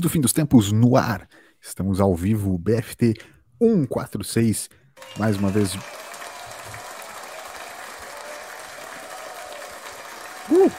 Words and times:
do 0.00 0.08
fim 0.08 0.20
dos 0.20 0.32
tempos 0.32 0.72
no 0.72 0.96
ar. 0.96 1.28
Estamos 1.60 2.00
ao 2.00 2.16
vivo, 2.16 2.56
BFT 2.56 3.14
146. 3.60 4.70
Mais 5.18 5.36
uma 5.36 5.50
vez. 5.50 5.74
Uh! 10.50 10.70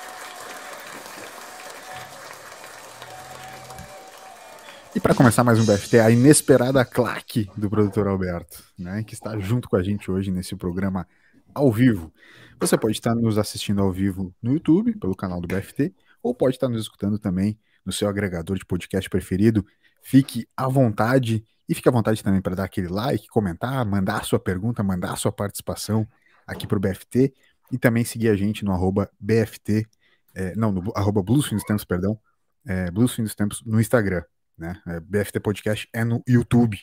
E 4.95 4.99
para 4.99 5.13
começar 5.13 5.43
mais 5.43 5.59
um 5.59 5.65
BFT, 5.65 5.99
a 5.99 6.09
inesperada 6.09 6.83
claque 6.83 7.49
do 7.55 7.69
produtor 7.69 8.07
Alberto, 8.07 8.63
né, 8.77 9.03
que 9.03 9.13
está 9.13 9.37
junto 9.37 9.69
com 9.69 9.75
a 9.75 9.83
gente 9.83 10.09
hoje 10.09 10.31
nesse 10.31 10.55
programa 10.55 11.07
ao 11.53 11.71
vivo. 11.71 12.11
Você 12.59 12.75
pode 12.77 12.93
estar 12.93 13.13
nos 13.13 13.37
assistindo 13.37 13.81
ao 13.81 13.91
vivo 13.91 14.33
no 14.41 14.53
YouTube, 14.53 14.97
pelo 14.97 15.15
canal 15.15 15.39
do 15.39 15.47
BFT, 15.47 15.93
ou 16.21 16.33
pode 16.33 16.55
estar 16.55 16.67
nos 16.67 16.81
escutando 16.81 17.19
também 17.19 17.59
no 17.85 17.91
seu 17.91 18.07
agregador 18.07 18.57
de 18.57 18.65
podcast 18.65 19.09
preferido. 19.09 19.65
Fique 20.01 20.47
à 20.55 20.67
vontade 20.67 21.45
e 21.67 21.73
fique 21.73 21.87
à 21.87 21.91
vontade 21.91 22.23
também 22.23 22.41
para 22.41 22.55
dar 22.55 22.65
aquele 22.65 22.87
like, 22.87 23.27
comentar, 23.27 23.85
mandar 23.85 24.21
a 24.21 24.23
sua 24.23 24.39
pergunta, 24.39 24.83
mandar 24.83 25.13
a 25.13 25.15
sua 25.15 25.31
participação 25.31 26.07
aqui 26.45 26.67
para 26.67 26.77
o 26.77 26.79
BFT 26.79 27.33
e 27.71 27.77
também 27.77 28.03
seguir 28.03 28.29
a 28.29 28.35
gente 28.35 28.65
no 28.65 28.71
arroba 28.71 29.09
BFT, 29.19 29.87
é, 30.35 30.55
não, 30.55 30.71
no 30.71 30.91
arroba 30.95 31.23
dos 31.23 31.49
Tempos, 31.63 31.85
perdão, 31.85 32.19
é, 32.65 32.91
dos 32.91 33.15
Tempos 33.35 33.63
no 33.65 33.79
Instagram, 33.79 34.23
né? 34.57 34.81
É, 34.87 34.99
BFT 34.99 35.39
Podcast 35.39 35.89
é 35.93 36.03
no 36.03 36.21
YouTube. 36.27 36.77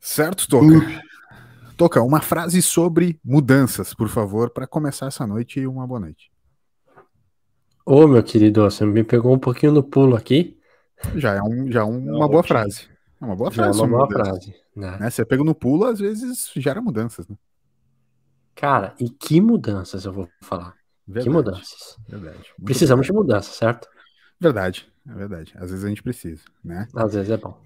Certo, 0.00 0.48
Toca? 0.48 0.66
Uh. 0.66 1.12
Toca, 1.76 2.02
uma 2.02 2.20
frase 2.20 2.60
sobre 2.60 3.18
mudanças, 3.24 3.94
por 3.94 4.08
favor, 4.08 4.50
para 4.50 4.66
começar 4.66 5.06
essa 5.06 5.26
noite 5.26 5.60
e 5.60 5.66
uma 5.66 5.86
boa 5.86 6.00
noite. 6.00 6.31
Ô, 7.84 8.06
meu 8.06 8.22
querido, 8.22 8.62
você 8.62 8.86
me 8.86 9.02
pegou 9.02 9.34
um 9.34 9.38
pouquinho 9.38 9.72
no 9.72 9.82
pulo 9.82 10.14
aqui. 10.14 10.58
Já 11.16 11.34
é, 11.34 11.42
um, 11.42 11.70
já 11.70 11.80
é 11.80 11.84
um, 11.84 12.16
uma 12.16 12.28
boa 12.28 12.42
frase. 12.42 12.88
É 13.20 13.24
uma 13.24 13.34
boa 13.34 13.50
frase. 13.50 13.78
Já 13.78 13.84
é 13.84 13.86
uma 13.86 14.06
boa 14.06 14.08
frase. 14.08 14.54
Né? 14.74 14.98
né? 14.98 15.10
Você 15.10 15.24
pega 15.24 15.42
no 15.42 15.54
pulo, 15.54 15.86
às 15.86 15.98
vezes 15.98 16.50
gera 16.56 16.80
mudanças, 16.80 17.26
né? 17.26 17.36
Cara, 18.54 18.94
e 19.00 19.08
que 19.08 19.40
mudanças 19.40 20.04
eu 20.04 20.12
vou 20.12 20.28
falar? 20.42 20.74
Verdade, 21.06 21.24
que 21.24 21.30
mudanças. 21.30 21.98
Verdade. 22.08 22.54
Precisamos 22.64 23.06
de 23.06 23.12
mudanças, 23.12 23.54
certo? 23.56 23.88
Verdade, 24.38 24.88
é 25.08 25.14
verdade. 25.14 25.52
Às 25.56 25.70
vezes 25.70 25.84
a 25.84 25.88
gente 25.88 26.02
precisa, 26.02 26.44
né? 26.62 26.86
Às 26.94 27.14
vezes 27.14 27.30
é 27.30 27.36
bom. 27.36 27.60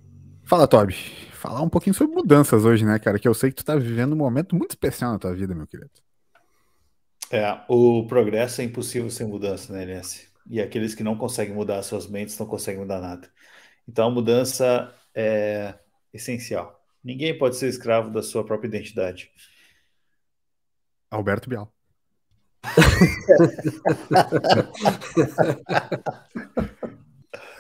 Fala, 0.45 0.67
Toby. 0.67 0.95
Falar 1.33 1.61
um 1.61 1.69
pouquinho 1.69 1.95
sobre 1.95 2.15
mudanças 2.15 2.65
hoje, 2.65 2.85
né, 2.85 2.99
cara? 2.99 3.19
Que 3.19 3.29
eu 3.29 3.35
sei 3.35 3.51
que 3.51 3.57
tu 3.57 3.65
tá 3.65 3.77
vivendo 3.77 4.13
um 4.13 4.17
momento 4.17 4.55
muito 4.55 4.71
especial 4.71 5.13
na 5.13 5.19
tua 5.19 5.35
vida, 5.35 5.55
meu 5.55 5.67
querido. 5.67 5.91
É, 7.31 7.61
o 7.69 8.07
progresso 8.07 8.61
é 8.61 8.65
impossível 8.65 9.11
sem 9.11 9.27
mudança, 9.27 9.73
né, 9.73 9.83
LS? 9.83 10.29
E 10.49 10.61
aqueles 10.61 10.95
que 10.95 11.03
não 11.03 11.17
conseguem 11.17 11.55
mudar 11.55 11.83
suas 11.83 12.07
mentes 12.07 12.39
não 12.39 12.47
conseguem 12.47 12.81
mudar 12.81 13.01
nada. 13.01 13.29
Então 13.89 14.09
a 14.09 14.11
mudança 14.11 14.95
é 15.15 15.75
essencial. 16.13 16.81
Ninguém 17.03 17.37
pode 17.37 17.57
ser 17.57 17.69
escravo 17.69 18.11
da 18.11 18.23
sua 18.23 18.45
própria 18.45 18.69
identidade. 18.69 19.31
Alberto 21.11 21.49
Bial. 21.49 21.73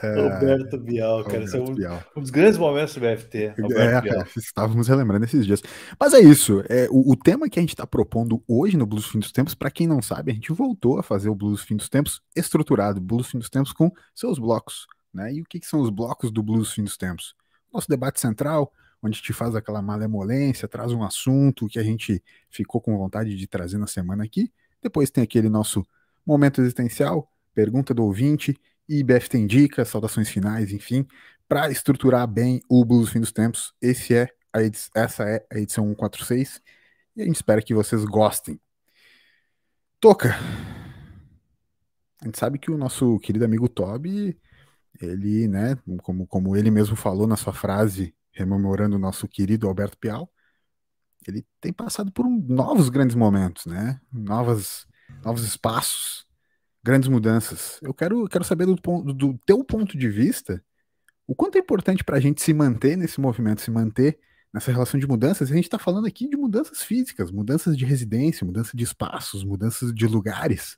É, 0.02 0.14
Roberto 0.14 0.78
Bial, 0.78 1.24
cara. 1.24 1.38
Roberto 1.38 1.56
é 1.56 1.60
um, 1.60 1.74
Bial. 1.74 2.04
um, 2.16 2.20
dos 2.20 2.30
grandes 2.30 2.58
momentos 2.58 2.94
do 2.94 3.00
BFT. 3.00 3.54
É, 3.76 4.00
Bial. 4.00 4.26
estávamos 4.36 4.88
relembrando 4.88 5.24
esses 5.24 5.46
dias. 5.46 5.62
Mas 5.98 6.12
é 6.12 6.20
isso. 6.20 6.62
É, 6.68 6.86
o, 6.90 7.12
o 7.12 7.16
tema 7.16 7.48
que 7.48 7.58
a 7.58 7.62
gente 7.62 7.70
está 7.70 7.86
propondo 7.86 8.42
hoje 8.46 8.76
no 8.76 8.86
Blues 8.86 9.06
Fim 9.06 9.18
dos 9.18 9.32
Tempos, 9.32 9.54
para 9.54 9.70
quem 9.70 9.86
não 9.86 10.02
sabe, 10.02 10.32
a 10.32 10.34
gente 10.34 10.52
voltou 10.52 10.98
a 10.98 11.02
fazer 11.02 11.28
o 11.28 11.34
Blues 11.34 11.62
Fim 11.62 11.76
dos 11.76 11.88
Tempos 11.88 12.20
estruturado, 12.34 13.00
Blues 13.00 13.28
Fim 13.28 13.38
dos 13.38 13.48
Tempos 13.48 13.72
com 13.72 13.90
seus 14.14 14.38
blocos. 14.38 14.86
Né? 15.12 15.34
E 15.34 15.42
o 15.42 15.44
que, 15.44 15.58
que 15.58 15.66
são 15.66 15.80
os 15.80 15.90
blocos 15.90 16.30
do 16.30 16.42
Blues 16.42 16.72
Fim 16.72 16.84
dos 16.84 16.96
Tempos? 16.96 17.34
Nosso 17.72 17.88
debate 17.88 18.20
central, 18.20 18.72
onde 19.02 19.14
a 19.14 19.18
gente 19.18 19.32
faz 19.32 19.54
aquela 19.54 19.80
malemolência, 19.80 20.68
traz 20.68 20.92
um 20.92 21.02
assunto 21.02 21.68
que 21.68 21.78
a 21.78 21.82
gente 21.82 22.22
ficou 22.50 22.80
com 22.80 22.96
vontade 22.96 23.36
de 23.36 23.46
trazer 23.46 23.78
na 23.78 23.86
semana 23.86 24.24
aqui. 24.24 24.52
Depois 24.82 25.10
tem 25.10 25.24
aquele 25.24 25.48
nosso 25.48 25.86
momento 26.24 26.60
existencial, 26.60 27.30
pergunta 27.54 27.94
do 27.94 28.04
ouvinte 28.04 28.54
e 28.88 29.04
tem 29.28 29.46
dicas, 29.46 29.88
saudações 29.88 30.28
finais, 30.28 30.72
enfim, 30.72 31.06
para 31.48 31.70
estruturar 31.70 32.26
bem 32.26 32.60
o 32.68 32.84
Blues 32.84 33.10
Fim 33.10 33.20
dos 33.20 33.32
Tempos. 33.32 33.72
Esse 33.80 34.14
é 34.14 34.28
a 34.52 34.60
essa 34.94 35.24
é 35.24 35.46
a 35.52 35.58
edição 35.58 35.86
146 35.88 36.62
e 37.16 37.22
a 37.22 37.24
gente 37.24 37.36
espera 37.36 37.62
que 37.62 37.74
vocês 37.74 38.04
gostem. 38.04 38.60
Toca! 40.00 40.34
A 42.20 42.24
gente 42.24 42.38
sabe 42.38 42.58
que 42.58 42.70
o 42.70 42.78
nosso 42.78 43.18
querido 43.20 43.44
amigo 43.44 43.68
Toby, 43.68 44.38
ele, 45.00 45.46
né, 45.48 45.76
como, 46.02 46.26
como 46.26 46.56
ele 46.56 46.70
mesmo 46.70 46.96
falou 46.96 47.26
na 47.26 47.36
sua 47.36 47.52
frase, 47.52 48.14
rememorando 48.32 48.96
o 48.96 48.98
nosso 48.98 49.28
querido 49.28 49.68
Alberto 49.68 49.98
Pial, 49.98 50.30
ele 51.26 51.46
tem 51.60 51.72
passado 51.72 52.12
por 52.12 52.26
um, 52.26 52.38
novos 52.48 52.88
grandes 52.88 53.16
momentos, 53.16 53.66
né? 53.66 54.00
Novas, 54.12 54.86
novos 55.24 55.42
espaços, 55.44 56.25
grandes 56.86 57.08
mudanças. 57.08 57.80
Eu 57.82 57.92
quero, 57.92 58.28
quero 58.28 58.44
saber 58.44 58.64
do, 58.64 58.76
do 59.12 59.36
teu 59.44 59.64
ponto 59.64 59.98
de 59.98 60.08
vista 60.08 60.62
o 61.26 61.34
quanto 61.34 61.56
é 61.56 61.58
importante 61.58 62.04
para 62.04 62.16
a 62.16 62.20
gente 62.20 62.40
se 62.40 62.54
manter 62.54 62.96
nesse 62.96 63.20
movimento, 63.20 63.60
se 63.60 63.72
manter 63.72 64.20
nessa 64.54 64.70
relação 64.70 64.98
de 65.00 65.08
mudanças. 65.08 65.50
A 65.50 65.54
gente 65.56 65.64
está 65.64 65.80
falando 65.80 66.06
aqui 66.06 66.28
de 66.28 66.36
mudanças 66.36 66.84
físicas, 66.84 67.32
mudanças 67.32 67.76
de 67.76 67.84
residência, 67.84 68.46
mudança 68.46 68.76
de 68.76 68.84
espaços, 68.84 69.42
mudanças 69.42 69.92
de 69.92 70.06
lugares. 70.06 70.76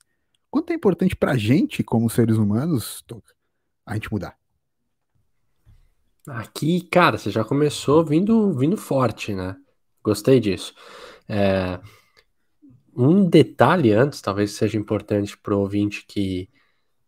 Quanto 0.51 0.71
é 0.71 0.75
importante 0.75 1.15
para 1.15 1.33
a 1.33 1.37
gente, 1.37 1.85
como 1.85 2.09
seres 2.09 2.39
humanos, 2.39 3.05
a 3.85 3.93
gente 3.93 4.11
mudar? 4.11 4.35
Aqui, 6.27 6.81
cara, 6.89 7.19
você 7.19 7.31
já 7.31 7.45
começou 7.45 8.03
vindo, 8.03 8.55
vindo 8.55 8.79
forte, 8.79 9.35
né? 9.35 9.55
Gostei 10.03 10.41
disso. 10.41 10.75
É, 11.29 11.79
um 12.99 13.29
detalhe 13.29 13.93
antes, 13.93 14.21
talvez 14.21 14.51
seja 14.53 14.77
importante 14.77 15.39
para 15.39 15.55
o 15.55 15.61
ouvinte 15.61 16.05
que 16.07 16.51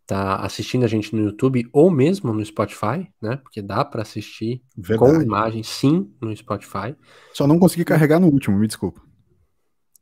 está 0.03 0.37
assistindo 0.37 0.84
a 0.84 0.89
gente 0.89 1.15
no 1.15 1.23
YouTube 1.23 1.69
ou 1.73 1.91
mesmo 1.91 2.33
no 2.33 2.45
Spotify, 2.45 3.09
né? 3.21 3.37
Porque 3.39 3.61
dá 3.61 3.84
para 3.84 4.03
assistir 4.03 4.62
Verdade. 4.77 5.12
com 5.12 5.23
imagem, 5.23 5.62
sim, 5.65 6.12
no 6.21 6.34
Spotify. 6.37 6.97
Só 7.34 7.47
não 7.47 7.59
consegui 7.59 7.84
carregar 7.84 8.21
no 8.21 8.29
último, 8.29 8.56
me 8.56 8.69
desculpa. 8.69 9.03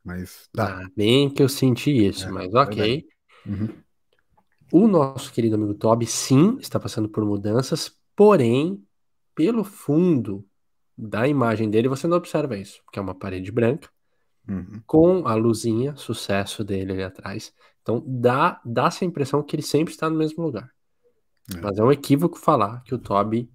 Mas 0.04 0.48
dá. 0.54 0.82
Ah, 0.82 0.90
bem 0.94 1.30
que 1.30 1.42
eu 1.42 1.48
senti 1.48 1.90
isso, 1.90 2.28
é, 2.28 2.30
mas 2.30 2.52
ok. 2.54 3.06
Uhum. 3.46 3.68
O 4.70 4.86
nosso 4.86 5.32
querido 5.32 5.54
amigo 5.54 5.74
Toby, 5.74 6.06
sim, 6.06 6.58
está 6.60 6.78
passando 6.78 7.08
por 7.08 7.24
mudanças, 7.24 7.90
porém, 8.14 8.82
pelo 9.34 9.64
fundo 9.64 10.46
da 10.96 11.26
imagem 11.26 11.70
dele, 11.70 11.88
você 11.88 12.06
não 12.06 12.18
observa 12.18 12.58
isso, 12.58 12.82
porque 12.84 12.98
é 12.98 13.02
uma 13.02 13.14
parede 13.14 13.50
branca 13.50 13.88
uhum. 14.48 14.82
com 14.86 15.26
a 15.26 15.34
luzinha, 15.34 15.94
sucesso 15.96 16.64
dele 16.64 16.92
ali 16.92 17.02
atrás. 17.02 17.52
Então 17.82 18.02
dá, 18.06 18.60
dá 18.64 18.86
essa 18.86 19.04
impressão 19.04 19.42
que 19.42 19.54
ele 19.56 19.62
sempre 19.62 19.92
está 19.92 20.08
no 20.08 20.16
mesmo 20.16 20.42
lugar. 20.42 20.70
É. 21.54 21.60
Mas 21.60 21.78
é 21.78 21.82
um 21.82 21.92
equívoco 21.92 22.38
falar 22.38 22.82
que 22.82 22.94
o 22.94 22.98
Toby 22.98 23.50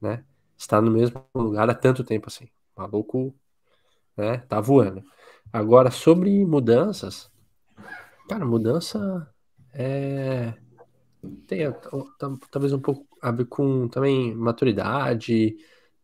né, 0.00 0.24
está 0.56 0.80
no 0.80 0.90
mesmo 0.90 1.24
lugar 1.34 1.68
há 1.68 1.74
tanto 1.74 2.04
tempo 2.04 2.28
assim. 2.28 2.48
O 2.76 2.80
maluco 2.80 3.34
né, 4.16 4.38
tá 4.38 4.60
voando. 4.60 5.02
Agora, 5.52 5.90
sobre 5.90 6.44
mudanças, 6.44 7.30
cara, 8.28 8.44
mudança 8.44 9.28
é. 9.72 10.54
Tem 11.46 11.60
talvez 12.50 12.72
um 12.72 12.80
pouco 12.80 13.06
a 13.22 13.30
ver 13.30 13.44
com 13.44 13.86
também 13.86 14.34
maturidade, 14.34 15.56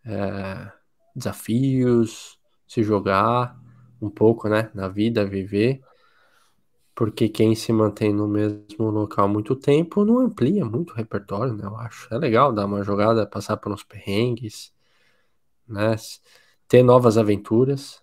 é, 0.04 0.72
desafios, 1.14 2.38
se 2.68 2.84
jogar 2.84 3.58
um 4.00 4.10
pouco, 4.10 4.48
né, 4.48 4.70
na 4.74 4.88
vida, 4.88 5.24
viver, 5.24 5.80
porque 6.94 7.28
quem 7.28 7.54
se 7.54 7.72
mantém 7.72 8.12
no 8.12 8.26
mesmo 8.26 8.90
local 8.90 9.28
muito 9.28 9.54
tempo 9.54 10.04
não 10.04 10.18
amplia 10.18 10.64
muito 10.64 10.92
o 10.92 10.96
repertório, 10.96 11.52
né, 11.54 11.64
eu 11.64 11.76
acho. 11.76 12.12
É 12.12 12.18
legal 12.18 12.52
dar 12.52 12.66
uma 12.66 12.82
jogada, 12.82 13.26
passar 13.26 13.56
por 13.56 13.72
uns 13.72 13.84
perrengues, 13.84 14.72
né, 15.66 15.94
ter 16.66 16.82
novas 16.82 17.16
aventuras, 17.16 18.02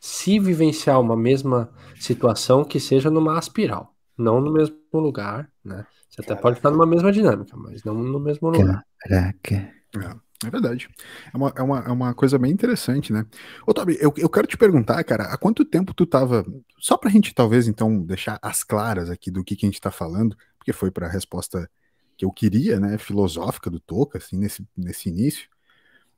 se 0.00 0.38
vivenciar 0.38 1.00
uma 1.00 1.16
mesma 1.16 1.70
situação 1.98 2.64
que 2.64 2.78
seja 2.78 3.10
numa 3.10 3.36
aspiral, 3.36 3.94
não 4.16 4.40
no 4.40 4.52
mesmo 4.52 4.76
lugar, 4.92 5.50
né. 5.64 5.86
Você 6.08 6.22
até 6.22 6.34
pode 6.34 6.58
estar 6.58 6.70
numa 6.70 6.86
mesma 6.86 7.12
dinâmica, 7.12 7.56
mas 7.56 7.84
não 7.84 7.94
no 7.94 8.18
mesmo 8.18 8.50
lugar. 8.50 8.84
Caraca. 8.98 9.54
É. 9.54 10.27
É 10.44 10.50
verdade. 10.50 10.88
É 11.32 11.36
uma, 11.36 11.52
é 11.56 11.62
uma, 11.62 11.78
é 11.80 11.90
uma 11.90 12.14
coisa 12.14 12.38
bem 12.38 12.52
interessante, 12.52 13.12
né? 13.12 13.26
Ô, 13.66 13.74
Tobi, 13.74 13.98
eu, 14.00 14.14
eu 14.16 14.28
quero 14.28 14.46
te 14.46 14.56
perguntar, 14.56 15.02
cara, 15.02 15.24
há 15.24 15.36
quanto 15.36 15.64
tempo 15.64 15.92
tu 15.92 16.06
tava. 16.06 16.44
Só 16.78 16.96
pra 16.96 17.10
gente, 17.10 17.34
talvez, 17.34 17.66
então, 17.66 18.02
deixar 18.04 18.38
as 18.40 18.62
claras 18.62 19.10
aqui 19.10 19.30
do 19.30 19.42
que, 19.42 19.56
que 19.56 19.66
a 19.66 19.68
gente 19.68 19.80
tá 19.80 19.90
falando, 19.90 20.36
porque 20.56 20.72
foi 20.72 20.90
para 20.90 21.06
a 21.06 21.10
resposta 21.10 21.68
que 22.16 22.24
eu 22.24 22.30
queria, 22.30 22.78
né, 22.78 22.98
filosófica 22.98 23.68
do 23.70 23.80
Toca, 23.80 24.18
assim, 24.18 24.36
nesse, 24.36 24.66
nesse 24.76 25.08
início, 25.08 25.48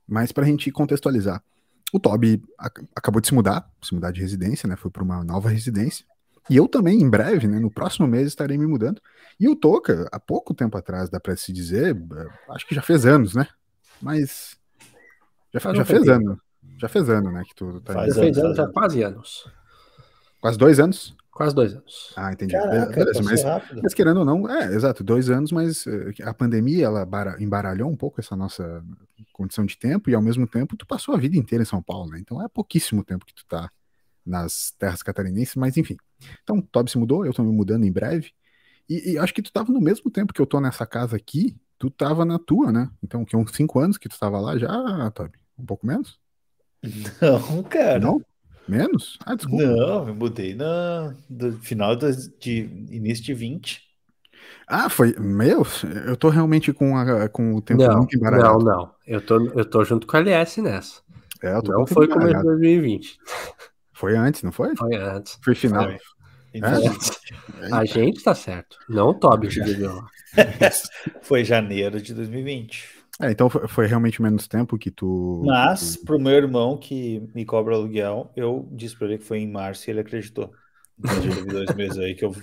mas 0.06 0.32
pra 0.32 0.44
gente 0.44 0.70
contextualizar. 0.70 1.42
O 1.92 1.98
Toby 1.98 2.42
acabou 2.94 3.20
de 3.20 3.28
se 3.28 3.34
mudar, 3.34 3.68
se 3.82 3.94
mudar 3.94 4.12
de 4.12 4.20
residência, 4.20 4.68
né? 4.68 4.76
Foi 4.76 4.90
para 4.90 5.02
uma 5.02 5.24
nova 5.24 5.48
residência. 5.48 6.04
E 6.48 6.56
eu 6.56 6.68
também, 6.68 7.00
em 7.00 7.08
breve, 7.08 7.46
né, 7.46 7.58
no 7.58 7.70
próximo 7.70 8.06
mês, 8.06 8.28
estarei 8.28 8.56
me 8.56 8.66
mudando. 8.66 9.00
E 9.38 9.48
o 9.48 9.56
Toca, 9.56 10.08
há 10.12 10.18
pouco 10.18 10.54
tempo 10.54 10.76
atrás, 10.76 11.08
dá 11.08 11.18
para 11.18 11.36
se 11.36 11.52
dizer, 11.52 11.96
eh, 11.96 12.26
acho 12.50 12.66
que 12.66 12.74
já 12.74 12.82
fez 12.82 13.06
anos, 13.06 13.34
né? 13.34 13.46
Mas 14.00 14.56
já, 15.52 15.74
já 15.74 15.84
fez 15.84 16.08
ano. 16.08 16.40
Já 16.78 16.88
fez 16.88 17.08
ano, 17.08 17.30
né? 17.30 17.42
Que 17.46 17.54
tu 17.54 17.80
tá 17.80 17.92
Faz 17.92 18.16
anos, 18.16 18.38
anos, 18.38 18.56
já 18.56 18.68
quase 18.68 19.02
anos. 19.02 19.50
Quase 20.40 20.58
dois 20.58 20.80
anos? 20.80 21.16
Quase 21.30 21.54
dois 21.54 21.74
anos. 21.74 22.12
Ah, 22.16 22.32
entendi. 22.32 22.52
Caraca, 22.52 22.92
Beleza, 22.92 23.22
mas, 23.22 23.42
mas, 23.82 23.94
querendo 23.94 24.18
ou 24.18 24.24
não, 24.24 24.48
é, 24.48 24.74
exato, 24.74 25.04
dois 25.04 25.30
anos, 25.30 25.52
mas 25.52 25.86
eh, 25.86 26.12
a 26.22 26.34
pandemia, 26.34 26.86
ela 26.86 27.08
embaralhou 27.38 27.90
um 27.90 27.96
pouco 27.96 28.20
essa 28.20 28.36
nossa 28.36 28.84
condição 29.32 29.64
de 29.64 29.76
tempo 29.76 30.10
e 30.10 30.14
ao 30.14 30.22
mesmo 30.22 30.46
tempo 30.46 30.76
tu 30.76 30.86
passou 30.86 31.14
a 31.14 31.18
vida 31.18 31.36
inteira 31.36 31.62
em 31.62 31.66
São 31.66 31.82
Paulo, 31.82 32.10
né? 32.10 32.18
Então 32.18 32.42
é 32.42 32.48
pouquíssimo 32.48 33.04
tempo 33.04 33.24
que 33.24 33.34
tu 33.34 33.44
tá 33.46 33.70
nas 34.24 34.72
terras 34.78 35.02
catarinenses, 35.02 35.56
mas 35.56 35.76
enfim. 35.76 35.96
Então, 36.42 36.58
o 36.58 36.62
Toby 36.62 36.90
se 36.90 36.98
mudou, 36.98 37.24
eu 37.24 37.32
tô 37.32 37.42
me 37.42 37.52
mudando 37.52 37.84
em 37.84 37.92
breve. 37.92 38.32
E, 38.88 39.12
e, 39.12 39.18
acho 39.18 39.32
que 39.32 39.42
tu 39.42 39.52
tava 39.52 39.72
no 39.72 39.80
mesmo 39.80 40.10
tempo 40.10 40.32
que 40.32 40.40
eu 40.40 40.46
tô 40.46 40.60
nessa 40.60 40.86
casa 40.86 41.16
aqui, 41.16 41.56
tu 41.80 41.90
tava 41.90 42.26
na 42.26 42.38
tua, 42.38 42.70
né? 42.70 42.90
Então, 43.02 43.24
que 43.24 43.34
uns 43.34 43.50
cinco 43.52 43.80
anos 43.80 43.96
que 43.96 44.08
tu 44.08 44.18
tava 44.18 44.38
lá 44.38 44.56
já, 44.58 45.10
Toby? 45.12 45.38
Um 45.58 45.64
pouco 45.64 45.86
menos? 45.86 46.20
Não, 47.20 47.62
cara. 47.64 47.98
Não? 47.98 48.20
Menos? 48.68 49.18
Ah, 49.24 49.34
desculpa. 49.34 49.64
Não, 49.64 50.08
eu 50.08 50.14
mudei 50.14 50.54
no, 50.54 51.14
do 51.28 51.52
final 51.60 51.96
de 51.96 52.70
início 52.90 53.24
de 53.24 53.34
20. 53.34 53.82
Ah, 54.68 54.88
foi. 54.90 55.16
Meu, 55.18 55.66
eu 56.06 56.16
tô 56.16 56.28
realmente 56.28 56.72
com, 56.72 56.96
a, 56.96 57.28
com 57.28 57.54
o 57.54 57.62
tempo 57.62 57.82
não, 57.82 57.96
muito 57.96 58.16
embaralhado. 58.16 58.58
Não, 58.58 58.76
não. 58.76 58.94
Eu 59.06 59.20
tô, 59.20 59.38
eu 59.38 59.64
tô 59.64 59.82
junto 59.82 60.06
com 60.06 60.16
a 60.16 60.20
LS 60.20 60.60
nessa. 60.60 61.00
É, 61.42 61.56
eu 61.56 61.62
tô 61.62 61.72
não 61.72 61.86
foi 61.86 62.06
começo 62.06 62.36
de 62.36 62.42
2020. 62.42 63.18
Foi 63.94 64.16
antes, 64.16 64.42
não 64.42 64.52
foi? 64.52 64.76
Foi 64.76 64.94
antes. 64.94 65.38
Foi 65.42 65.54
final. 65.54 65.84
Foi. 65.84 65.98
É? 66.52 67.72
A 67.72 67.84
gente 67.84 68.22
tá 68.22 68.34
certo. 68.34 68.78
Não 68.88 69.08
o 69.08 69.14
Toby 69.14 69.48
que 69.48 69.60
bebeu. 69.62 70.02
Foi 71.22 71.44
janeiro 71.44 72.00
de 72.00 72.14
2020. 72.14 73.00
É, 73.20 73.30
então 73.30 73.50
foi, 73.50 73.68
foi, 73.68 73.86
realmente 73.86 74.22
menos 74.22 74.48
tempo 74.48 74.78
que 74.78 74.90
tu. 74.90 75.42
Mas, 75.44 75.96
tu... 75.96 76.06
pro 76.06 76.18
meu 76.18 76.32
irmão 76.32 76.78
que 76.78 77.28
me 77.34 77.44
cobra 77.44 77.74
aluguel, 77.74 78.32
eu 78.34 78.66
disse 78.72 78.96
pra 78.96 79.08
ele 79.08 79.18
que 79.18 79.24
foi 79.24 79.40
em 79.40 79.50
março 79.50 79.88
e 79.88 79.90
ele 79.90 80.00
acreditou. 80.00 80.50
Entendi. 80.98 81.28
Teve 81.28 81.44
dois 81.44 81.74
meses 81.74 81.98
aí 81.98 82.14
que 82.14 82.24
eu 82.24 82.34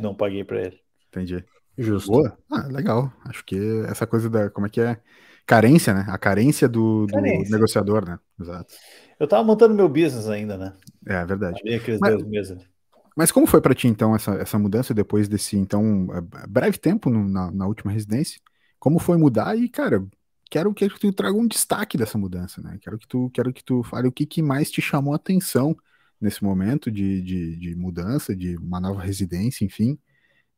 não 0.00 0.12
paguei 0.12 0.42
pra 0.42 0.60
ele. 0.60 0.80
Entendi. 1.08 1.44
Justo. 1.78 2.10
Boa. 2.10 2.36
Ah, 2.50 2.66
legal. 2.66 3.12
Acho 3.28 3.44
que 3.44 3.56
essa 3.86 4.08
coisa 4.08 4.28
da. 4.28 4.50
Como 4.50 4.66
é 4.66 4.70
que 4.70 4.80
é? 4.80 5.00
Carência, 5.46 5.94
né? 5.94 6.04
A 6.08 6.18
carência 6.18 6.68
do, 6.68 7.06
do 7.06 7.20
negociador, 7.20 8.04
né? 8.04 8.18
Exato. 8.40 8.74
Eu 9.20 9.28
tava 9.28 9.44
montando 9.44 9.74
meu 9.74 9.88
business 9.88 10.28
ainda, 10.28 10.56
né? 10.56 10.72
É, 11.06 11.14
é 11.14 11.26
verdade. 11.26 11.60
Mas, 11.64 12.12
dois 12.12 12.26
meses. 12.26 12.73
Mas 13.16 13.30
como 13.30 13.46
foi 13.46 13.60
para 13.60 13.74
ti, 13.74 13.86
então, 13.86 14.14
essa, 14.14 14.32
essa 14.34 14.58
mudança 14.58 14.92
depois 14.92 15.28
desse, 15.28 15.56
então, 15.56 16.08
é, 16.12 16.46
breve 16.48 16.78
tempo 16.78 17.08
no, 17.08 17.28
na, 17.28 17.50
na 17.50 17.66
última 17.66 17.92
residência? 17.92 18.40
Como 18.78 18.98
foi 18.98 19.16
mudar? 19.16 19.56
E, 19.56 19.68
cara, 19.68 20.04
quero 20.50 20.74
que 20.74 20.88
tu 20.88 21.12
traga 21.12 21.36
um 21.36 21.46
destaque 21.46 21.96
dessa 21.96 22.18
mudança, 22.18 22.60
né? 22.60 22.78
Quero 22.80 22.98
que 22.98 23.06
tu, 23.06 23.30
quero 23.32 23.52
que 23.52 23.62
tu 23.62 23.82
fale 23.84 24.08
o 24.08 24.12
que, 24.12 24.26
que 24.26 24.42
mais 24.42 24.70
te 24.70 24.82
chamou 24.82 25.12
a 25.12 25.16
atenção 25.16 25.76
nesse 26.20 26.42
momento 26.42 26.90
de, 26.90 27.20
de, 27.22 27.56
de 27.56 27.74
mudança, 27.76 28.34
de 28.34 28.56
uma 28.56 28.80
nova 28.80 29.00
residência, 29.00 29.64
enfim, 29.64 29.98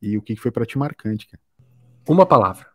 e 0.01 0.17
o 0.17 0.23
que, 0.23 0.35
que 0.35 0.41
foi 0.41 0.51
para 0.51 0.67
ti 0.67 0.79
marcante, 0.79 1.27
cara. 1.27 1.43
Uma 2.09 2.25
palavra. 2.25 2.67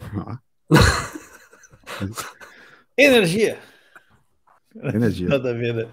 Ah. 0.00 0.38
Energia. 2.96 3.58
Energia. 4.76 5.28
Nada 5.28 5.50
a 5.50 5.52
ver, 5.52 5.74
né? 5.74 5.88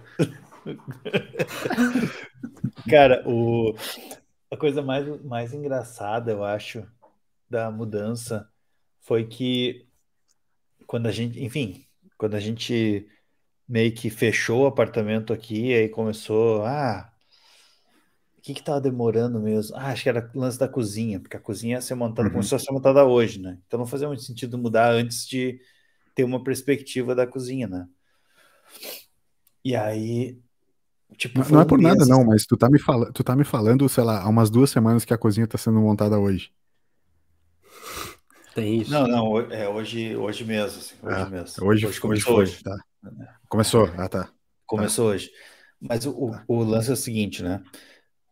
Cara, 2.89 3.23
o, 3.27 3.75
a 4.51 4.57
coisa 4.57 4.81
mais, 4.81 5.05
mais 5.23 5.53
engraçada, 5.53 6.31
eu 6.31 6.43
acho, 6.43 6.85
da 7.49 7.71
mudança 7.71 8.49
foi 9.01 9.25
que 9.25 9.87
quando 10.85 11.07
a 11.07 11.11
gente, 11.11 11.43
enfim, 11.43 11.85
quando 12.17 12.35
a 12.35 12.39
gente 12.39 13.07
meio 13.67 13.93
que 13.93 14.09
fechou 14.09 14.63
o 14.63 14.67
apartamento 14.67 15.33
aqui, 15.33 15.73
aí 15.73 15.89
começou, 15.89 16.65
ah, 16.65 17.11
o 18.37 18.41
que 18.41 18.53
que 18.53 18.63
tava 18.63 18.79
demorando 18.79 19.41
mesmo? 19.41 19.75
Ah, 19.75 19.87
acho 19.87 20.03
que 20.03 20.09
era 20.09 20.31
o 20.33 20.39
lance 20.39 20.57
da 20.57 20.69
cozinha, 20.69 21.19
porque 21.19 21.35
a 21.35 21.39
cozinha 21.39 21.75
ia 21.75 21.81
ser 21.81 21.95
montada, 21.95 22.29
uhum. 22.29 22.35
começou 22.35 22.55
a 22.55 22.59
ser 22.59 22.71
montada 22.71 23.05
hoje, 23.05 23.41
né? 23.41 23.59
Então 23.67 23.77
não 23.77 23.85
fazia 23.85 24.07
muito 24.07 24.23
sentido 24.23 24.57
mudar 24.57 24.91
antes 24.91 25.27
de 25.27 25.59
ter 26.15 26.23
uma 26.23 26.41
perspectiva 26.41 27.13
da 27.13 27.27
cozinha, 27.27 27.67
né? 27.67 27.87
E 29.63 29.75
aí, 29.75 30.39
tipo, 31.15 31.39
não, 31.39 31.49
não 31.49 31.61
é 31.61 31.65
por 31.65 31.79
nada 31.79 32.05
não, 32.05 32.23
mas 32.25 32.45
tu 32.45 32.57
tá 32.57 32.69
me 32.69 32.79
falando, 32.79 33.13
tu 33.13 33.23
tá 33.23 33.35
me 33.35 33.43
falando, 33.43 33.87
sei 33.87 34.03
lá, 34.03 34.21
há 34.21 34.27
umas 34.27 34.49
duas 34.49 34.69
semanas 34.69 35.05
que 35.05 35.13
a 35.13 35.17
cozinha 35.17 35.47
tá 35.47 35.57
sendo 35.57 35.79
montada 35.79 36.19
hoje. 36.19 36.51
Tem 38.53 38.81
isso. 38.81 38.91
Não, 38.91 39.07
não, 39.07 39.39
é 39.51 39.69
hoje, 39.69 40.15
hoje 40.15 40.43
mesmo, 40.43 40.79
assim, 40.79 40.95
hoje 41.01 41.15
ah, 41.15 41.29
mesmo. 41.29 41.65
Hoje, 41.65 41.87
hoje 41.87 41.99
começou 41.99 42.37
hoje, 42.37 42.53
hoje. 42.53 42.63
Tá. 42.63 42.77
Começou, 43.47 43.89
ah 43.97 44.09
tá. 44.09 44.29
Começou 44.65 45.05
tá. 45.05 45.11
hoje. 45.11 45.31
Mas 45.79 46.05
o, 46.05 46.31
tá. 46.31 46.43
o 46.47 46.63
lance 46.63 46.89
é 46.89 46.93
o 46.93 46.97
seguinte, 46.97 47.43
né? 47.43 47.63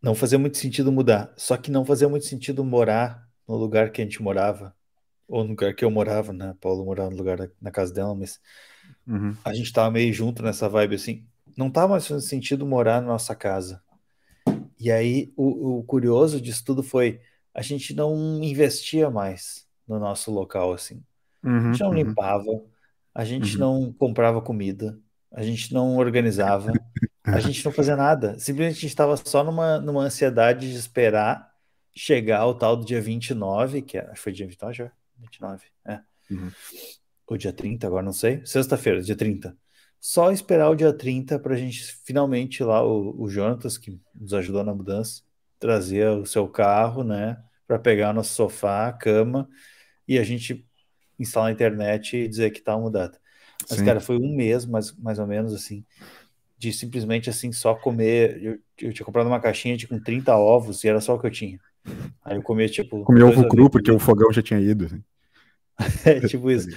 Não 0.01 0.15
fazia 0.15 0.39
muito 0.39 0.57
sentido 0.57 0.91
mudar. 0.91 1.31
Só 1.37 1.55
que 1.57 1.69
não 1.69 1.85
fazia 1.85 2.09
muito 2.09 2.25
sentido 2.25 2.63
morar 2.63 3.27
no 3.47 3.55
lugar 3.55 3.91
que 3.91 4.01
a 4.01 4.03
gente 4.03 4.21
morava. 4.21 4.75
Ou 5.27 5.43
no 5.43 5.51
lugar 5.51 5.73
que 5.73 5.85
eu 5.85 5.91
morava, 5.91 6.33
né? 6.33 6.55
Paulo 6.59 6.85
morava 6.85 7.09
no 7.09 7.17
lugar 7.17 7.49
na 7.61 7.71
casa 7.71 7.93
dela, 7.93 8.13
mas 8.15 8.39
Uhum. 9.07 9.35
A 9.43 9.53
gente 9.53 9.71
tava 9.71 9.91
meio 9.91 10.11
junto 10.13 10.41
nessa 10.43 10.67
vibe 10.67 10.95
assim. 10.95 11.25
Não 11.57 11.69
tava 11.69 11.93
mais 11.93 12.07
fazendo 12.07 12.25
sentido 12.25 12.65
morar 12.65 13.01
na 13.01 13.07
nossa 13.07 13.35
casa. 13.35 13.81
E 14.79 14.91
aí, 14.91 15.33
o, 15.35 15.79
o 15.79 15.83
curioso 15.83 16.39
disso 16.39 16.63
tudo 16.65 16.83
foi 16.83 17.19
a 17.53 17.61
gente 17.61 17.93
não 17.93 18.43
investia 18.43 19.09
mais 19.09 19.67
no 19.87 19.99
nosso 19.99 20.31
local 20.31 20.73
assim. 20.73 21.01
Uhum, 21.43 21.57
a 21.57 21.71
gente 21.71 21.79
não 21.79 21.89
uhum. 21.89 21.93
limpava, 21.93 22.63
a 23.13 23.23
gente 23.23 23.53
uhum. 23.53 23.59
não 23.59 23.93
comprava 23.93 24.41
comida, 24.41 24.99
a 25.31 25.43
gente 25.43 25.73
não 25.73 25.95
organizava, 25.95 26.73
a 27.23 27.39
gente 27.39 27.63
não 27.63 27.71
fazia 27.71 27.95
nada. 27.95 28.37
Simplesmente 28.37 28.77
a 28.77 28.81
gente 28.81 28.87
estava 28.87 29.15
só 29.15 29.43
numa, 29.43 29.79
numa 29.79 30.03
ansiedade 30.03 30.69
de 30.71 30.77
esperar 30.77 31.53
chegar 31.95 32.45
o 32.45 32.53
tal 32.53 32.75
do 32.75 32.85
dia 32.85 33.01
29, 33.01 33.81
que 33.81 33.97
é, 33.97 34.13
foi 34.15 34.33
dia 34.33 34.45
29 34.45 34.73
já? 34.73 34.91
29, 35.17 35.65
é. 35.85 36.01
Uhum 36.29 36.51
ou 37.27 37.37
dia 37.37 37.51
30, 37.51 37.87
agora 37.87 38.03
não 38.03 38.13
sei, 38.13 38.45
sexta-feira, 38.45 39.01
dia 39.01 39.15
30. 39.15 39.55
Só 40.07 40.31
esperar 40.31 40.69
o 40.69 40.75
dia 40.75 40.93
30 40.93 41.39
para 41.39 41.55
a 41.55 41.57
gente 41.57 41.83
finalmente 42.05 42.63
lá, 42.63 42.85
o, 42.85 43.23
o 43.23 43.27
Jonatas, 43.27 43.75
que 43.75 43.99
nos 44.13 44.35
ajudou 44.35 44.63
na 44.63 44.71
mudança, 44.71 45.23
trazer 45.59 46.07
o 46.09 46.27
seu 46.27 46.47
carro, 46.47 47.03
né, 47.03 47.39
para 47.67 47.79
pegar 47.79 48.13
nosso 48.13 48.35
sofá, 48.35 48.93
cama, 48.93 49.49
e 50.07 50.19
a 50.19 50.23
gente 50.23 50.63
instalar 51.17 51.49
a 51.49 51.51
internet 51.51 52.17
e 52.17 52.27
dizer 52.27 52.51
que 52.51 52.61
tá 52.61 52.77
mudado. 52.77 53.17
Mas, 53.67 53.79
Sim. 53.79 53.85
cara, 53.85 53.99
foi 53.99 54.17
um 54.17 54.35
mês, 54.35 54.63
mais, 54.63 54.95
mais 54.95 55.17
ou 55.17 55.25
menos, 55.25 55.55
assim, 55.55 55.83
de 56.55 56.71
simplesmente, 56.71 57.27
assim, 57.27 57.51
só 57.51 57.73
comer. 57.73 58.39
Eu, 58.43 58.59
eu 58.79 58.93
tinha 58.93 59.05
comprado 59.07 59.25
uma 59.25 59.39
caixinha 59.39 59.75
de, 59.75 59.87
com 59.87 59.99
30 59.99 60.37
ovos 60.37 60.83
e 60.83 60.87
era 60.87 61.01
só 61.01 61.15
o 61.15 61.19
que 61.19 61.25
eu 61.25 61.31
tinha. 61.31 61.59
Aí 62.23 62.35
eu 62.37 62.43
comia, 62.43 62.69
tipo. 62.69 63.03
Comia 63.05 63.25
ovo 63.25 63.47
cru, 63.47 63.71
porque 63.71 63.89
o 63.89 63.97
fogão 63.97 64.31
já 64.31 64.43
tinha 64.43 64.59
ido. 64.59 64.85
Assim. 64.85 65.03
é, 66.05 66.19
tipo 66.27 66.51
isso 66.51 66.69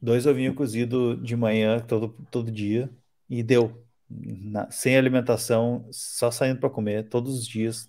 dois 0.00 0.26
ovinhos 0.26 0.54
cozidos 0.54 1.22
de 1.22 1.36
manhã 1.36 1.80
todo, 1.80 2.14
todo 2.30 2.50
dia 2.50 2.90
e 3.28 3.42
deu. 3.42 3.84
Na, 4.10 4.70
sem 4.70 4.96
alimentação, 4.96 5.86
só 5.90 6.30
saindo 6.30 6.60
para 6.60 6.70
comer 6.70 7.08
todos 7.08 7.38
os 7.38 7.46
dias. 7.46 7.86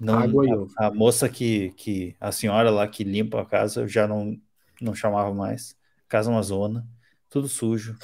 Não, 0.00 0.18
Água 0.18 0.68
a, 0.78 0.86
a, 0.86 0.94
moça 0.94 1.28
que, 1.28 1.70
que, 1.70 2.14
a 2.20 2.30
senhora 2.30 2.70
lá 2.70 2.86
que 2.86 3.02
limpa 3.02 3.40
a 3.40 3.44
casa, 3.44 3.88
já 3.88 4.06
não, 4.06 4.40
não 4.80 4.94
chamava 4.94 5.34
mais. 5.34 5.76
Casa 6.08 6.30
uma 6.30 6.42
zona, 6.42 6.86
tudo 7.28 7.48
sujo. 7.48 7.98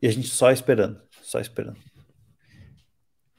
E 0.00 0.06
a 0.06 0.10
gente 0.10 0.28
só 0.28 0.50
esperando, 0.50 1.02
só 1.22 1.38
esperando. 1.38 1.78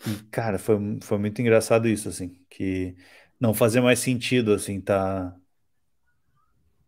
E, 0.05 0.15
cara, 0.29 0.59
foi, 0.59 0.77
foi 1.01 1.17
muito 1.17 1.41
engraçado 1.41 1.87
isso, 1.87 2.09
assim, 2.09 2.37
que 2.49 2.95
não 3.39 3.53
fazia 3.53 3.81
mais 3.81 3.99
sentido, 3.99 4.53
assim, 4.53 4.79
tá 4.79 5.35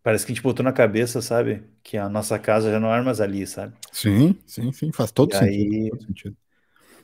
Parece 0.06 0.24
que 0.24 0.30
a 0.30 0.34
gente 0.36 0.42
botou 0.44 0.62
na 0.62 0.72
cabeça, 0.72 1.20
sabe? 1.20 1.64
Que 1.82 1.96
a 1.98 2.08
nossa 2.08 2.38
casa 2.38 2.70
já 2.70 2.78
não 2.78 2.94
é 2.94 3.02
mais 3.02 3.20
ali, 3.20 3.44
sabe? 3.44 3.74
Sim, 3.90 4.38
sim, 4.46 4.70
sim. 4.70 4.92
Faz 4.92 5.10
todo, 5.10 5.32
e 5.32 5.36
sentido, 5.36 5.50
aí... 5.50 5.90
todo 5.90 6.02
sentido. 6.04 6.36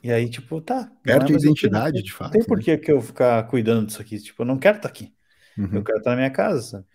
E 0.01 0.09
aí, 0.09 0.29
tipo, 0.29 0.61
tá. 0.61 0.89
Perde 1.03 1.33
é 1.33 1.35
identidade, 1.35 2.01
de 2.01 2.13
fato. 2.13 2.27
Não 2.27 2.39
tem 2.39 2.43
por 2.45 2.65
né? 2.65 2.77
que 2.77 2.89
eu 2.89 3.01
ficar 3.01 3.43
cuidando 3.47 3.87
disso 3.87 4.01
aqui. 4.01 4.17
Tipo, 4.19 4.43
eu 4.43 4.45
não 4.45 4.57
quero 4.57 4.77
estar 4.77 4.87
tá 4.87 4.93
aqui. 4.93 5.13
Uhum. 5.57 5.69
Eu 5.73 5.83
quero 5.83 5.97
estar 5.97 6.11
na 6.11 6.15
minha 6.15 6.29
casa, 6.29 6.61
sabe? 6.61 6.85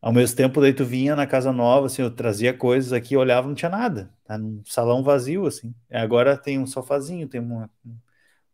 Ao 0.00 0.12
mesmo 0.12 0.36
tempo, 0.36 0.60
daí 0.60 0.72
tu 0.72 0.84
vinha 0.84 1.16
na 1.16 1.26
casa 1.26 1.52
nova, 1.52 1.86
assim, 1.86 2.02
eu 2.02 2.10
trazia 2.12 2.54
coisas 2.54 2.92
aqui, 2.92 3.16
olhava, 3.16 3.48
não 3.48 3.56
tinha 3.56 3.70
nada. 3.72 4.08
Tá 4.24 4.38
num 4.38 4.62
salão 4.64 5.02
vazio, 5.02 5.46
assim. 5.46 5.74
Agora 5.90 6.36
tem 6.36 6.60
um 6.60 6.66
sofazinho, 6.66 7.26
tem 7.26 7.40
uma, 7.40 7.68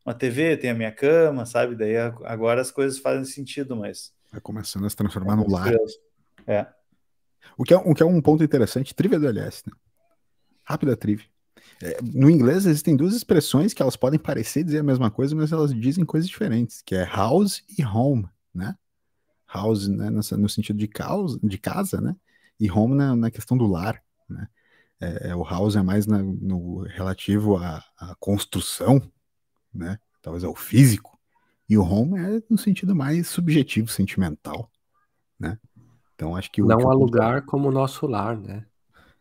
uma 0.03 0.15
TV, 0.15 0.57
tem 0.57 0.71
a 0.71 0.75
minha 0.75 0.93
cama, 0.93 1.45
sabe? 1.45 1.77
Daí 1.77 1.99
agora 1.99 2.63
as 2.63 2.71
coisas 2.71 2.99
fazem 2.99 3.27
sentido, 3.27 3.77
mas... 3.77 4.15
Vai 4.33 4.41
começando 4.41 4.87
a 4.87 4.89
se 4.89 4.97
transformar 4.97 5.35
é 5.35 5.37
no 5.37 5.51
lar. 5.51 5.75
É. 6.47 6.67
O 7.57 7.65
que 7.65 7.75
é, 7.75 7.77
o 7.77 7.95
que 7.95 8.03
é 8.03 8.07
um 8.07 8.21
ponto 8.21 8.43
interessante, 8.45 8.95
trivia 8.95 9.19
do 9.19 9.27
LS, 9.27 9.63
né? 9.67 9.73
Rápida 10.65 10.97
trivia. 10.97 11.27
É, 11.83 11.99
no 12.03 12.29
inglês 12.31 12.67
existem 12.67 12.97
duas 12.97 13.15
expressões 13.15 13.73
que 13.73 13.83
elas 13.83 13.97
podem 13.97 14.19
parecer 14.19 14.65
dizer 14.65 14.79
a 14.79 14.83
mesma 14.83 15.11
coisa, 15.11 15.35
mas 15.35 15.53
elas 15.53 15.75
dizem 15.75 16.05
coisas 16.05 16.29
diferentes, 16.29 16.83
que 16.83 16.95
é 16.95 17.05
house 17.05 17.63
e 17.79 17.85
home, 17.85 18.29
né? 18.55 18.77
House, 19.53 19.89
né, 19.89 20.11
no, 20.11 20.21
no 20.21 20.49
sentido 20.49 20.79
de, 20.79 20.89
causa, 20.89 21.39
de 21.43 21.59
casa, 21.59 22.01
né? 22.01 22.15
E 22.61 22.71
home 22.71 22.95
na, 22.95 23.17
na 23.17 23.31
questão 23.31 23.57
do 23.57 23.67
lar, 23.67 24.03
né? 24.29 24.49
É, 25.01 25.29
é 25.29 25.37
o 25.37 25.45
house 25.45 25.77
é 25.77 25.83
mais 25.83 26.07
na, 26.07 26.23
no 26.23 26.83
relativo 26.83 27.57
à, 27.57 27.83
à, 27.97 28.15
construção, 28.19 29.01
né? 29.73 29.99
Talvez 30.21 30.45
ao 30.45 30.55
físico. 30.55 31.19
E 31.69 31.79
o 31.79 31.85
home 31.85 32.19
é 32.19 32.43
no 32.51 32.59
sentido 32.59 32.95
mais 32.95 33.29
subjetivo, 33.29 33.89
sentimental, 33.89 34.71
né? 35.39 35.59
Então 36.19 36.35
acho 36.35 36.51
que 36.51 36.61
não 36.61 36.91
há 36.91 36.95
lugar 36.95 37.43
como 37.43 37.69
o 37.69 37.73
nosso 37.73 38.05
lar, 38.05 38.37
né? 38.37 38.67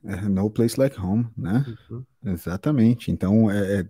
É, 0.03 0.19
no 0.21 0.49
place 0.49 0.79
like 0.79 0.99
home, 0.99 1.27
né? 1.37 1.63
Uhum. 1.91 2.03
Exatamente. 2.25 3.11
Então 3.11 3.51
é, 3.51 3.81
é 3.81 3.89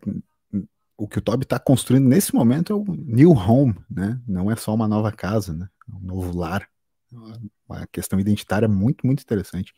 o 0.98 1.08
que 1.08 1.20
o 1.20 1.22
Toby 1.22 1.44
está 1.44 1.58
construindo 1.58 2.06
nesse 2.06 2.36
momento 2.36 2.74
é 2.74 2.76
o 2.76 2.84
new 2.84 3.32
home, 3.32 3.76
né? 3.90 4.20
Não 4.28 4.52
é 4.52 4.58
só 4.58 4.74
uma 4.74 4.90
nova 4.90 5.10
casa, 5.10 5.54
né? 5.54 5.70
É 5.90 5.96
um 5.96 6.02
novo 6.02 6.38
lar. 6.38 6.68
Uma 7.70 7.88
questão 7.88 8.20
identitária 8.20 8.68
muito, 8.68 9.08
muito 9.08 9.22
interessante. 9.22 9.74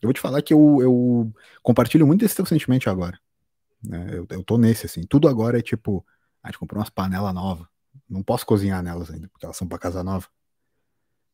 Eu 0.00 0.06
vou 0.06 0.14
te 0.14 0.20
falar 0.20 0.40
que 0.40 0.54
eu, 0.54 0.78
eu 0.80 1.34
compartilho 1.62 2.06
muito 2.06 2.24
esse 2.24 2.34
teu 2.34 2.46
sentimento 2.46 2.88
agora. 2.88 3.20
Né? 3.84 4.06
Eu, 4.10 4.26
eu 4.30 4.42
tô 4.42 4.56
nesse, 4.56 4.86
assim. 4.86 5.02
Tudo 5.02 5.28
agora 5.28 5.58
é 5.58 5.62
tipo, 5.62 6.02
a 6.42 6.48
gente 6.48 6.58
comprou 6.58 6.78
umas 6.78 6.88
panelas 6.88 7.34
novas. 7.34 7.66
Não 8.08 8.22
posso 8.22 8.46
cozinhar 8.46 8.82
nelas 8.82 9.10
ainda, 9.10 9.28
porque 9.28 9.44
elas 9.44 9.58
são 9.58 9.68
para 9.68 9.78
casa 9.78 10.02
nova. 10.02 10.26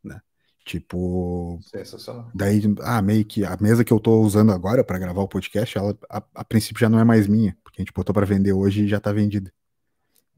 Né? 0.02 0.20
Tipo. 0.66 1.60
Sensacional. 1.62 2.28
Daí, 2.34 2.60
ah, 2.80 3.00
meio 3.00 3.24
que 3.24 3.44
a 3.44 3.56
mesa 3.60 3.84
que 3.84 3.92
eu 3.92 4.00
tô 4.00 4.20
usando 4.20 4.50
agora 4.50 4.82
para 4.82 4.98
gravar 4.98 5.22
o 5.22 5.28
podcast, 5.28 5.78
ela 5.78 5.96
a, 6.10 6.20
a, 6.34 6.44
princípio 6.44 6.80
já 6.80 6.88
não 6.88 6.98
é 6.98 7.04
mais 7.04 7.28
minha, 7.28 7.56
porque 7.62 7.80
a 7.80 7.84
gente 7.84 7.94
botou 7.94 8.12
para 8.12 8.26
vender 8.26 8.52
hoje 8.52 8.82
e 8.82 8.88
já 8.88 8.98
tá 8.98 9.12
vendida. 9.12 9.52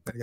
Tá 0.05 0.13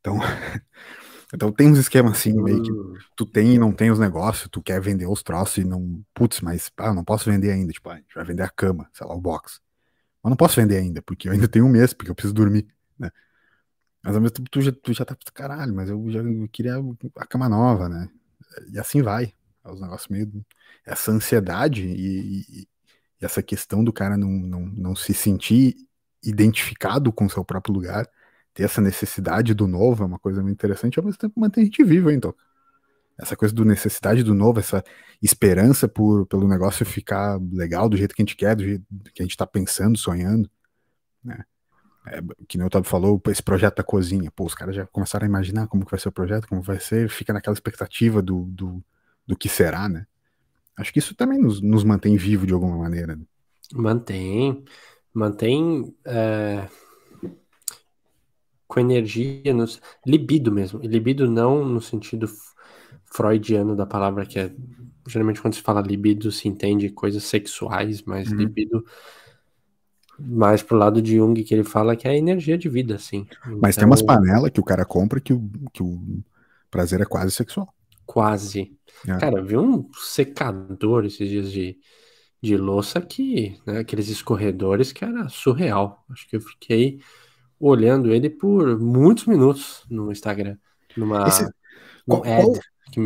então, 0.00 0.18
então 1.34 1.50
tem 1.50 1.68
uns 1.68 1.78
esquemas 1.78 2.12
assim, 2.12 2.32
meio 2.40 2.62
que 2.62 2.70
hum. 2.70 2.94
tu 3.16 3.26
tem 3.26 3.54
e 3.56 3.58
não 3.58 3.72
tem 3.72 3.90
os 3.90 3.98
negócios, 3.98 4.48
tu 4.48 4.62
quer 4.62 4.80
vender 4.80 5.08
os 5.08 5.20
troços 5.20 5.56
e 5.56 5.64
não. 5.64 6.00
Putz, 6.14 6.40
mas 6.40 6.70
ah, 6.76 6.94
não 6.94 7.02
posso 7.02 7.28
vender 7.28 7.50
ainda. 7.50 7.72
Tipo, 7.72 7.90
a 7.90 7.96
gente 7.96 8.14
vai 8.14 8.24
vender 8.24 8.44
a 8.44 8.48
cama, 8.48 8.88
sei 8.92 9.04
lá, 9.04 9.16
o 9.16 9.20
box. 9.20 9.60
Mas 10.22 10.30
não 10.30 10.36
posso 10.36 10.54
vender 10.60 10.76
ainda, 10.76 11.02
porque 11.02 11.26
eu 11.28 11.32
ainda 11.32 11.48
tenho 11.48 11.66
um 11.66 11.70
mês, 11.70 11.92
porque 11.92 12.08
eu 12.12 12.14
preciso 12.14 12.34
dormir, 12.34 12.68
né? 12.96 13.10
Mas 14.00 14.14
ao 14.14 14.22
mesmo 14.22 14.36
tempo 14.36 14.48
tu 14.48 14.60
já, 14.60 14.70
tu 14.70 14.92
já 14.92 15.04
tá, 15.04 15.16
caralho, 15.34 15.74
mas 15.74 15.90
eu 15.90 16.08
já 16.08 16.20
eu 16.20 16.48
queria 16.52 16.76
a 17.16 17.26
cama 17.26 17.48
nova, 17.48 17.88
né? 17.88 18.08
E 18.72 18.78
assim 18.78 19.02
vai. 19.02 19.34
É 19.66 19.72
os 19.72 19.80
negócios 19.80 20.08
meio. 20.08 20.44
Essa 20.84 21.10
ansiedade 21.10 21.86
e, 21.86 22.20
e, 22.20 22.60
e, 22.60 22.68
essa 23.20 23.42
questão 23.42 23.82
do 23.82 23.92
cara 23.92 24.16
não, 24.16 24.30
não, 24.30 24.60
não 24.60 24.96
se 24.96 25.12
sentir 25.12 25.74
identificado 26.22 27.12
com 27.12 27.26
o 27.26 27.30
seu 27.30 27.44
próprio 27.44 27.74
lugar, 27.74 28.08
ter 28.54 28.64
essa 28.64 28.80
necessidade 28.80 29.54
do 29.54 29.66
novo 29.66 30.02
é 30.02 30.06
uma 30.06 30.18
coisa 30.18 30.42
muito 30.42 30.54
interessante, 30.54 30.98
ao 30.98 31.04
mesmo 31.04 31.18
tempo 31.18 31.38
mantém 31.38 31.62
a 31.62 31.64
gente 31.64 31.82
vivo, 31.84 32.10
então. 32.10 32.34
Essa 33.18 33.34
coisa 33.34 33.54
do 33.54 33.64
necessidade 33.64 34.22
do 34.22 34.34
novo, 34.34 34.60
essa 34.60 34.84
esperança 35.22 35.88
por, 35.88 36.26
pelo 36.26 36.46
negócio 36.46 36.84
ficar 36.84 37.38
legal 37.50 37.88
do 37.88 37.96
jeito 37.96 38.14
que 38.14 38.22
a 38.22 38.24
gente 38.24 38.36
quer, 38.36 38.54
do 38.54 38.62
jeito 38.62 38.84
que 39.14 39.22
a 39.22 39.24
gente 39.24 39.32
está 39.32 39.46
pensando, 39.46 39.96
sonhando, 39.96 40.50
né? 41.24 41.44
É, 42.08 42.20
que 42.46 42.56
nem 42.56 42.64
o 42.64 42.68
Otávio 42.68 42.88
falou, 42.88 43.20
esse 43.28 43.42
projeto 43.42 43.78
da 43.78 43.82
cozinha, 43.82 44.30
pô, 44.30 44.44
os 44.44 44.54
caras 44.54 44.76
já 44.76 44.86
começaram 44.86 45.24
a 45.24 45.28
imaginar 45.28 45.66
como 45.66 45.84
que 45.84 45.90
vai 45.90 45.98
ser 45.98 46.08
o 46.08 46.12
projeto, 46.12 46.46
como 46.46 46.62
vai 46.62 46.78
ser, 46.78 47.08
fica 47.10 47.32
naquela 47.32 47.54
expectativa 47.54 48.22
do, 48.22 48.44
do, 48.44 48.84
do 49.26 49.36
que 49.36 49.48
será, 49.48 49.88
né? 49.88 50.06
Acho 50.76 50.92
que 50.92 50.98
isso 50.98 51.14
também 51.14 51.38
nos, 51.38 51.60
nos 51.60 51.84
mantém 51.84 52.16
vivo 52.16 52.46
de 52.46 52.52
alguma 52.52 52.76
maneira. 52.76 53.16
Né? 53.16 53.24
Mantém, 53.72 54.64
mantém 55.12 55.94
é, 56.04 56.68
com 58.68 58.80
energia, 58.80 59.54
nos, 59.54 59.80
libido 60.06 60.52
mesmo. 60.52 60.80
E 60.82 60.86
libido 60.86 61.30
não 61.30 61.64
no 61.64 61.80
sentido 61.80 62.28
freudiano 63.06 63.74
da 63.74 63.86
palavra, 63.86 64.26
que 64.26 64.38
é 64.38 64.52
geralmente 65.06 65.40
quando 65.40 65.54
se 65.54 65.62
fala 65.62 65.80
libido 65.80 66.30
se 66.30 66.48
entende 66.48 66.90
coisas 66.90 67.24
sexuais, 67.24 68.02
mas 68.02 68.30
uhum. 68.30 68.38
libido 68.38 68.84
mais 70.18 70.62
pro 70.62 70.76
lado 70.76 71.00
de 71.00 71.16
Jung 71.16 71.42
que 71.42 71.54
ele 71.54 71.64
fala 71.64 71.94
que 71.94 72.08
é 72.08 72.10
a 72.10 72.16
energia 72.16 72.58
de 72.58 72.68
vida, 72.68 72.96
assim. 72.96 73.26
Mas 73.60 73.76
tem 73.76 73.86
umas 73.86 74.00
então 74.00 74.14
panelas 74.14 74.50
que 74.50 74.60
o 74.60 74.64
cara 74.64 74.84
compra 74.84 75.20
que 75.20 75.32
o, 75.32 75.48
que 75.72 75.82
o 75.82 76.00
prazer 76.70 77.00
é 77.00 77.04
quase 77.04 77.30
sexual. 77.30 77.72
Quase. 78.06 78.76
É. 79.06 79.18
Cara, 79.18 79.42
vi 79.42 79.56
um 79.56 79.90
secador 79.94 81.04
esses 81.04 81.28
dias 81.28 81.50
de, 81.50 81.78
de 82.40 82.56
louça 82.56 83.00
que, 83.00 83.60
né, 83.66 83.80
aqueles 83.80 84.08
escorredores 84.08 84.92
que 84.92 85.04
era 85.04 85.28
surreal. 85.28 86.04
Acho 86.10 86.28
que 86.28 86.36
eu 86.36 86.40
fiquei 86.40 87.00
olhando 87.58 88.12
ele 88.12 88.30
por 88.30 88.78
muitos 88.78 89.26
minutos 89.26 89.84
no 89.90 90.12
Instagram. 90.12 90.56
Numa, 90.96 91.26
Esse, 91.26 91.48
qual, 92.06 92.22
qual, 92.22 92.52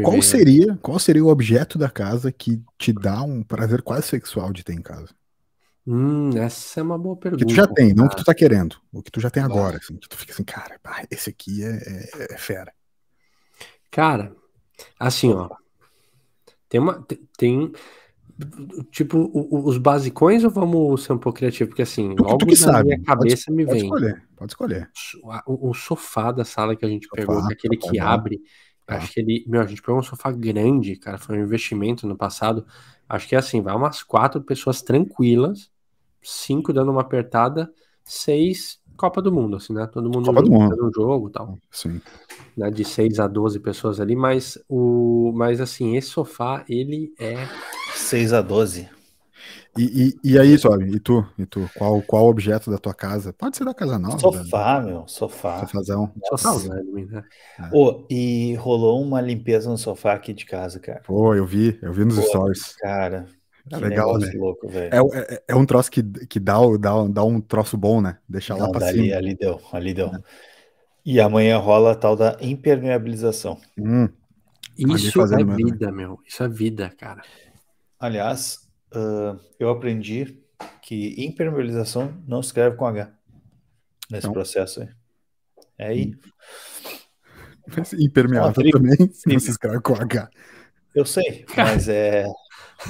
qual 0.03 0.23
seria, 0.23 0.79
qual 0.83 0.99
seria 0.99 1.25
o 1.25 1.29
objeto 1.29 1.79
da 1.79 1.89
casa 1.89 2.31
que 2.31 2.63
te 2.79 2.93
dá 2.93 3.23
um 3.23 3.43
prazer 3.43 3.83
quase 3.83 4.07
sexual 4.07 4.53
de 4.53 4.63
ter 4.63 4.75
em 4.75 4.83
casa? 4.83 5.09
Hum, 5.87 6.31
essa 6.37 6.81
é 6.81 6.83
uma 6.83 6.99
boa 6.99 7.17
pergunta. 7.17 7.45
Que 7.45 7.51
tu 7.51 7.57
já 7.57 7.67
tem, 7.67 7.89
cara. 7.89 7.97
não 7.97 8.07
o 8.07 8.09
que 8.11 8.17
tu 8.17 8.25
tá 8.25 8.35
querendo. 8.35 8.77
O 8.93 9.03
que 9.03 9.11
tu 9.11 9.21
já 9.21 9.31
tem 9.31 9.43
agora, 9.43 9.79
assim, 9.79 9.97
que 9.97 10.09
tu 10.09 10.17
fica 10.17 10.33
assim, 10.33 10.45
cara, 10.45 10.79
esse 11.11 11.31
aqui 11.31 11.65
é, 11.65 11.71
é, 11.71 12.35
é 12.35 12.39
fera. 12.39 12.73
Cara, 13.91 14.37
assim, 14.99 15.33
ó. 15.33 15.49
Tem 16.69 16.81
uma. 16.81 17.05
Tem. 17.37 17.73
Tipo, 18.91 19.31
os 19.35 19.77
basicões 19.77 20.45
ou 20.45 20.51
vamos 20.51 21.03
ser 21.03 21.13
um 21.13 21.19
pouco 21.19 21.39
criativo? 21.39 21.69
Porque 21.69 21.83
assim, 21.83 22.15
tu, 22.15 22.23
logo 22.23 22.39
tu 22.39 22.47
que 22.47 22.53
na 22.53 22.73
sabe. 22.73 22.85
minha 22.89 23.03
cabeça 23.03 23.45
pode, 23.47 23.57
me 23.57 23.67
pode 23.67 23.79
vem. 23.79 23.85
Escolher, 23.85 24.29
pode 24.35 24.53
escolher. 24.53 24.91
O, 25.47 25.71
o, 25.71 25.75
sofá 25.75 26.33
da 26.33 26.45
sala 26.45 26.75
que 26.75 26.85
a 26.85 26.89
gente 26.89 27.07
sofá, 27.07 27.17
pegou, 27.17 27.39
aquele 27.39 27.77
que 27.77 27.99
abre. 27.99 28.41
Tá. 28.87 28.97
Acho 28.97 29.13
que 29.13 29.21
ele. 29.21 29.45
Meu, 29.47 29.61
a 29.61 29.67
gente 29.67 29.83
pegou 29.83 29.99
um 29.99 30.03
sofá 30.03 30.33
grande, 30.33 30.97
cara. 30.97 31.19
Foi 31.19 31.39
um 31.39 31.43
investimento 31.43 32.07
no 32.07 32.17
passado. 32.17 32.65
Acho 33.07 33.29
que 33.29 33.35
é 33.35 33.39
assim, 33.39 33.61
vai 33.61 33.75
umas 33.75 34.03
quatro 34.03 34.41
pessoas 34.41 34.81
tranquilas, 34.81 35.71
cinco 36.23 36.73
dando 36.73 36.93
uma 36.93 37.03
apertada, 37.03 37.71
seis 38.05 38.80
Copa 39.01 39.23
do 39.23 39.33
Mundo, 39.33 39.57
assim, 39.57 39.73
né? 39.73 39.87
Todo 39.87 40.11
mundo 40.11 40.27
Copa 40.27 40.43
do 40.43 40.51
Mundo. 40.51 40.77
no 40.77 40.93
jogo 40.95 41.29
e 41.29 41.33
tal. 41.33 41.59
Sim. 41.71 42.03
Né? 42.55 42.71
De 42.71 42.85
6 42.85 43.19
a 43.19 43.27
12 43.27 43.59
pessoas 43.59 43.99
ali, 43.99 44.15
mas 44.15 44.59
o. 44.69 45.33
Mas 45.35 45.59
assim, 45.59 45.97
esse 45.97 46.09
sofá, 46.09 46.67
ele 46.69 47.11
é. 47.19 47.49
6 47.95 48.35
a 48.35 48.43
12. 48.43 48.91
E, 49.79 50.15
e, 50.23 50.33
e 50.33 50.39
aí, 50.39 50.59
Toby, 50.59 50.97
e 50.97 51.01
tu? 51.01 51.27
E 51.39 51.47
tu? 51.47 51.71
Qual, 51.79 52.03
qual 52.03 52.27
objeto 52.27 52.71
da 52.71 52.77
tua 52.77 52.93
casa? 52.93 53.33
Pode 53.33 53.57
ser 53.57 53.65
da 53.65 53.73
casa 53.73 53.99
nova. 53.99 54.19
Sofá, 54.19 54.81
meu, 54.81 55.05
sofá. 55.07 55.61
Sofazão. 55.61 56.13
Sofazão, 56.29 56.85
né? 56.85 57.25
É. 57.59 57.71
Oh, 57.73 58.05
e 58.11 58.55
rolou 58.57 59.01
uma 59.01 59.23
limpeza 59.23 59.71
no 59.71 59.79
sofá 59.79 60.13
aqui 60.13 60.35
de 60.35 60.45
casa, 60.45 60.79
cara. 60.79 61.01
Pô, 61.07 61.35
eu 61.35 61.47
vi, 61.47 61.79
eu 61.81 61.93
vi 61.93 62.05
nos 62.05 62.17
Pô, 62.17 62.23
stories. 62.23 62.77
Cara, 62.77 63.27
é 63.71 63.77
legal, 63.77 64.19
né? 64.19 64.31
Louco, 64.35 64.69
é, 64.71 64.91
é, 64.93 65.43
é, 65.49 65.55
um 65.55 65.67
troço 65.67 65.91
que, 65.91 66.03
que 66.03 66.41
dá, 66.41 66.57
dá, 66.79 67.07
dá 67.09 67.25
um 67.25 67.41
troço 67.41 67.77
bom, 67.77 68.01
né? 68.01 68.19
Deixar 68.29 68.55
Não, 68.57 68.67
lá 68.67 68.71
pra 68.71 68.81
dali, 68.81 69.05
cima. 69.05 69.17
Ali 69.17 69.35
deu, 69.35 69.61
ali 69.73 69.95
deu. 69.95 70.07
É. 70.09 70.23
E 71.05 71.21
amanhã 71.21 71.59
rola 71.59 71.93
a 71.93 71.95
tal 71.95 72.17
da 72.17 72.37
impermeabilização. 72.41 73.59
Hum, 73.79 74.09
Isso 74.77 75.21
é 75.23 75.45
vida, 75.45 75.91
meu. 75.91 76.19
Isso 76.27 76.43
é 76.43 76.49
vida, 76.49 76.91
cara. 76.97 77.23
Aliás, 77.99 78.69
uh, 78.95 79.39
eu 79.59 79.71
aprendi 79.71 80.39
que 80.83 81.25
impermeabilização 81.25 82.15
não 82.27 82.43
se 82.43 82.49
escreve 82.49 82.77
com 82.77 82.87
H 82.87 83.11
nesse 84.11 84.27
não. 84.27 84.33
processo 84.33 84.83
aí. 84.83 84.89
É 85.79 85.87
aí. 85.89 86.15
Mas 87.77 87.93
impermeável 87.95 88.71
também 88.71 88.97
não 89.27 89.39
se 89.39 89.51
escreve 89.51 89.81
com 89.81 89.95
H. 89.95 90.29
Eu 90.95 91.07
sei, 91.07 91.47
mas 91.57 91.89
é, 91.89 92.25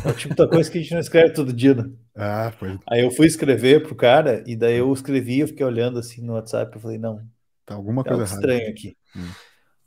é 0.04 0.08
o 0.08 0.14
tipo 0.14 0.34
da 0.34 0.48
coisa 0.48 0.70
que 0.70 0.78
a 0.78 0.80
gente 0.80 0.92
não 0.92 1.00
escreve 1.00 1.32
todo 1.32 1.52
dia, 1.52 1.74
né? 1.74 1.90
Ah, 2.16 2.52
foi. 2.58 2.78
Aí 2.88 3.02
eu 3.02 3.10
fui 3.10 3.26
escrever 3.26 3.82
pro 3.82 3.94
cara, 3.94 4.42
e 4.46 4.56
daí 4.56 4.78
eu 4.78 4.92
escrevi, 4.92 5.40
eu 5.40 5.48
fiquei 5.48 5.64
olhando 5.64 5.98
assim 5.98 6.22
no 6.22 6.34
WhatsApp, 6.34 6.74
eu 6.74 6.80
falei, 6.80 6.98
não, 6.98 7.20
tá 7.64 7.74
alguma 7.74 8.04
coisa 8.04 8.22
errada. 8.22 8.34
estranho 8.34 8.70
aqui. 8.70 8.96
Hum. 9.16 9.28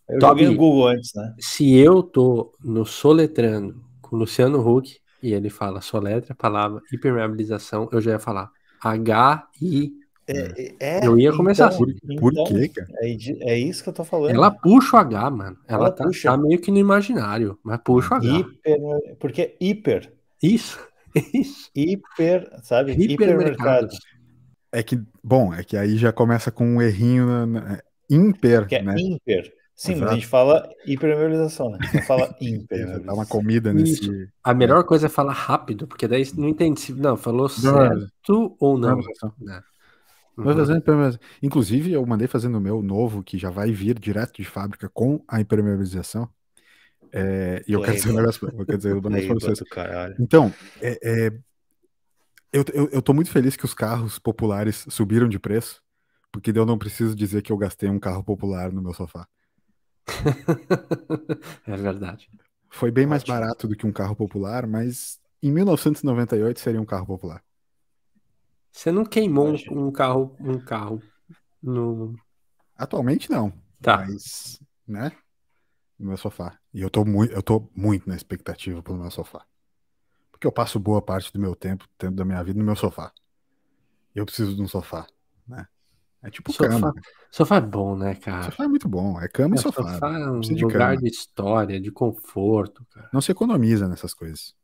Eu 0.10 0.20
Toby, 0.20 0.42
joguei 0.42 0.48
no 0.48 0.56
Google 0.58 0.88
antes, 0.88 1.12
né? 1.16 1.34
Se 1.40 1.76
eu 1.76 2.04
tô 2.04 2.54
no 2.64 2.86
Soletrando 2.86 3.82
com 4.02 4.16
o 4.16 4.20
Luciano 4.20 4.60
Huck, 4.60 4.98
e 5.24 5.34
ele 5.34 5.50
fala 5.50 5.80
soletra 5.80 6.34
a 6.34 6.36
palavra 6.36 6.82
hipermeabilização, 6.92 7.88
eu 7.94 8.02
já 8.02 8.12
ia 8.12 8.20
falar 8.20 8.52
H-I. 8.82 9.94
É, 10.26 10.74
é, 10.80 11.06
eu 11.06 11.18
ia 11.20 11.34
começar 11.34 11.72
então, 11.74 11.86
assim. 11.86 12.16
Por 12.18 12.32
então, 12.32 12.46
quê, 12.46 12.70
cara? 12.70 12.88
É, 13.02 13.52
é, 13.52 13.60
isso 13.60 13.84
que 13.84 13.90
eu 13.90 13.94
tô 13.94 14.04
falando. 14.06 14.34
Ela 14.34 14.52
puxa 14.52 14.96
o 14.96 15.00
H, 15.00 15.30
mano. 15.30 15.58
Ela, 15.68 15.88
Ela 15.88 15.92
tá, 15.92 16.06
puxa. 16.06 16.32
tá 16.32 16.38
meio 16.38 16.60
que 16.60 16.72
no 16.72 16.78
imaginário, 16.78 17.60
mas 17.64 17.80
puxa 17.84 18.14
o 18.14 18.18
H. 18.18 18.28
Hiper, 18.28 18.80
porque 19.20 19.42
é 19.42 19.56
hiper. 19.60 20.14
Isso, 20.42 20.80
isso. 21.34 21.70
Hiper, 21.76 22.50
sabe? 22.64 22.94
Hipermercado. 22.94 23.90
É 24.72 24.82
que, 24.82 25.00
bom, 25.24 25.54
é 25.54 25.64
que 25.64 25.78
aí 25.78 25.98
já 25.98 26.12
começa 26.12 26.52
com 26.52 26.66
um 26.66 26.82
errinho 26.82 27.28
na, 27.28 27.46
na, 27.46 27.82
imper, 28.10 28.66
que 28.66 28.76
é 28.76 28.82
né? 28.82 28.96
Imper. 28.98 29.54
Sim, 29.76 29.94
Exato. 29.94 30.06
mas 30.06 30.12
a 30.12 30.16
gente 30.16 30.28
fala 30.28 30.70
hipermeabilização, 30.86 31.72
né? 31.72 31.80
Não 31.94 32.02
fala 32.04 32.34
imper. 32.40 33.00
Dá 33.02 33.14
uma 33.14 33.26
comida 33.26 33.74
nesse. 33.74 34.04
Isso. 34.04 34.28
A 34.44 34.54
melhor 34.54 34.84
coisa 34.84 35.08
é 35.08 35.10
falar 35.10 35.34
rápido, 35.34 35.88
porque 35.88 36.08
daí 36.08 36.24
não 36.36 36.48
entende 36.48 36.80
se. 36.80 36.94
Não, 36.94 37.18
falou 37.18 37.50
certo 37.50 38.10
não, 38.30 38.56
ou 38.60 38.78
não. 38.78 38.98
não. 39.40 39.64
Uhum. 40.38 40.46
Fazendo, 40.46 41.20
inclusive, 41.42 41.92
eu 41.92 42.06
mandei 42.06 42.28
fazendo 42.28 42.58
o 42.58 42.62
meu 42.62 42.82
novo, 42.82 43.24
que 43.24 43.38
já 43.38 43.50
vai 43.50 43.72
vir 43.72 44.00
direto 44.00 44.34
de 44.34 44.44
fábrica 44.44 44.90
com 44.90 45.24
a 45.28 45.40
impermeabilização. 45.40 46.28
É, 47.12 47.64
e 47.68 47.74
eu 47.74 47.82
quero 47.82 47.96
dizer 47.96 48.10
um 48.10 48.16
negócio, 48.16 48.48
eu 48.58 48.66
quero 48.66 48.78
dizer 48.78 48.94
um 48.96 49.02
negócio 49.02 49.28
pra 49.28 49.56
vocês. 49.56 50.16
Então, 50.20 50.52
é, 50.82 51.00
é, 51.04 51.34
eu, 52.52 52.66
eu, 52.74 52.90
eu 52.92 53.02
tô 53.02 53.14
muito 53.14 53.30
feliz 53.30 53.56
que 53.56 53.66
os 53.66 53.74
carros 53.74 54.18
populares 54.18 54.86
subiram 54.90 55.30
de 55.30 55.38
preço, 55.38 55.82
porque 56.32 56.52
eu 56.56 56.66
não 56.66 56.80
preciso 56.80 57.16
dizer 57.16 57.44
que 57.44 57.52
eu 57.52 57.58
gastei 57.58 57.90
um 57.90 58.00
carro 58.00 58.24
popular 58.24 58.72
no 58.72 58.82
meu 58.82 58.94
sofá. 58.94 59.28
é 61.68 61.78
verdade. 61.78 62.28
Foi 62.72 62.90
bem 62.90 63.04
Ótimo. 63.04 63.10
mais 63.12 63.24
barato 63.24 63.68
do 63.68 63.76
que 63.76 63.86
um 63.86 63.92
carro 63.92 64.16
popular, 64.16 64.66
mas 64.66 65.20
em 65.44 65.52
1998 65.52 66.60
seria 66.60 66.82
um 66.82 66.86
carro 66.86 67.06
popular. 67.06 67.44
Você 68.74 68.92
não 68.92 69.06
queimou 69.06 69.50
um, 69.50 69.88
um 69.88 69.92
carro, 69.92 70.36
um 70.40 70.60
carro 70.60 71.02
no. 71.62 72.16
Atualmente 72.76 73.30
não. 73.30 73.54
Tá. 73.80 73.98
Mas, 73.98 74.60
né? 74.88 75.12
No 75.98 76.08
meu 76.08 76.18
sofá. 76.18 76.58
E 76.74 76.82
eu 76.82 76.90
tô 76.90 77.06
muito, 77.06 77.32
eu 77.32 77.44
tô 77.44 77.70
muito 77.76 78.10
na 78.10 78.16
expectativa 78.16 78.82
pelo 78.82 78.98
meu 78.98 79.12
sofá. 79.12 79.46
Porque 80.32 80.48
eu 80.48 80.52
passo 80.52 80.80
boa 80.80 81.02
parte 81.02 81.32
do 81.32 81.40
meu 81.40 81.56
tempo, 81.56 81.88
tempo 82.00 82.16
da 82.16 82.26
minha 82.26 82.44
vida 82.44 82.58
no 82.58 82.66
meu 82.66 82.76
sofá. 82.76 83.14
Eu 84.14 84.26
preciso 84.26 84.56
de 84.56 84.62
um 84.62 84.68
sofá, 84.68 85.06
né? 85.48 85.68
É 86.24 86.32
tipo 86.32 86.52
sofá, 86.52 86.70
cama. 86.70 86.94
Sofá 87.32 87.58
é 87.58 87.62
bom, 87.62 87.96
né, 87.96 88.16
cara? 88.16 88.44
Sofá 88.44 88.64
é 88.64 88.68
muito 88.68 88.88
bom. 88.90 89.22
É 89.22 89.28
cama 89.28 89.56
é, 89.56 89.60
e 89.60 89.62
sofá. 89.62 89.94
Sofá 89.94 90.18
é 90.18 90.30
um 90.30 90.40
lugar 90.40 90.98
de, 90.98 91.04
de 91.04 91.10
história, 91.10 91.80
de 91.80 91.92
conforto, 91.92 92.86
cara. 92.90 93.10
Não 93.14 93.22
se 93.22 93.32
economiza 93.32 93.88
nessas 93.88 94.16
coisas. 94.16 94.56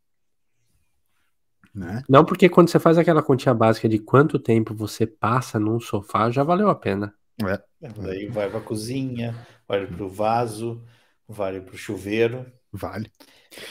Né? 1.80 2.04
Não, 2.10 2.26
porque 2.26 2.50
quando 2.50 2.70
você 2.70 2.78
faz 2.78 2.98
aquela 2.98 3.24
continha 3.24 3.54
básica 3.54 3.88
de 3.88 4.00
quanto 4.00 4.38
tempo 4.38 4.76
você 4.76 5.08
passa 5.08 5.58
num 5.58 5.80
sofá, 5.80 6.30
já 6.30 6.44
valeu 6.44 6.70
a 6.70 6.76
pena. 6.76 7.14
É. 7.42 7.58
Daí 7.98 8.28
vai 8.28 8.50
pra 8.50 8.60
cozinha, 8.60 9.34
vai 9.66 9.88
pro 9.88 10.10
vaso, 10.10 10.84
vale 11.26 11.62
pro 11.62 11.78
chuveiro. 11.78 12.46
Vale. 12.72 13.10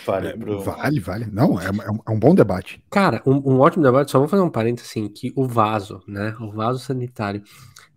Vale, 0.07 0.29
é, 0.29 0.37
pro... 0.37 0.59
vale, 0.61 1.00
vale. 1.00 1.27
Não, 1.27 1.61
é, 1.61 1.67
é, 1.67 1.91
um, 1.91 1.99
é 2.09 2.11
um 2.11 2.19
bom 2.19 2.35
debate. 2.35 2.83
Cara, 2.91 3.23
um, 3.27 3.37
um, 3.37 3.61
ótimo 3.61 3.85
debate. 3.85 4.11
Só 4.11 4.19
vou 4.19 4.27
fazer 4.27 4.43
um 4.43 4.50
parênteses 4.50 4.91
assim, 4.91 5.07
que 5.07 5.31
o 5.37 5.47
vaso, 5.47 6.03
né? 6.09 6.35
O 6.41 6.50
vaso 6.50 6.79
sanitário. 6.79 7.43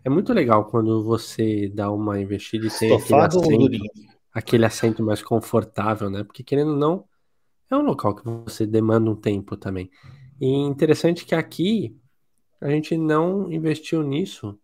É 0.04 0.10
muito 0.10 0.32
legal 0.34 0.66
quando 0.66 1.02
você 1.02 1.72
dá 1.74 1.90
uma 1.90 2.20
investida 2.20 2.66
e 2.66 2.70
tem 2.70 2.94
aquele 2.94 3.20
assento, 3.20 3.78
aquele 4.32 4.64
assento 4.66 5.02
mais 5.02 5.22
confortável, 5.22 6.10
né? 6.10 6.22
Porque 6.22 6.44
querendo 6.44 6.72
ou 6.72 6.76
não, 6.76 7.04
é 7.74 7.82
um 7.82 7.86
local 7.86 8.14
que 8.14 8.24
você 8.24 8.66
demanda 8.66 9.10
um 9.10 9.16
tempo 9.16 9.56
também. 9.56 9.90
E 10.40 10.46
interessante 10.48 11.24
que 11.24 11.34
aqui 11.34 11.96
a 12.60 12.68
gente 12.68 12.96
não 12.96 13.52
investiu 13.52 14.02
nisso 14.02 14.58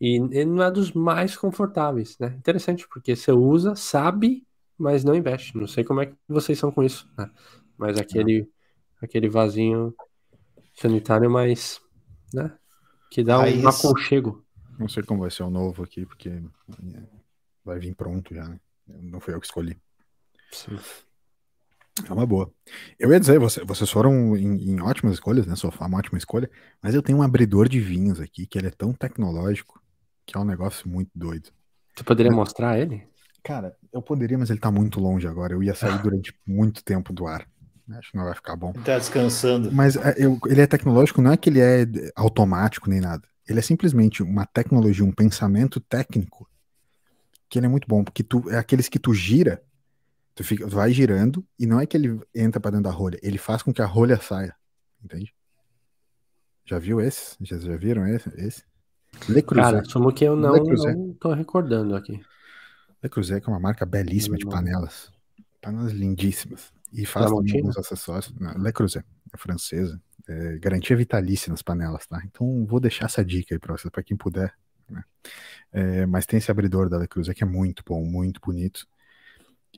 e 0.00 0.16
ele 0.16 0.46
não 0.46 0.62
é 0.62 0.70
dos 0.70 0.92
mais 0.92 1.36
confortáveis, 1.36 2.16
né? 2.18 2.34
Interessante, 2.38 2.86
porque 2.88 3.16
você 3.16 3.32
usa, 3.32 3.74
sabe, 3.74 4.46
mas 4.76 5.02
não 5.02 5.14
investe. 5.14 5.56
Não 5.56 5.66
sei 5.66 5.82
como 5.82 6.00
é 6.00 6.06
que 6.06 6.14
vocês 6.28 6.58
são 6.58 6.70
com 6.70 6.84
isso, 6.84 7.08
né? 7.18 7.30
Mas 7.76 7.98
aquele, 7.98 8.48
aquele 9.02 9.28
vasinho 9.28 9.94
sanitário 10.74 11.28
mais, 11.30 11.80
né? 12.32 12.56
Que 13.10 13.24
dá 13.24 13.40
um 13.40 13.68
aconchego. 13.68 14.44
Não 14.78 14.88
sei 14.88 15.02
como 15.02 15.22
vai 15.22 15.30
ser 15.30 15.42
o 15.42 15.50
novo 15.50 15.82
aqui, 15.82 16.06
porque 16.06 16.40
vai 17.64 17.78
vir 17.80 17.94
pronto 17.94 18.32
já, 18.32 18.48
né? 18.48 18.60
Não 18.86 19.18
foi 19.20 19.34
eu 19.34 19.40
que 19.40 19.46
escolhi. 19.46 19.76
Sim. 20.52 20.78
É 22.08 22.12
uma 22.12 22.26
boa. 22.26 22.50
Eu 22.98 23.12
ia 23.12 23.20
dizer, 23.20 23.38
você, 23.38 23.64
vocês 23.64 23.90
foram 23.90 24.36
em, 24.36 24.70
em, 24.70 24.80
ótimas 24.80 25.14
escolhas, 25.14 25.46
né? 25.46 25.56
Sofá 25.56 25.84
é 25.84 25.88
uma 25.88 25.98
ótima 25.98 26.18
escolha, 26.18 26.50
mas 26.82 26.94
eu 26.94 27.02
tenho 27.02 27.18
um 27.18 27.22
abridor 27.22 27.68
de 27.68 27.80
vinhos 27.80 28.20
aqui, 28.20 28.46
que 28.46 28.58
ele 28.58 28.68
é 28.68 28.70
tão 28.70 28.92
tecnológico, 28.92 29.80
que 30.26 30.36
é 30.36 30.40
um 30.40 30.44
negócio 30.44 30.88
muito 30.88 31.10
doido. 31.14 31.50
Você 31.96 32.04
poderia 32.04 32.32
mostrar 32.32 32.78
ele? 32.78 33.02
Cara, 33.42 33.74
eu 33.92 34.02
poderia, 34.02 34.36
mas 34.36 34.50
ele 34.50 34.60
tá 34.60 34.70
muito 34.70 35.00
longe 35.00 35.26
agora. 35.26 35.54
Eu 35.54 35.62
ia 35.62 35.74
sair 35.74 36.00
durante 36.02 36.34
muito 36.46 36.84
tempo 36.84 37.12
do 37.12 37.26
ar. 37.26 37.46
Acho 37.90 38.10
que 38.10 38.16
não 38.18 38.24
vai 38.24 38.34
ficar 38.34 38.54
bom. 38.54 38.72
Ele 38.74 38.84
tá 38.84 38.98
descansando. 38.98 39.72
Mas 39.72 39.96
é, 39.96 40.14
eu, 40.18 40.38
ele 40.46 40.60
é 40.60 40.66
tecnológico, 40.66 41.22
não 41.22 41.32
é 41.32 41.36
que 41.36 41.48
ele 41.48 41.60
é 41.60 41.86
automático 42.14 42.90
nem 42.90 43.00
nada. 43.00 43.26
Ele 43.48 43.58
é 43.58 43.62
simplesmente 43.62 44.22
uma 44.22 44.44
tecnologia, 44.44 45.04
um 45.04 45.12
pensamento 45.12 45.80
técnico 45.80 46.46
que 47.48 47.58
ele 47.58 47.66
é 47.66 47.68
muito 47.68 47.88
bom, 47.88 48.04
porque 48.04 48.22
tu, 48.22 48.50
é 48.50 48.58
aqueles 48.58 48.88
que 48.88 48.98
tu 48.98 49.14
gira 49.14 49.62
Tu 50.38 50.44
fica, 50.44 50.68
vai 50.68 50.92
girando 50.92 51.44
e 51.58 51.66
não 51.66 51.80
é 51.80 51.84
que 51.84 51.96
ele 51.96 52.20
entra 52.32 52.60
para 52.60 52.70
dentro 52.70 52.84
da 52.84 52.92
rolha, 52.92 53.18
ele 53.24 53.38
faz 53.38 53.60
com 53.60 53.74
que 53.74 53.82
a 53.82 53.86
rolha 53.86 54.20
saia. 54.20 54.54
Entende? 55.02 55.34
Já 56.64 56.78
viu 56.78 57.00
esse? 57.00 57.36
Já, 57.40 57.58
já 57.58 57.76
viram 57.76 58.06
esse? 58.06 58.28
esse? 58.36 58.62
Le 59.28 59.42
Creuset. 59.42 59.72
Cara, 59.72 59.92
como 59.92 60.12
que 60.12 60.22
eu 60.24 60.36
não, 60.36 60.54
não 60.54 61.12
tô 61.14 61.32
recordando 61.32 61.96
aqui. 61.96 62.20
Le 63.02 63.08
Creuset 63.08 63.44
é 63.44 63.50
uma 63.50 63.58
marca 63.58 63.84
belíssima 63.84 64.36
de 64.36 64.46
panelas. 64.46 65.10
Panelas 65.60 65.90
lindíssimas. 65.90 66.72
E 66.92 67.04
faz 67.04 67.26
alguns 67.26 67.76
acessórios. 67.76 68.32
Não, 68.38 68.62
Le 68.62 68.72
Creuset, 68.72 69.04
é 69.34 69.36
francesa. 69.36 70.00
É, 70.28 70.56
garantia 70.58 70.96
vitalícia 70.96 71.50
nas 71.50 71.62
panelas, 71.62 72.06
tá? 72.06 72.22
Então 72.24 72.64
vou 72.64 72.78
deixar 72.78 73.06
essa 73.06 73.24
dica 73.24 73.56
aí 73.56 73.58
pra 73.58 73.76
vocês, 73.76 73.90
pra 73.90 74.04
quem 74.04 74.16
puder. 74.16 74.54
Né? 74.88 75.02
É, 75.72 76.06
mas 76.06 76.26
tem 76.26 76.38
esse 76.38 76.48
abridor 76.48 76.88
da 76.88 76.96
Le 76.96 77.08
Creuset 77.08 77.36
que 77.36 77.42
é 77.42 77.46
muito 77.46 77.82
bom, 77.84 78.04
muito 78.04 78.40
bonito. 78.40 78.86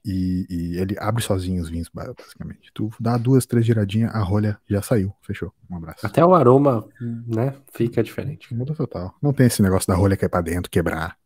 E, 0.05 0.47
e, 0.49 0.79
ele 0.79 0.97
abre 0.99 1.23
sozinho 1.23 1.63
os 1.63 1.69
vinhos, 1.69 1.91
basicamente. 1.93 2.71
Tu 2.73 2.91
dá 2.99 3.19
duas, 3.19 3.45
três 3.45 3.67
giradinhas, 3.67 4.15
a 4.15 4.21
rolha 4.21 4.59
já 4.69 4.81
saiu. 4.81 5.15
Fechou. 5.21 5.53
Um 5.69 5.77
abraço. 5.77 6.07
Até 6.07 6.25
o 6.25 6.35
aroma, 6.35 6.89
né, 7.01 7.55
fica 7.73 8.03
diferente. 8.03 8.55
Muda 8.55 8.75
total. 8.75 9.15
Não 9.21 9.33
tem 9.33 9.47
esse 9.47 9.63
negócio 9.63 9.87
da 9.87 9.95
rolha 9.95 10.17
cair 10.17 10.31
pra 10.31 10.41
dentro, 10.41 10.71
quebrar. 10.71 11.17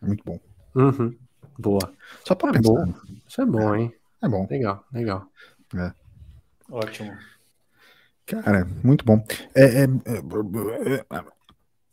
É 0.00 0.06
muito 0.06 0.22
bom. 0.24 0.38
Uhum. 0.74 1.16
Boa. 1.58 1.92
Só 2.24 2.34
pra 2.34 2.50
é 2.50 2.52
pensar. 2.52 2.72
Bom. 2.72 2.94
Isso 3.26 3.42
é 3.42 3.46
bom, 3.46 3.74
hein? 3.74 3.92
É 4.22 4.28
bom. 4.28 4.46
Legal, 4.48 4.84
legal. 4.92 5.26
É. 5.74 5.92
Ótimo. 6.70 7.16
Cara, 8.26 8.66
muito 8.84 9.04
bom. 9.04 9.24
É, 9.54 9.64
é, 9.64 9.84
é, 9.84 11.24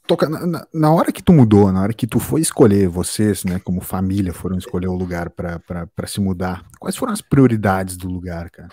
toca 0.08 0.30
na, 0.30 0.68
na, 0.74 0.94
hora 0.94 1.12
que 1.12 1.22
tu 1.22 1.34
mudou, 1.34 1.72
na 1.72 1.82
hora 1.82 1.94
que 1.94 2.08
tu 2.08 2.20
foi 2.20 2.42
escolher, 2.42 2.88
vocês, 2.88 3.44
né, 3.44 3.60
como 3.60 3.82
família, 3.82 4.34
foram 4.34 4.58
escolher 4.58 4.88
o 4.88 4.96
lugar 4.96 5.30
para 5.30 6.08
se 6.08 6.22
mudar, 6.22 6.66
quais 6.80 6.96
foram 6.96 7.14
as 7.14 7.22
prioridades 7.22 7.98
do 7.98 8.08
lugar, 8.08 8.50
cara? 8.50 8.70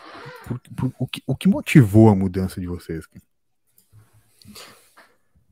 Por, 0.47 0.61
por, 0.77 0.93
o, 0.99 1.07
que, 1.07 1.23
o 1.27 1.37
que 1.37 1.49
motivou 1.49 2.09
a 2.09 2.15
mudança 2.15 2.61
de 2.61 2.67
vocês? 2.67 3.07
Cara? 3.07 3.23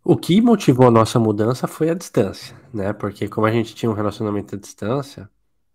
O 0.05 0.17
que 0.17 0.41
motivou 0.41 0.87
a 0.87 0.91
nossa 0.91 1.19
mudança 1.19 1.67
foi 1.67 1.91
a 1.91 1.95
distância, 1.95 2.57
né? 2.73 2.93
Porque 2.93 3.29
como 3.29 3.47
a 3.47 3.53
gente 3.53 3.75
tinha 3.75 3.91
um 3.91 3.95
relacionamento 3.95 4.55
à 4.55 4.59
distância, 4.59 5.29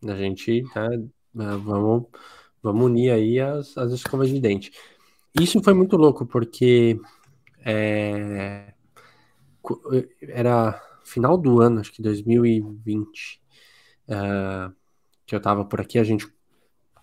a 0.04 0.16
gente, 0.16 0.64
né, 1.34 1.56
vamos, 1.64 2.06
vamos 2.62 2.86
unir 2.86 3.12
aí 3.12 3.40
as, 3.40 3.78
as 3.78 3.92
escovas 3.92 4.30
de 4.30 4.40
dente. 4.40 4.72
Isso 5.40 5.62
foi 5.62 5.74
muito 5.74 5.98
louco, 5.98 6.26
porque 6.26 7.00
é, 7.64 8.75
era 10.22 10.82
final 11.04 11.38
do 11.38 11.62
ano, 11.62 11.80
acho 11.80 11.92
que 11.92 12.02
2020, 12.02 13.42
uh, 14.08 14.14
eh, 14.14 14.72
que 15.26 15.36
eu 15.36 15.40
tava 15.40 15.64
por 15.64 15.80
aqui, 15.80 16.00
a 16.00 16.04
gente 16.04 16.28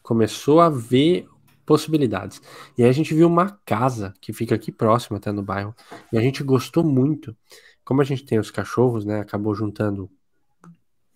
começou 0.03 0.61
a 0.61 0.69
ver 0.69 1.29
possibilidades. 1.65 2.41
E 2.77 2.83
aí 2.83 2.89
a 2.89 2.93
gente 2.93 3.15
viu 3.15 3.29
uma 3.29 3.51
casa 3.65 4.13
que 4.21 4.33
fica 4.33 4.55
aqui 4.55 4.73
próximo, 4.73 5.17
até 5.17 5.31
no 5.31 5.43
bairro, 5.43 5.75
e 6.13 6.19
a 6.19 6.21
gente 6.21 6.43
gostou 6.43 6.85
muito. 6.85 7.37
Como 7.85 8.01
a 8.01 8.05
gente 8.05 8.25
tem 8.25 8.39
os 8.39 8.51
cachorros, 8.51 9.05
né? 9.05 9.21
Acabou 9.21 9.55
juntando 9.55 10.11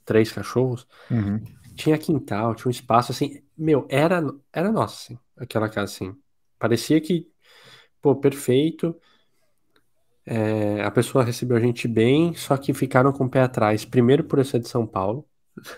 três 0.04 0.32
cachorros. 0.32 0.86
Uhum. 1.10 1.42
Tinha 1.74 1.98
quintal, 1.98 2.54
tinha 2.54 2.68
um 2.68 2.70
espaço 2.70 3.12
assim. 3.12 3.42
Meu, 3.56 3.86
era, 3.88 4.22
era 4.52 4.72
nossa, 4.72 5.12
assim, 5.12 5.18
aquela 5.36 5.68
casa 5.68 5.92
assim. 5.92 6.16
Parecia 6.58 7.00
que, 7.00 7.28
pô, 8.00 8.16
perfeito. 8.16 8.96
É, 10.26 10.82
a 10.82 10.90
pessoa 10.90 11.22
recebeu 11.22 11.56
a 11.56 11.60
gente 11.60 11.86
bem, 11.86 12.34
só 12.34 12.56
que 12.56 12.74
ficaram 12.74 13.12
com 13.12 13.24
o 13.24 13.30
pé 13.30 13.42
atrás. 13.42 13.84
Primeiro 13.84 14.24
por 14.24 14.44
ser 14.44 14.58
de 14.58 14.68
São 14.68 14.84
Paulo. 14.84 15.24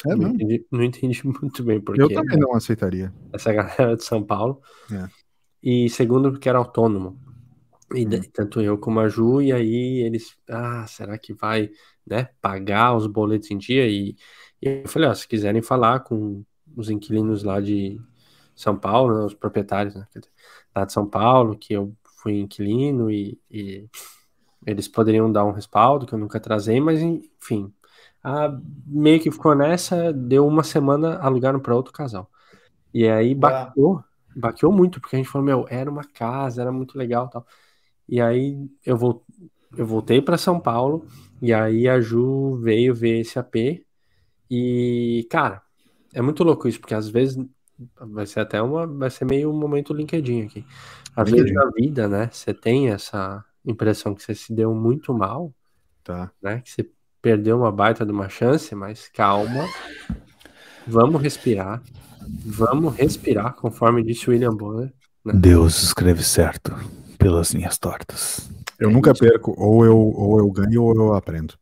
É 0.07 0.15
não, 0.15 0.31
entendi, 0.31 0.67
não 0.73 0.83
entendi 0.83 1.21
muito 1.27 1.63
bem 1.63 1.81
porque. 1.81 2.03
Eu 2.03 2.09
também 2.09 2.39
não 2.39 2.55
aceitaria. 2.55 3.13
Essa 3.33 3.53
galera 3.53 3.95
de 3.95 4.05
São 4.05 4.23
Paulo. 4.23 4.61
É. 4.91 5.09
E 5.63 5.91
segundo, 5.91 6.31
porque 6.31 6.49
era 6.49 6.59
autônomo. 6.59 7.21
E 7.95 8.07
hum. 8.07 8.21
tanto 8.33 8.61
eu 8.61 8.79
como 8.79 9.01
a 9.01 9.09
Ju, 9.09 9.41
e 9.41 9.53
aí 9.53 10.03
eles, 10.03 10.37
ah, 10.49 10.87
será 10.87 11.17
que 11.17 11.33
vai, 11.33 11.71
né, 12.07 12.29
pagar 12.41 12.95
os 12.95 13.07
boletos 13.07 13.51
em 13.51 13.57
dia? 13.57 13.89
E, 13.89 14.15
e 14.61 14.83
eu 14.83 14.89
falei, 14.89 15.09
ó, 15.09 15.15
se 15.15 15.27
quiserem 15.27 15.63
falar 15.63 16.01
com 16.01 16.45
os 16.77 16.91
inquilinos 16.91 17.43
lá 17.43 17.61
de 17.61 17.99
São 18.55 18.77
Paulo, 18.77 19.19
né, 19.19 19.25
os 19.25 19.35
proprietários 19.35 19.95
né, 19.95 20.07
lá 20.77 20.85
de 20.85 20.93
São 20.93 21.07
Paulo, 21.09 21.57
que 21.57 21.73
eu 21.73 21.97
fui 22.23 22.39
inquilino 22.41 23.11
e, 23.11 23.41
e 23.51 23.89
eles 24.67 24.89
poderiam 24.89 25.31
dar 25.31 25.45
um 25.45 25.53
respaldo, 25.53 26.07
que 26.07 26.15
eu 26.15 26.19
nunca 26.19 26.41
trazei, 26.41 26.81
mas 26.81 27.01
enfim. 27.01 27.73
A, 28.23 28.59
meio 28.87 29.21
que 29.21 29.31
ficou 29.31 29.55
nessa, 29.55 30.13
deu 30.13 30.47
uma 30.47 30.63
semana, 30.63 31.19
alugaram 31.19 31.61
para 31.61 31.75
outro 31.75 31.93
casal. 31.93 32.31
E 32.93 33.07
aí 33.09 33.35
baqueou, 33.35 34.03
baqueou 34.35 34.73
muito, 34.73 35.01
porque 35.01 35.17
a 35.17 35.19
gente 35.19 35.29
falou, 35.29 35.47
meu, 35.47 35.67
era 35.69 35.91
uma 35.91 36.05
casa, 36.05 36.61
era 36.61 36.73
muito 36.73 36.99
legal 36.99 37.29
tal. 37.29 37.47
E 38.09 38.21
aí 38.21 38.69
eu 38.85 38.97
vou, 38.97 39.25
eu 39.77 39.87
voltei 39.87 40.21
para 40.21 40.39
São 40.39 40.59
Paulo 40.59 41.07
e 41.41 41.53
aí 41.53 41.89
a 41.89 42.01
Ju 42.01 42.57
veio 42.57 42.95
ver 42.95 43.21
esse 43.21 43.39
AP 43.39 43.85
e, 44.51 45.27
cara, 45.31 45.63
é 46.15 46.23
muito 46.23 46.43
louco 46.43 46.67
isso, 46.67 46.81
porque 46.81 46.95
às 46.95 47.09
vezes 47.09 47.39
vai 48.01 48.27
ser 48.27 48.41
até 48.41 48.61
uma, 48.61 48.87
vai 48.87 49.11
ser 49.11 49.25
meio 49.25 49.51
um 49.51 49.59
momento 49.59 49.95
LinkedIn 49.95 50.43
aqui. 50.43 50.65
Às 51.15 51.31
vezes 51.31 51.53
na 51.53 51.71
vida, 51.71 52.09
né, 52.09 52.31
você 52.33 52.55
tem 52.55 52.89
essa 52.89 53.45
impressão 53.65 54.15
que 54.15 54.23
você 54.23 54.35
se 54.35 54.53
deu 54.53 54.75
muito 54.75 55.13
mal, 55.13 55.53
tá. 56.03 56.31
né, 56.43 56.61
que 56.65 56.71
você 56.71 56.89
perdeu 57.21 57.59
uma 57.59 57.73
baita 57.73 58.05
de 58.05 58.13
uma 58.13 58.29
chance, 58.29 58.75
mas 58.75 59.09
calma, 59.09 59.67
vamos 60.87 61.21
respirar, 61.21 61.83
vamos 62.45 62.95
respirar, 62.97 63.55
conforme 63.55 64.03
disse 64.03 64.31
William 64.31 64.55
Bonner. 64.55 64.93
Né? 65.25 65.33
Deus 65.35 65.83
escreve 65.83 66.23
certo 66.23 66.73
pelas 67.19 67.53
linhas 67.53 67.79
tortas. 67.79 68.49
Eu 68.79 68.91
é 68.91 68.93
nunca 68.93 69.11
isso. 69.11 69.21
perco, 69.21 69.55
ou 69.59 69.85
eu, 69.85 69.97
ou 69.97 70.39
eu 70.39 70.51
ganho 70.51 70.85
ou 70.85 70.95
eu 70.95 71.15
aprendo. 71.15 71.55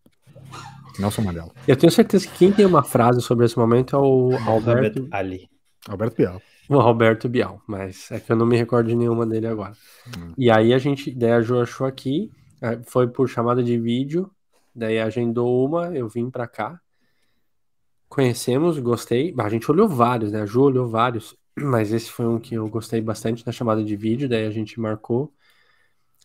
Nelson 0.99 1.23
Mandela. 1.23 1.51
Eu 1.67 1.77
tenho 1.77 1.93
certeza 1.93 2.27
que 2.27 2.39
quem 2.39 2.53
tem 2.53 2.65
uma 2.65 2.83
frase 2.83 3.21
sobre 3.21 3.45
esse 3.45 3.59
momento 3.59 3.97
é 3.97 3.99
o 3.99 4.37
Alberto 4.47 5.09
Ali. 5.11 5.49
Alberto 5.89 6.17
Bial. 6.17 6.41
O 6.69 6.81
Alberto 6.81 7.29
Bial, 7.29 7.63
mas 7.67 8.11
é 8.11 8.19
que 8.19 8.31
eu 8.31 8.37
não 8.37 8.47
me 8.47 8.57
recordo 8.57 8.89
de 8.89 8.97
nenhuma 8.97 9.25
dele 9.25 9.47
agora. 9.47 9.73
Hum. 10.09 10.33
E 10.37 10.51
aí 10.51 10.75
a 10.75 10.79
gente, 10.79 11.13
daí 11.13 11.33
a 11.33 11.41
Ju 11.41 11.61
achou 11.61 11.87
aqui, 11.87 12.31
é, 12.61 12.81
foi 12.85 13.07
por 13.07 13.29
chamada 13.29 13.63
de 13.63 13.79
vídeo, 13.79 14.31
daí 14.75 14.99
agendou 14.99 15.65
uma, 15.65 15.97
eu 15.97 16.09
vim 16.09 16.29
pra 16.29 16.49
cá. 16.49 16.81
Conhecemos, 18.09 18.79
gostei. 18.79 19.35
A 19.39 19.49
gente 19.49 19.71
olhou 19.71 19.89
vários, 19.89 20.33
né? 20.33 20.43
A 20.43 20.47
Ju 20.47 20.63
olhou 20.63 20.89
vários, 20.89 21.37
mas 21.57 21.93
esse 21.93 22.11
foi 22.11 22.27
um 22.27 22.39
que 22.39 22.55
eu 22.55 22.69
gostei 22.69 23.01
bastante 23.01 23.47
na 23.47 23.53
chamada 23.53 23.85
de 23.85 23.95
vídeo, 23.97 24.29
daí 24.29 24.47
a 24.47 24.51
gente 24.51 24.81
marcou. 24.81 25.33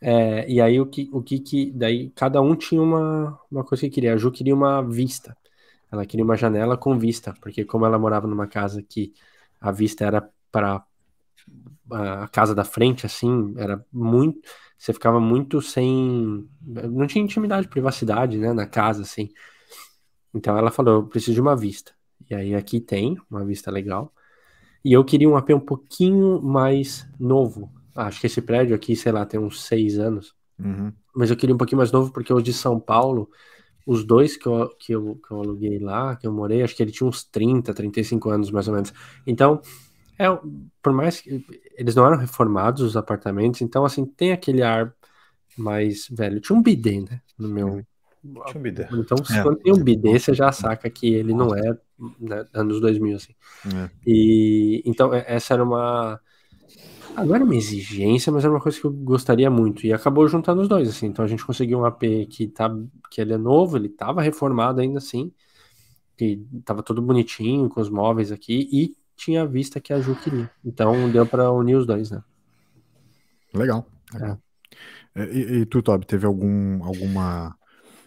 É, 0.01 0.49
e 0.49 0.59
aí 0.59 0.79
o 0.79 0.87
que, 0.87 1.07
o 1.13 1.21
que 1.21 1.39
que. 1.39 1.71
Daí 1.71 2.09
cada 2.15 2.41
um 2.41 2.55
tinha 2.55 2.81
uma, 2.81 3.39
uma 3.51 3.63
coisa 3.63 3.81
que 3.83 3.91
queria. 3.91 4.15
A 4.15 4.17
Ju 4.17 4.31
queria 4.31 4.55
uma 4.55 4.81
vista. 4.81 5.37
Ela 5.91 6.05
queria 6.05 6.23
uma 6.23 6.37
janela 6.37 6.77
com 6.77 6.97
vista, 6.97 7.33
porque 7.41 7.65
como 7.65 7.85
ela 7.85 7.99
morava 7.99 8.25
numa 8.25 8.47
casa 8.47 8.81
que 8.81 9.13
a 9.61 9.71
vista 9.71 10.03
era 10.03 10.27
para 10.51 10.83
a 11.91 12.27
casa 12.27 12.55
da 12.55 12.63
frente, 12.63 13.05
assim, 13.05 13.53
era 13.57 13.85
muito. 13.93 14.41
Você 14.77 14.91
ficava 14.91 15.19
muito 15.19 15.61
sem. 15.61 16.49
Não 16.61 17.05
tinha 17.05 17.23
intimidade, 17.23 17.67
privacidade, 17.67 18.39
né, 18.39 18.51
na 18.51 18.65
casa, 18.65 19.03
assim. 19.03 19.29
Então 20.33 20.57
ela 20.57 20.71
falou: 20.71 20.95
eu 20.95 21.03
preciso 21.07 21.35
de 21.35 21.41
uma 21.41 21.55
vista. 21.55 21.93
E 22.29 22.33
aí 22.33 22.55
aqui 22.55 22.81
tem 22.81 23.17
uma 23.29 23.45
vista 23.45 23.69
legal. 23.69 24.11
E 24.83 24.93
eu 24.93 25.05
queria 25.05 25.29
um 25.29 25.37
AP 25.37 25.51
um 25.51 25.59
pouquinho 25.59 26.41
mais 26.41 27.07
novo. 27.19 27.71
Acho 27.95 28.19
que 28.19 28.27
esse 28.27 28.41
prédio 28.41 28.75
aqui, 28.75 28.95
sei 28.95 29.11
lá, 29.11 29.25
tem 29.25 29.39
uns 29.39 29.61
seis 29.63 29.99
anos. 29.99 30.33
Uhum. 30.57 30.91
Mas 31.15 31.29
eu 31.29 31.35
queria 31.35 31.53
um 31.53 31.57
pouquinho 31.57 31.77
mais 31.77 31.91
novo, 31.91 32.11
porque 32.11 32.33
o 32.33 32.41
de 32.41 32.53
São 32.53 32.79
Paulo, 32.79 33.29
os 33.85 34.03
dois 34.03 34.37
que 34.37 34.47
eu, 34.47 34.69
que, 34.79 34.93
eu, 34.93 35.19
que 35.25 35.31
eu 35.31 35.39
aluguei 35.39 35.79
lá, 35.79 36.15
que 36.15 36.27
eu 36.27 36.31
morei, 36.31 36.63
acho 36.63 36.75
que 36.75 36.83
ele 36.83 36.91
tinha 36.91 37.07
uns 37.07 37.23
30, 37.23 37.73
35 37.73 38.29
anos 38.29 38.51
mais 38.51 38.67
ou 38.67 38.73
menos. 38.73 38.93
Então, 39.25 39.61
é, 40.17 40.25
por 40.81 40.93
mais 40.93 41.19
que 41.19 41.43
eles 41.75 41.95
não 41.95 42.05
eram 42.05 42.17
reformados, 42.17 42.81
os 42.81 42.95
apartamentos, 42.95 43.61
então, 43.61 43.83
assim, 43.83 44.05
tem 44.05 44.31
aquele 44.31 44.61
ar 44.61 44.93
mais 45.57 46.07
velho. 46.09 46.39
Tinha 46.39 46.57
um 46.57 46.61
bidê, 46.61 47.01
né? 47.01 47.21
No 47.37 47.49
meu. 47.49 47.85
Tinha 48.21 48.59
um 48.59 48.61
bidê. 48.61 48.87
Então, 48.91 49.17
é. 49.31 49.41
quando 49.41 49.57
tem 49.57 49.73
um 49.73 49.83
bidê, 49.83 50.19
você 50.19 50.33
já 50.33 50.51
saca 50.51 50.89
que 50.89 51.11
ele 51.13 51.33
não 51.33 51.55
é 51.55 51.77
né, 52.19 52.45
anos 52.53 52.79
2000, 52.79 53.15
assim. 53.15 53.33
É. 53.65 53.89
E 54.05 54.83
então, 54.85 55.13
é, 55.13 55.25
essa 55.27 55.53
era 55.53 55.63
uma 55.63 56.19
não 57.15 57.35
era 57.35 57.43
uma 57.43 57.55
exigência, 57.55 58.31
mas 58.31 58.43
era 58.43 58.53
uma 58.53 58.59
coisa 58.59 58.79
que 58.79 58.85
eu 58.85 58.91
gostaria 58.91 59.49
muito. 59.49 59.85
E 59.85 59.93
acabou 59.93 60.27
juntando 60.27 60.61
os 60.61 60.67
dois, 60.67 60.89
assim. 60.89 61.07
Então 61.07 61.23
a 61.25 61.27
gente 61.27 61.45
conseguiu 61.45 61.79
um 61.79 61.85
AP 61.85 62.01
que, 62.29 62.47
tá, 62.47 62.69
que 63.09 63.21
ele 63.21 63.33
é 63.33 63.37
novo, 63.37 63.77
ele 63.77 63.87
estava 63.87 64.21
reformado 64.21 64.81
ainda 64.81 64.97
assim. 64.97 65.31
Que 66.17 66.43
tava 66.63 66.83
todo 66.83 67.01
bonitinho, 67.01 67.69
com 67.69 67.81
os 67.81 67.89
móveis 67.89 68.31
aqui. 68.31 68.69
E 68.71 68.95
tinha 69.15 69.43
a 69.43 69.45
vista 69.45 69.79
que 69.79 69.93
a 69.93 69.99
Ju 69.99 70.15
queria. 70.15 70.49
Então 70.63 71.09
deu 71.11 71.25
para 71.25 71.51
unir 71.51 71.75
os 71.75 71.85
dois, 71.85 72.11
né? 72.11 72.23
Legal. 73.53 73.85
legal. 74.13 74.39
É. 75.15 75.23
E, 75.25 75.39
e, 75.59 75.65
tu, 75.65 75.81
Toby, 75.81 76.05
teve 76.05 76.25
algum, 76.25 76.83
alguma 76.83 77.55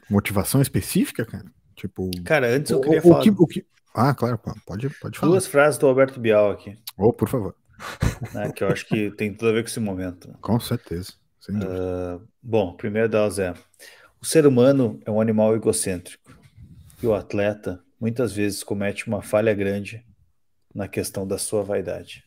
motivação 0.08 0.62
específica, 0.62 1.24
cara? 1.24 1.52
Tipo. 1.76 2.10
Cara, 2.24 2.56
antes 2.56 2.70
eu 2.70 2.80
queria 2.80 3.00
o, 3.00 3.02
falar. 3.02 3.18
O 3.18 3.22
que, 3.22 3.30
o 3.30 3.46
que... 3.46 3.66
Ah, 3.94 4.14
claro, 4.14 4.38
pode, 4.66 4.88
pode 5.00 5.18
falar. 5.18 5.32
Duas 5.32 5.46
frases 5.46 5.78
do 5.78 5.86
Alberto 5.86 6.18
Bial 6.18 6.50
aqui. 6.50 6.76
Oh, 6.96 7.12
por 7.12 7.28
favor 7.28 7.54
né, 8.32 8.50
que 8.52 8.62
eu 8.64 8.68
acho 8.68 8.86
que 8.86 9.10
tem 9.12 9.32
tudo 9.32 9.50
a 9.50 9.52
ver 9.52 9.62
com 9.62 9.68
esse 9.68 9.80
momento. 9.80 10.36
Com 10.40 10.58
certeza. 10.60 11.12
Uh, 11.48 12.26
bom, 12.42 12.74
primeiro 12.74 13.08
delas 13.08 13.38
é: 13.38 13.54
o 14.20 14.24
ser 14.24 14.46
humano 14.46 14.98
é 15.04 15.10
um 15.10 15.20
animal 15.20 15.54
egocêntrico 15.54 16.34
e 17.02 17.06
o 17.06 17.14
atleta 17.14 17.82
muitas 18.00 18.32
vezes 18.32 18.62
comete 18.62 19.06
uma 19.06 19.22
falha 19.22 19.52
grande 19.52 20.04
na 20.74 20.88
questão 20.88 21.26
da 21.26 21.38
sua 21.38 21.62
vaidade. 21.62 22.24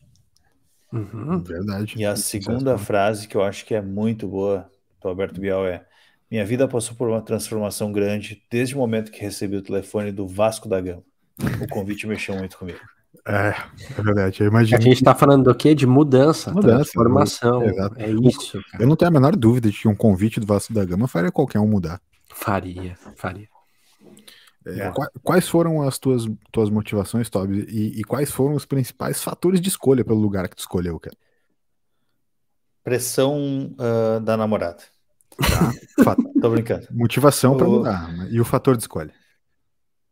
Uhum, 0.92 1.42
verdade. 1.42 1.94
E 1.98 2.04
a 2.04 2.16
segunda 2.16 2.78
frase 2.78 3.28
que 3.28 3.36
eu 3.36 3.42
acho 3.42 3.66
que 3.66 3.74
é 3.74 3.82
muito 3.82 4.26
boa 4.26 4.70
do 5.00 5.08
Alberto 5.08 5.40
Bial 5.40 5.66
é: 5.66 5.84
Minha 6.30 6.44
vida 6.44 6.66
passou 6.66 6.96
por 6.96 7.08
uma 7.08 7.20
transformação 7.20 7.92
grande 7.92 8.42
desde 8.50 8.74
o 8.74 8.78
momento 8.78 9.10
que 9.10 9.20
recebi 9.20 9.56
o 9.56 9.62
telefone 9.62 10.12
do 10.12 10.26
Vasco 10.26 10.68
da 10.68 10.80
Gama. 10.80 11.02
O 11.62 11.68
convite 11.68 12.06
mexeu 12.06 12.36
muito 12.36 12.58
comigo. 12.58 12.80
É, 13.26 13.54
é 13.98 14.02
verdade. 14.02 14.42
Eu 14.42 14.48
imagino 14.48 14.78
a 14.78 14.80
gente 14.80 14.96
está 14.96 15.14
falando 15.14 15.44
do 15.44 15.54
quê? 15.54 15.74
De 15.74 15.86
mudança, 15.86 16.50
mudança 16.52 16.76
transformação. 16.76 17.62
É 17.96 18.10
isso. 18.10 18.62
Cara. 18.70 18.82
Eu 18.82 18.88
não 18.88 18.96
tenho 18.96 19.10
a 19.10 19.12
menor 19.12 19.36
dúvida 19.36 19.70
de 19.70 19.78
que 19.78 19.88
um 19.88 19.94
convite 19.94 20.40
do 20.40 20.46
Vasco 20.46 20.72
da 20.72 20.84
Gama 20.84 21.08
faria 21.08 21.30
qualquer 21.30 21.60
um 21.60 21.66
mudar. 21.66 22.00
Faria, 22.32 22.96
faria. 23.16 23.48
É, 24.66 24.92
quais 25.22 25.48
foram 25.48 25.82
as 25.82 25.98
tuas, 25.98 26.26
tuas 26.52 26.68
motivações, 26.68 27.30
Toby? 27.30 27.66
E, 27.68 28.00
e, 28.00 28.04
quais 28.04 28.30
foram 28.30 28.54
os 28.54 28.66
principais 28.66 29.22
fatores 29.22 29.60
de 29.60 29.68
escolha 29.68 30.04
pelo 30.04 30.20
lugar 30.20 30.46
que 30.48 30.56
tu 30.56 30.60
escolheu, 30.60 30.98
cara? 31.00 31.16
Pressão 32.84 33.74
uh, 33.74 34.20
da 34.20 34.36
namorada. 34.36 34.82
Tá. 36.04 36.16
Tô 36.40 36.50
brincando. 36.50 36.86
Motivação 36.90 37.56
para 37.56 37.66
mudar. 37.66 38.12
Né? 38.12 38.28
E 38.30 38.40
o 38.40 38.44
fator 38.44 38.76
de 38.76 38.82
escolha? 38.82 39.12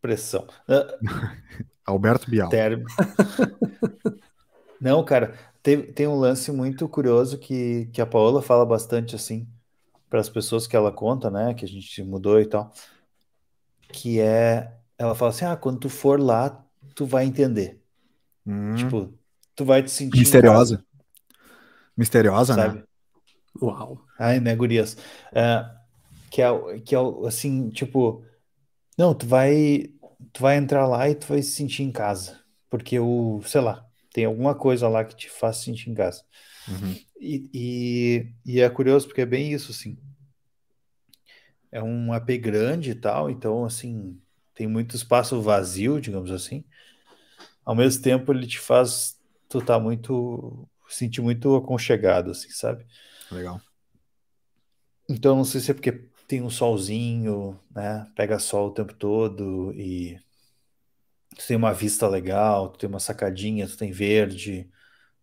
Pressão. 0.06 0.46
Uh, 0.68 0.86
Alberto 1.84 2.30
Bial. 2.30 2.48
Não, 4.80 5.04
cara, 5.04 5.34
tem, 5.64 5.82
tem 5.82 6.06
um 6.06 6.14
lance 6.14 6.52
muito 6.52 6.88
curioso 6.88 7.38
que, 7.38 7.86
que 7.86 8.00
a 8.00 8.06
Paola 8.06 8.40
fala 8.40 8.64
bastante 8.64 9.16
assim 9.16 9.48
para 10.08 10.20
as 10.20 10.28
pessoas 10.28 10.68
que 10.68 10.76
ela 10.76 10.92
conta, 10.92 11.28
né, 11.28 11.54
que 11.54 11.64
a 11.64 11.68
gente 11.68 12.04
mudou 12.04 12.40
e 12.40 12.46
tal, 12.46 12.72
que 13.88 14.20
é, 14.20 14.72
ela 14.96 15.16
fala 15.16 15.30
assim, 15.32 15.44
ah, 15.44 15.56
quando 15.56 15.80
tu 15.80 15.88
for 15.88 16.20
lá, 16.20 16.64
tu 16.94 17.04
vai 17.04 17.24
entender. 17.24 17.82
Hum. 18.46 18.76
Tipo, 18.76 19.12
tu 19.56 19.64
vai 19.64 19.82
te 19.82 19.90
sentir 19.90 20.20
misteriosa. 20.20 20.84
Misteriosa, 21.96 22.54
né? 22.54 22.62
sabe? 22.62 22.78
né? 22.78 22.84
Uau. 23.60 24.00
Ai, 24.16 24.38
né, 24.38 24.54
gurias. 24.54 24.96
É, 25.32 25.68
que 26.30 26.40
é, 26.40 26.78
que 26.78 26.94
é 26.94 26.98
assim, 27.26 27.70
tipo, 27.70 28.24
não, 28.96 29.12
tu 29.12 29.26
vai 29.26 29.90
tu 30.32 30.42
vai 30.42 30.56
entrar 30.56 30.86
lá 30.86 31.08
e 31.08 31.14
tu 31.14 31.26
vai 31.26 31.42
se 31.42 31.52
sentir 31.52 31.82
em 31.82 31.92
casa. 31.92 32.40
Porque 32.68 32.98
o, 32.98 33.40
sei 33.44 33.60
lá, 33.60 33.86
tem 34.12 34.24
alguma 34.24 34.54
coisa 34.54 34.88
lá 34.88 35.04
que 35.04 35.14
te 35.14 35.30
faz 35.30 35.58
sentir 35.58 35.90
em 35.90 35.94
casa. 35.94 36.22
Uhum. 36.68 36.96
E, 37.20 37.50
e, 37.54 38.32
e, 38.44 38.60
é 38.60 38.68
curioso 38.68 39.06
porque 39.06 39.20
é 39.20 39.26
bem 39.26 39.52
isso, 39.52 39.70
assim. 39.70 39.98
É 41.70 41.82
um 41.82 42.12
AP 42.12 42.30
grande 42.38 42.90
e 42.90 42.94
tal, 42.94 43.30
então, 43.30 43.64
assim, 43.64 44.18
tem 44.54 44.66
muito 44.66 44.96
espaço 44.96 45.40
vazio, 45.40 46.00
digamos 46.00 46.30
assim. 46.30 46.64
Ao 47.64 47.74
mesmo 47.74 48.02
tempo, 48.02 48.32
ele 48.32 48.46
te 48.46 48.58
faz 48.58 49.16
tu 49.48 49.60
tá 49.60 49.78
muito, 49.78 50.68
sentir 50.88 51.20
muito 51.20 51.54
aconchegado, 51.54 52.30
assim, 52.30 52.50
sabe? 52.50 52.86
Legal. 53.30 53.60
Então, 55.08 55.36
não 55.36 55.44
sei 55.44 55.60
se 55.60 55.70
é 55.70 55.74
porque 55.74 56.08
tem 56.26 56.42
um 56.42 56.50
solzinho, 56.50 57.58
né? 57.74 58.06
Pega 58.14 58.38
sol 58.38 58.68
o 58.68 58.72
tempo 58.72 58.92
todo 58.94 59.72
e 59.74 60.18
tu 61.36 61.46
tem 61.46 61.56
uma 61.56 61.72
vista 61.72 62.08
legal, 62.08 62.70
tu 62.70 62.78
tem 62.78 62.88
uma 62.88 62.98
sacadinha, 62.98 63.66
tu 63.66 63.76
tem 63.76 63.92
verde, 63.92 64.68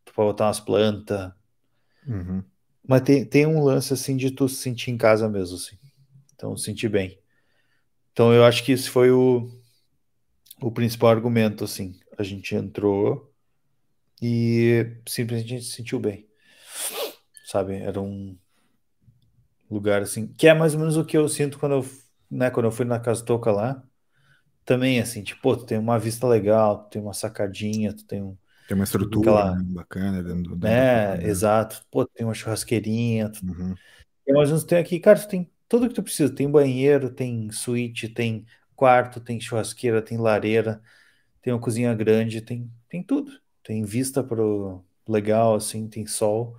tu 0.06 0.14
pode 0.14 0.30
botar 0.30 0.46
umas 0.46 0.60
plantas. 0.60 1.32
Uhum. 2.08 2.44
Mas 2.88 3.02
tem, 3.02 3.26
tem 3.26 3.46
um 3.46 3.64
lance 3.64 3.94
assim 3.94 4.16
de 4.16 4.32
tu 4.32 4.48
se 4.48 4.56
sentir 4.56 4.92
em 4.92 4.98
casa 4.98 5.30
mesmo, 5.30 5.56
assim. 5.56 5.78
Então, 6.36 6.56
sentir 6.58 6.90
bem. 6.90 7.20
Então, 8.12 8.34
eu 8.34 8.44
acho 8.44 8.64
que 8.64 8.72
esse 8.72 8.90
foi 8.90 9.12
o, 9.12 9.50
o 10.62 10.72
principal 10.72 11.10
argumento, 11.10 11.64
assim. 11.64 12.00
A 12.18 12.24
gente 12.24 12.54
entrou 12.56 13.34
e 14.22 14.98
simplesmente 15.08 15.54
a 15.54 15.58
gente 15.58 15.66
se 15.66 15.76
sentiu 15.76 16.00
bem. 16.00 16.28
Sabe? 17.46 17.76
Era 17.76 18.02
um, 18.02 18.38
lugar 19.74 20.02
assim, 20.02 20.28
que 20.28 20.48
é 20.48 20.54
mais 20.54 20.74
ou 20.74 20.80
menos 20.80 20.98
o 20.98 21.06
que 21.06 21.18
eu 21.18 21.28
sinto 21.30 21.60
quando 21.60 21.76
eu, 21.76 21.86
né, 22.30 22.50
quando 22.52 22.66
eu 22.68 22.72
fui 22.72 22.86
na 22.86 23.00
casa 23.00 23.24
toca 23.26 23.52
lá. 23.52 23.84
Também 24.66 25.00
assim, 25.00 25.24
tipo, 25.24 25.58
tu 25.58 25.66
tem 25.66 25.78
uma 25.78 26.00
vista 26.00 26.28
legal, 26.28 26.86
tu 26.86 26.92
tem 26.92 27.02
uma 27.02 27.14
sacadinha, 27.14 27.94
tu 27.94 28.06
tem 28.06 28.22
um 28.24 28.38
tem 28.68 28.76
uma 28.76 28.86
estrutura 28.86 29.32
aquela, 29.32 29.56
né, 29.56 29.64
bacana 29.68 30.24
dentro, 30.24 30.58
É, 30.66 31.20
exato. 31.24 31.86
Pô, 31.92 32.06
tem 32.06 32.26
uma 32.26 32.34
churrasqueirinha. 32.34 33.30
Tu... 33.30 33.42
Uhum. 33.46 33.76
Mais 34.30 34.50
ou 34.50 34.56
menos 34.56 34.64
tem 34.64 34.78
aqui, 34.78 35.00
cara, 35.00 35.20
tu 35.20 35.28
tem, 35.28 35.52
tudo 35.68 35.90
que 35.90 35.94
tu 35.96 36.04
precisa. 36.04 36.34
Tem 36.34 36.50
banheiro, 36.50 37.10
tem 37.10 37.52
suíte, 37.52 38.08
tem 38.08 38.46
quarto, 38.76 39.20
tem 39.20 39.40
churrasqueira, 39.40 40.02
tem 40.02 40.18
lareira, 40.18 40.82
tem 41.42 41.54
uma 41.54 41.60
cozinha 41.60 41.94
grande, 41.94 42.42
tem, 42.42 42.72
tem 42.90 43.04
tudo. 43.04 43.32
Tem 43.64 43.84
vista 43.84 44.24
pro 44.24 44.84
legal, 45.08 45.56
assim, 45.56 45.88
tem 45.90 46.06
sol. 46.06 46.58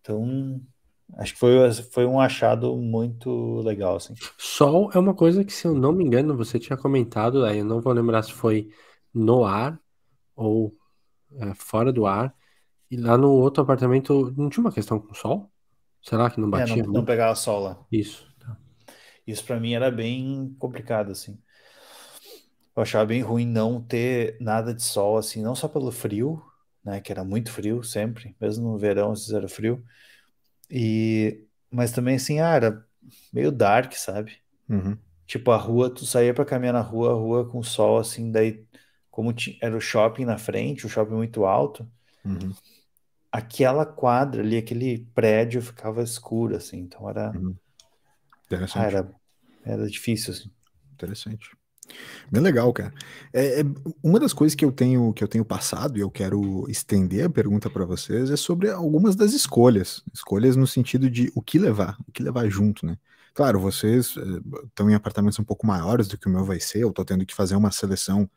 Então, 0.00 0.60
acho 1.16 1.34
que 1.34 1.38
foi, 1.38 1.72
foi 1.92 2.06
um 2.06 2.20
achado 2.20 2.76
muito 2.76 3.60
legal, 3.60 3.96
assim. 3.96 4.14
Sol 4.38 4.90
é 4.92 4.98
uma 4.98 5.14
coisa 5.14 5.44
que, 5.44 5.52
se 5.52 5.66
eu 5.66 5.74
não 5.74 5.92
me 5.92 6.04
engano, 6.04 6.36
você 6.36 6.58
tinha 6.58 6.76
comentado, 6.76 7.44
aí 7.44 7.58
eu 7.58 7.64
não 7.64 7.80
vou 7.80 7.92
lembrar 7.92 8.22
se 8.22 8.32
foi 8.32 8.70
no 9.12 9.44
ar 9.44 9.78
ou 10.34 10.76
é, 11.36 11.54
fora 11.54 11.92
do 11.92 12.06
ar. 12.06 12.34
E 12.90 12.96
lá 12.96 13.16
no 13.16 13.30
outro 13.30 13.62
apartamento 13.62 14.32
não 14.36 14.48
tinha 14.48 14.62
uma 14.62 14.72
questão 14.72 14.98
com 14.98 15.14
sol? 15.14 15.50
Será 16.02 16.30
que 16.30 16.40
não 16.40 16.50
batia? 16.50 16.82
É, 16.82 16.86
não, 16.86 16.92
não 16.92 17.04
pegava 17.04 17.34
sol 17.34 17.62
lá. 17.62 17.86
Isso. 17.90 18.26
Tá. 18.38 18.56
Isso 19.26 19.44
para 19.44 19.58
mim 19.58 19.72
era 19.72 19.90
bem 19.90 20.54
complicado, 20.58 21.10
assim. 21.10 21.38
Eu 22.76 22.82
achava 22.82 23.06
bem 23.06 23.22
ruim 23.22 23.46
não 23.46 23.80
ter 23.80 24.36
nada 24.40 24.74
de 24.74 24.82
sol, 24.82 25.16
assim, 25.16 25.42
não 25.42 25.54
só 25.54 25.68
pelo 25.68 25.92
frio, 25.92 26.42
né, 26.84 27.00
que 27.00 27.12
era 27.12 27.24
muito 27.24 27.50
frio 27.50 27.82
sempre, 27.84 28.36
mesmo 28.40 28.72
no 28.72 28.78
verão 28.78 29.10
vezes 29.10 29.30
era 29.30 29.48
frio, 29.48 29.82
e, 30.70 31.44
mas 31.70 31.92
também, 31.92 32.16
assim, 32.16 32.40
ah, 32.40 32.54
era 32.54 32.86
meio 33.32 33.52
dark, 33.52 33.92
sabe? 33.92 34.38
Uhum. 34.68 34.96
Tipo, 35.26 35.50
a 35.50 35.56
rua, 35.56 35.88
tu 35.90 36.04
saía 36.04 36.34
para 36.34 36.44
caminhar 36.44 36.74
na 36.74 36.80
rua, 36.80 37.10
a 37.10 37.14
rua 37.14 37.48
com 37.48 37.62
sol, 37.62 37.98
assim, 37.98 38.30
daí, 38.30 38.64
como 39.10 39.34
era 39.60 39.76
o 39.76 39.80
shopping 39.80 40.24
na 40.24 40.38
frente, 40.38 40.86
o 40.86 40.88
shopping 40.88 41.14
muito 41.14 41.44
alto, 41.44 41.88
uhum. 42.24 42.52
aquela 43.30 43.86
quadra 43.86 44.42
ali, 44.42 44.56
aquele 44.56 45.06
prédio 45.14 45.62
ficava 45.62 46.02
escuro, 46.02 46.56
assim, 46.56 46.78
então 46.78 47.08
era... 47.08 47.30
Uhum. 47.30 47.54
Interessante. 48.46 48.78
Ah, 48.78 48.86
era, 48.86 49.14
era 49.64 49.88
difícil, 49.88 50.34
assim. 50.34 50.50
Interessante. 50.92 51.50
Bem 52.30 52.42
legal, 52.42 52.72
cara. 52.72 52.92
É, 53.32 53.60
é, 53.60 53.64
uma 54.02 54.18
das 54.18 54.32
coisas 54.32 54.54
que 54.54 54.64
eu 54.64 54.72
tenho 54.72 55.12
que 55.12 55.22
eu 55.22 55.28
tenho 55.28 55.44
passado 55.44 55.98
e 55.98 56.00
eu 56.00 56.10
quero 56.10 56.68
estender 56.68 57.24
a 57.24 57.30
pergunta 57.30 57.68
para 57.68 57.84
vocês 57.84 58.30
é 58.30 58.36
sobre 58.36 58.70
algumas 58.70 59.14
das 59.14 59.32
escolhas, 59.32 60.02
escolhas 60.12 60.56
no 60.56 60.66
sentido 60.66 61.10
de 61.10 61.30
o 61.34 61.42
que 61.42 61.58
levar, 61.58 61.96
o 62.08 62.12
que 62.12 62.22
levar 62.22 62.48
junto, 62.48 62.86
né? 62.86 62.96
Claro, 63.34 63.60
vocês 63.60 64.16
estão 64.66 64.88
eh, 64.88 64.92
em 64.92 64.94
apartamentos 64.94 65.38
um 65.38 65.44
pouco 65.44 65.66
maiores 65.66 66.08
do 66.08 66.16
que 66.16 66.28
o 66.28 66.30
meu 66.30 66.44
vai 66.44 66.60
ser, 66.60 66.80
eu 66.80 66.90
estou 66.90 67.04
tendo 67.04 67.26
que 67.26 67.34
fazer 67.34 67.56
uma 67.56 67.70
seleção 67.72 68.30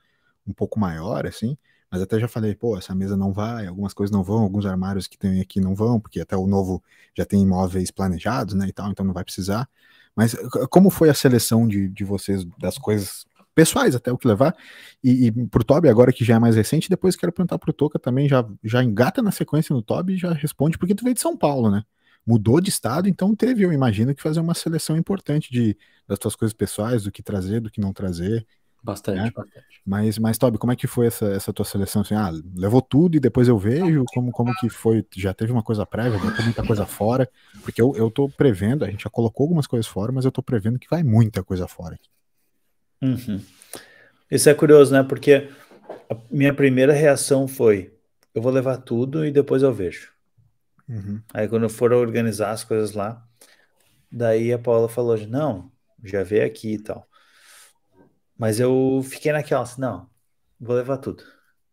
um 0.46 0.54
pouco 0.54 0.80
maior, 0.80 1.28
assim, 1.28 1.58
mas 1.92 2.02
até 2.02 2.20
já 2.20 2.28
falei, 2.28 2.56
pô, 2.56 2.78
essa 2.78 2.96
mesa 2.96 3.16
não 3.16 3.32
vai, 3.32 3.68
algumas 3.68 3.94
coisas 3.94 4.12
não 4.12 4.24
vão, 4.24 4.40
alguns 4.40 4.66
armários 4.66 5.08
que 5.08 5.18
tem 5.18 5.40
aqui 5.40 5.62
não 5.62 5.76
vão, 5.76 6.00
porque 6.00 6.20
até 6.20 6.36
o 6.36 6.48
novo 6.48 6.84
já 7.16 7.26
tem 7.26 7.42
imóveis 7.44 7.92
planejados, 7.92 8.56
né, 8.56 8.68
e 8.68 8.74
tal, 8.74 8.90
então 8.90 9.06
não 9.06 9.14
vai 9.14 9.24
precisar. 9.24 9.70
Mas 10.16 10.36
como 10.72 10.90
foi 10.90 11.10
a 11.10 11.14
seleção 11.14 11.68
de, 11.68 11.88
de 11.90 12.04
vocês 12.04 12.44
das 12.58 12.78
coisas 12.78 13.28
pessoais 13.58 13.96
até 13.96 14.12
o 14.12 14.18
que 14.20 14.28
levar. 14.28 14.56
E, 15.04 15.26
e 15.26 15.48
pro 15.48 15.64
Toby, 15.64 15.90
agora 15.90 16.14
que 16.14 16.24
já 16.24 16.36
é 16.36 16.40
mais 16.40 16.56
recente, 16.56 16.88
depois 16.88 17.16
quero 17.16 17.32
perguntar 17.32 17.58
pro 17.58 17.74
Toca 17.74 17.98
também, 17.98 18.30
já, 18.30 18.48
já 18.64 18.84
engata 18.84 19.20
na 19.20 19.32
sequência 19.32 19.74
no 19.74 19.82
Toby 19.82 20.14
e 20.14 20.18
já 20.18 20.32
responde, 20.32 20.78
porque 20.78 20.94
tu 20.94 21.04
veio 21.04 21.16
de 21.16 21.22
São 21.22 21.36
Paulo, 21.36 21.72
né? 21.72 21.82
Mudou 22.24 22.62
de 22.62 22.70
estado, 22.70 23.10
então 23.10 23.36
teve, 23.36 23.64
eu 23.64 23.74
imagino, 23.74 24.14
que 24.14 24.22
fazer 24.22 24.40
uma 24.42 24.54
seleção 24.54 24.96
importante 24.96 25.52
de, 25.52 25.76
das 26.08 26.20
tuas 26.20 26.36
coisas 26.36 26.54
pessoais, 26.54 27.06
do 27.06 27.12
que 27.12 27.24
trazer, 27.24 27.60
do 27.60 27.72
que 27.72 27.82
não 27.82 27.92
trazer. 27.92 28.46
Bastante, 28.84 29.24
né? 29.24 29.32
bastante. 29.36 29.66
Mas, 29.84 30.20
mas, 30.20 30.38
Toby, 30.38 30.60
como 30.60 30.72
é 30.72 30.76
que 30.76 30.86
foi 30.86 31.08
essa, 31.08 31.26
essa 31.26 31.52
tua 31.52 31.66
seleção? 31.66 32.04
Assim, 32.04 32.14
ah, 32.14 32.30
levou 32.56 32.82
tudo 32.82 33.18
e 33.18 33.20
depois 33.20 33.48
eu 33.48 33.58
vejo 33.58 34.04
como, 34.14 34.32
como 34.32 34.54
que 34.60 34.70
foi? 34.70 35.04
Já 35.16 35.34
teve 35.34 35.52
uma 35.52 35.64
coisa 35.64 35.84
prévia, 35.84 36.20
botou 36.20 36.44
muita 36.44 36.64
coisa 36.64 36.86
fora? 36.86 37.28
Porque 37.64 37.82
eu, 37.82 37.96
eu 37.96 38.12
tô 38.12 38.30
prevendo, 38.30 38.86
a 38.86 38.92
gente 38.92 39.06
já 39.06 39.10
colocou 39.10 39.46
algumas 39.46 39.66
coisas 39.66 39.88
fora, 39.88 40.12
mas 40.12 40.26
eu 40.26 40.32
tô 40.32 40.44
prevendo 40.44 40.78
que 40.78 40.88
vai 40.88 41.02
muita 41.02 41.44
coisa 41.44 41.68
fora 41.68 41.96
aqui. 41.96 42.17
Uhum. 43.02 43.42
Isso 44.30 44.50
é 44.50 44.54
curioso, 44.54 44.94
né? 44.94 45.04
Porque 45.04 45.50
a 46.10 46.16
minha 46.30 46.54
primeira 46.54 46.94
reação 46.94 47.48
foi: 47.48 47.94
eu 48.34 48.42
vou 48.42 48.52
levar 48.52 48.78
tudo 48.78 49.26
e 49.26 49.32
depois 49.32 49.64
eu 49.64 49.74
vejo. 49.74 50.12
Uhum. 50.88 51.22
Aí 51.34 51.48
quando 51.48 51.64
eu 51.64 51.70
for 51.70 51.92
organizar 51.94 52.52
as 52.52 52.64
coisas 52.64 52.94
lá, 52.94 53.26
daí 54.12 54.52
a 54.54 54.60
Paula 54.60 54.90
falou: 54.90 55.18
não, 55.28 55.72
já 56.04 56.24
vê 56.24 56.42
aqui 56.42 56.74
e 56.74 56.80
tal. 56.80 57.08
Mas 58.38 58.60
eu 58.60 59.02
fiquei 59.04 59.32
naquela, 59.32 59.64
assim, 59.64 59.82
não, 59.82 60.10
vou 60.60 60.76
levar 60.76 60.98
tudo, 60.98 61.24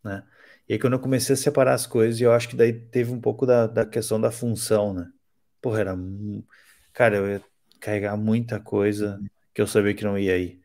né? 0.03 0.25
E 0.67 0.73
aí 0.73 0.79
quando 0.79 0.95
eu 0.95 0.99
comecei 0.99 1.35
a 1.35 1.37
separar 1.37 1.75
as 1.75 1.87
coisas, 1.87 2.19
eu 2.21 2.33
acho 2.33 2.49
que 2.49 2.57
daí 2.57 2.73
teve 2.73 3.13
um 3.13 3.21
pouco 3.21 3.45
da, 3.45 3.67
da 3.67 3.85
questão 3.85 4.19
da 4.21 4.31
função, 4.31 4.95
né? 4.95 5.11
Porra, 5.61 5.81
era. 5.81 5.99
Cara, 6.93 7.17
eu 7.17 7.29
ia 7.29 7.43
carregar 7.81 8.17
muita 8.17 8.59
coisa 8.59 9.21
que 9.53 9.61
eu 9.61 9.67
sabia 9.67 9.95
que 9.95 10.05
não 10.05 10.19
ia 10.19 10.39
ir. 10.39 10.64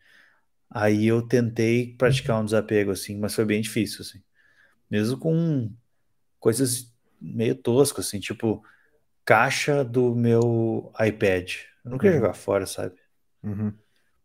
Aí 0.69 1.07
eu 1.07 1.21
tentei 1.21 1.95
praticar 1.95 2.39
um 2.39 2.45
desapego, 2.45 2.91
assim, 2.91 3.17
mas 3.17 3.33
foi 3.33 3.45
bem 3.45 3.61
difícil, 3.61 4.01
assim. 4.01 4.21
Mesmo 4.89 5.17
com 5.17 5.71
coisas 6.39 6.93
meio 7.19 7.55
toscas, 7.55 8.07
assim, 8.07 8.19
tipo 8.19 8.63
caixa 9.25 9.83
do 9.83 10.15
meu 10.15 10.91
iPad. 10.99 11.53
Eu 11.83 11.91
não 11.91 11.97
queria 11.97 12.17
uhum. 12.17 12.21
jogar 12.21 12.33
fora, 12.33 12.65
sabe? 12.65 12.95
Uhum. 13.43 13.73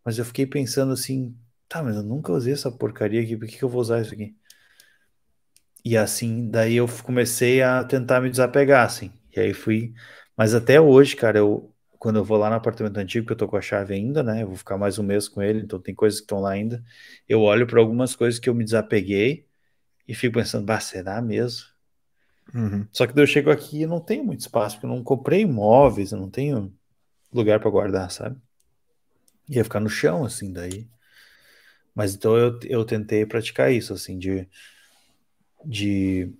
Mas 0.05 0.19
eu 0.19 0.25
fiquei 0.25 0.47
pensando 0.47 0.93
assim, 0.93 1.37
tá, 1.69 1.83
mas 1.83 1.97
eu 1.97 2.03
nunca 2.03 2.33
usei 2.33 2.53
essa 2.53 2.71
porcaria 2.71 3.21
aqui, 3.23 3.37
por 3.37 3.49
que, 3.49 3.59
que 3.59 3.63
eu 3.63 3.69
vou 3.69 3.81
usar 3.81 4.01
isso 4.01 4.15
aqui? 4.15 4.37
E 5.85 5.97
assim, 5.97 6.49
daí 6.51 6.77
eu 6.77 6.87
comecei 7.03 7.61
a 7.63 7.85
tentar 7.85 8.21
me 8.21 8.31
desapegar, 8.31 8.87
assim. 8.87 9.13
E 9.37 9.41
aí 9.41 9.53
fui. 9.53 9.93
Mas 10.37 10.55
até 10.55 10.81
hoje, 10.81 11.15
cara, 11.15 11.39
eu, 11.39 11.74
quando 12.05 12.17
eu 12.17 12.25
vou 12.25 12.37
lá 12.37 12.51
no 12.51 12.57
apartamento 12.57 12.99
antigo, 12.99 13.27
que 13.27 13.33
eu 13.33 13.37
tô 13.37 13.49
com 13.49 13.57
a 13.57 13.63
chave 13.63 13.95
ainda, 13.95 14.23
né? 14.23 14.43
Eu 14.43 14.49
vou 14.49 14.57
ficar 14.57 14.77
mais 14.77 14.99
um 14.99 15.03
mês 15.03 15.27
com 15.27 15.41
ele, 15.41 15.61
então 15.61 15.81
tem 15.81 15.95
coisas 15.95 16.21
que 16.21 16.25
estão 16.25 16.39
lá 16.39 16.51
ainda. 16.51 16.85
Eu 17.27 17.41
olho 17.41 17.67
para 17.67 17.81
algumas 17.81 18.15
coisas 18.15 18.39
que 18.39 18.47
eu 18.47 18.55
me 18.55 18.63
desapeguei 18.63 19.47
e 20.07 20.15
fico 20.15 20.35
pensando, 20.35 20.67
bah, 20.67 20.81
será 20.81 21.23
mesmo? 21.23 21.65
Uhum. 22.55 22.87
Só 22.93 23.07
que 23.07 23.19
eu 23.19 23.27
chego 23.27 23.51
aqui 23.51 23.81
e 23.81 23.87
não 23.87 24.01
tenho 24.01 24.23
muito 24.23 24.41
espaço, 24.41 24.77
porque 24.77 24.85
eu 24.85 24.91
não 24.91 25.03
comprei 25.03 25.41
imóveis, 25.41 26.13
eu 26.13 26.19
não 26.19 26.29
tenho 26.29 26.71
lugar 27.33 27.59
para 27.59 27.71
guardar, 27.71 28.11
sabe? 28.11 28.39
Ia 29.49 29.65
ficar 29.65 29.81
no 29.81 29.89
chão, 29.89 30.27
assim, 30.27 30.53
daí. 30.53 30.87
Mas 31.95 32.15
então 32.15 32.37
eu, 32.37 32.61
eu 32.65 32.85
tentei 32.85 33.25
praticar 33.25 33.73
isso, 33.73 33.95
assim, 33.95 34.19
de, 34.19 34.47
de 35.65 36.31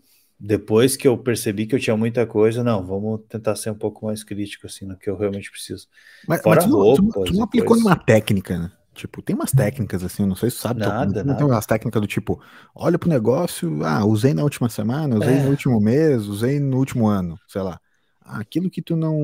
depois 0.47 0.95
que 0.95 1.09
eu 1.09 1.17
percebi 1.17 1.65
que 1.67 1.75
eu 1.75 1.81
tinha 1.81 1.97
muita 1.97 2.27
coisa, 2.27 2.63
não, 2.63 2.85
vamos 2.85 3.23
tentar 3.31 3.57
ser 3.57 3.71
um 3.71 3.75
pouco 3.75 4.05
mais 4.05 4.23
crítico, 4.23 4.67
assim, 4.67 4.85
no 4.85 4.95
que 4.95 5.09
eu 5.09 5.17
realmente 5.17 5.51
preciso. 5.51 5.89
Mas, 6.29 6.43
Fora 6.43 6.61
mas 6.61 6.71
tu, 6.71 6.77
roupas, 6.77 7.15
tu, 7.15 7.25
tu 7.25 7.35
não 7.35 7.45
aplicou 7.45 7.75
nenhuma 7.75 7.97
técnica, 7.97 8.59
né? 8.59 8.71
Tipo, 8.93 9.23
tem 9.23 9.35
umas 9.35 9.51
técnicas 9.51 10.05
assim, 10.05 10.27
não 10.27 10.37
sei 10.37 10.51
se 10.51 10.59
sabe. 10.59 10.81
Nada, 10.81 11.23
tu, 11.23 11.27
nada. 11.27 11.39
Tem 11.39 11.47
umas 11.47 11.65
técnicas 11.65 12.01
do 12.01 12.07
tipo, 12.07 12.41
olha 12.75 12.99
pro 12.99 13.09
negócio, 13.09 13.83
ah, 13.85 14.05
usei 14.05 14.35
na 14.35 14.43
última 14.43 14.69
semana, 14.69 15.17
usei 15.17 15.35
é. 15.35 15.43
no 15.43 15.51
último 15.51 15.81
mês, 15.81 16.27
usei 16.27 16.61
no 16.61 16.77
último 16.77 17.07
ano, 17.07 17.39
sei 17.49 17.63
lá. 17.63 17.81
Aquilo 18.21 18.69
que 18.69 18.83
tu 18.83 18.97
não 18.97 19.17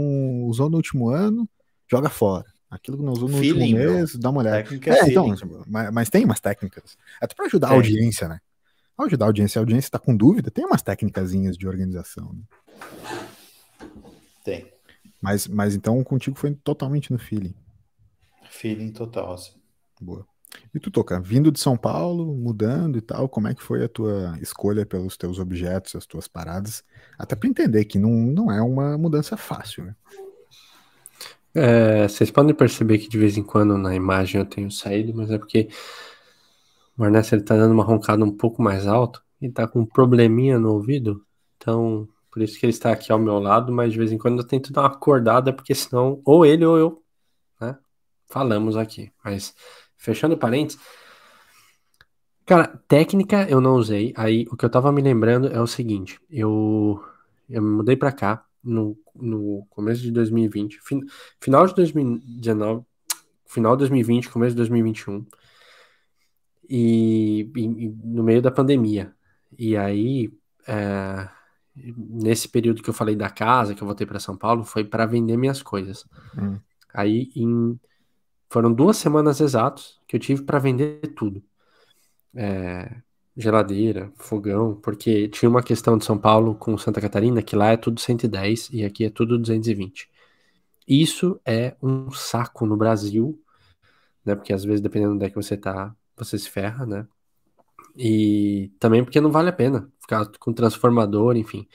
usou 0.47 0.71
no 0.71 0.79
último 0.79 1.11
ano, 1.11 1.47
joga 1.91 2.09
fora. 2.09 2.47
Aquilo 2.71 2.97
que 2.97 3.05
não 3.05 3.13
usou 3.13 3.29
no 3.29 3.37
feeling, 3.37 3.75
último 3.75 3.93
mês, 3.93 4.17
dá 4.17 4.31
uma 4.31 4.41
olhada. 4.41 4.57
Técnica 4.57 4.95
é, 4.95 5.11
então, 5.11 5.35
mas, 5.67 5.93
mas, 5.93 6.09
tem 6.09 6.25
umas 6.25 6.41
técnicas. 6.41 6.97
Até 7.21 7.35
pra 7.35 7.45
ajudar 7.45 7.69
a 7.69 7.73
audiência, 7.73 8.27
né? 8.27 8.39
Ajudar 9.05 9.27
a 9.27 9.29
audiência. 9.29 9.59
A 9.59 9.63
audiência 9.63 9.89
está 9.89 9.99
com 9.99 10.17
dúvida, 10.17 10.51
tem 10.51 10.65
umas 10.65 10.83
técnicas 10.83 11.33
de 11.33 11.67
organização. 11.67 12.33
Né? 12.33 12.43
Tem. 14.45 14.73
Mas, 15.21 15.47
mas 15.47 15.75
então 15.75 16.03
contigo 16.03 16.39
foi 16.39 16.55
totalmente 16.55 17.13
no 17.13 17.19
feeling. 17.19 17.55
Feeling 18.51 18.93
total, 18.93 19.35
assim. 19.35 19.53
Boa. 20.01 20.27
E 20.75 20.81
tu, 20.81 20.91
Toca, 20.91 21.21
vindo 21.21 21.51
de 21.53 21.61
São 21.61 21.77
Paulo, 21.77 22.35
mudando 22.35 22.99
e 22.99 23.01
tal, 23.01 23.29
como 23.29 23.49
é 23.49 23.55
que 23.55 23.63
foi 23.63 23.85
a 23.85 23.89
tua 23.89 24.37
escolha 24.41 24.85
pelos 24.85 25.17
teus 25.17 25.39
objetos, 25.39 25.95
as 25.95 26.07
tuas 26.07 26.27
paradas? 26.27 26.83
Até 27.19 27.37
para 27.37 27.49
entender 27.49 27.85
que 27.85 27.99
não, 27.99 28.11
não 28.11 28.51
é 28.51 28.61
uma 28.61 28.97
mudança 28.97 29.37
fácil, 29.37 29.85
né? 29.85 29.95
É, 31.53 32.07
vocês 32.07 32.31
podem 32.31 32.55
perceber 32.55 32.99
que 32.99 33.09
de 33.09 33.19
vez 33.19 33.37
em 33.37 33.43
quando 33.43 33.77
na 33.77 33.95
imagem 33.95 34.41
eu 34.41 34.47
tenho 34.47 34.71
saído, 34.71 35.13
mas 35.15 35.31
é 35.31 35.39
porque 35.39 35.69
o 37.01 37.05
Ernesto 37.07 37.35
ele 37.35 37.43
tá 37.43 37.57
dando 37.57 37.73
uma 37.73 37.83
roncada 37.83 38.23
um 38.23 38.31
pouco 38.31 38.63
mais 38.63 38.87
alto 38.87 39.23
e 39.41 39.49
tá 39.49 39.67
com 39.67 39.81
um 39.81 39.87
probleminha 39.87 40.59
no 40.59 40.75
ouvido. 40.75 41.25
Então, 41.57 42.07
por 42.31 42.43
isso 42.43 42.61
que 42.61 42.67
ele 42.67 42.73
está 42.73 42.93
aqui 42.93 43.11
ao 43.11 43.19
meu 43.19 43.39
lado, 43.39 43.73
mas 43.73 43.93
de 43.93 43.99
vez 43.99 44.13
em 44.13 44.19
quando 44.19 44.39
eu 44.39 44.47
tento 44.47 44.71
dar 44.71 44.83
uma 44.83 44.89
acordada, 44.89 45.51
porque 45.51 45.75
senão, 45.75 46.21
ou 46.27 46.45
ele 46.45 46.63
ou 46.63 46.77
eu, 46.77 47.03
né? 47.59 47.79
Falamos 48.29 48.77
aqui. 48.77 49.11
Mas, 49.25 49.55
fechando 49.97 50.37
parênteses. 50.37 50.79
Cara, 52.45 52.67
técnica 52.87 53.49
eu 53.49 53.63
não 53.63 53.77
usei. 53.77 54.13
Aí, 54.15 54.47
o 54.51 54.57
que 54.57 54.65
eu 54.67 54.71
tava 54.71 54.93
me 54.93 55.01
lembrando 55.01 55.49
é 55.49 55.61
o 55.61 55.67
seguinte: 55.67 56.21
eu, 56.29 57.03
eu 57.49 57.63
me 57.63 57.77
mudei 57.77 57.97
para 57.97 58.13
cá 58.13 58.45
no, 58.63 58.95
no 59.15 59.67
começo 59.71 60.03
de 60.03 60.11
2020, 60.11 60.79
fin, 60.83 61.01
final 61.41 61.67
de 61.67 61.75
2019, 61.75 62.85
final 63.47 63.75
de 63.75 63.79
2020, 63.79 64.29
começo 64.29 64.51
de 64.51 64.57
2021 64.59 65.25
e, 66.71 67.51
e, 67.57 67.89
no 68.05 68.23
meio 68.23 68.41
da 68.41 68.51
pandemia. 68.51 69.13
E 69.59 69.77
aí, 69.77 70.33
é, 70.69 71.29
nesse 71.75 72.49
período 72.49 72.81
que 72.81 72.89
eu 72.89 72.95
falei 72.95 73.17
da 73.17 73.29
casa, 73.29 73.75
que 73.75 73.83
eu 73.83 73.87
voltei 73.87 74.07
para 74.07 74.21
São 74.21 74.37
Paulo, 74.37 74.63
foi 74.63 74.85
para 74.85 75.05
vender 75.05 75.37
minhas 75.37 75.63
coisas. 75.63 76.07
Hum. 76.39 76.59
Aí 76.95 77.33
em... 77.35 77.79
foram 78.49 78.73
duas 78.73 78.97
semanas 78.97 79.41
exatos 79.41 80.01
que 80.07 80.15
eu 80.15 80.21
tive 80.21 80.43
para 80.43 80.61
vender 80.61 81.01
tudo. 81.17 81.43
É... 82.35 82.95
Geladeira, 83.37 84.13
fogão, 84.17 84.75
porque 84.75 85.29
tinha 85.29 85.49
uma 85.49 85.63
questão 85.63 85.97
de 85.97 86.05
São 86.05 86.19
Paulo 86.19 86.55
com 86.55 86.77
Santa 86.77 87.01
Catarina, 87.01 87.43
que 87.43 87.57
lá 87.57 87.73
é 87.73 87.77
tudo 87.77 87.99
110 87.99 88.71
e 88.73 88.85
aqui 88.85 89.07
é 89.07 89.11
tudo 89.11 89.39
220. 89.39 90.09
Isso 90.87 91.41
é 91.45 91.75
um 91.83 92.11
saco 92.11 92.67
no 92.67 92.77
Brasil, 92.77 93.41
né? 94.25 94.35
Porque 94.35 94.53
às 94.53 94.65
vezes, 94.65 94.81
dependendo 94.81 95.15
onde 95.15 95.25
é 95.25 95.31
que 95.31 95.37
você 95.37 95.57
tá, 95.57 95.95
você 96.25 96.39
se 96.39 96.49
ferra, 96.49 96.87
né? 96.87 97.07
E 97.97 98.73
também 98.79 99.05
porque 99.05 99.21
não 99.21 99.31
vale 99.31 99.49
a 99.49 99.53
pena 99.53 99.91
ficar 100.01 100.27
com 100.39 100.53
transformador, 100.53 101.37
enfim. 101.37 101.69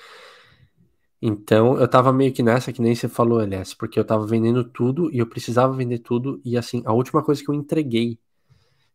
Então, 1.22 1.80
eu 1.80 1.88
tava 1.88 2.14
meio 2.14 2.34
que 2.34 2.44
nessa, 2.44 2.72
que 2.72 2.82
nem 2.82 2.94
você 2.94 3.08
falou, 3.08 3.42
LS, 3.42 3.76
porque 3.76 4.00
eu 4.00 4.06
tava 4.06 4.28
vendendo 4.28 4.64
tudo 4.64 5.12
e 5.12 5.20
eu 5.20 5.28
precisava 5.28 5.74
vender 5.74 6.00
tudo. 6.00 6.40
E 6.46 6.58
assim, 6.58 6.84
a 6.86 6.94
última 6.94 7.24
coisa 7.24 7.44
que 7.44 7.50
eu 7.50 7.56
entreguei, 7.56 8.20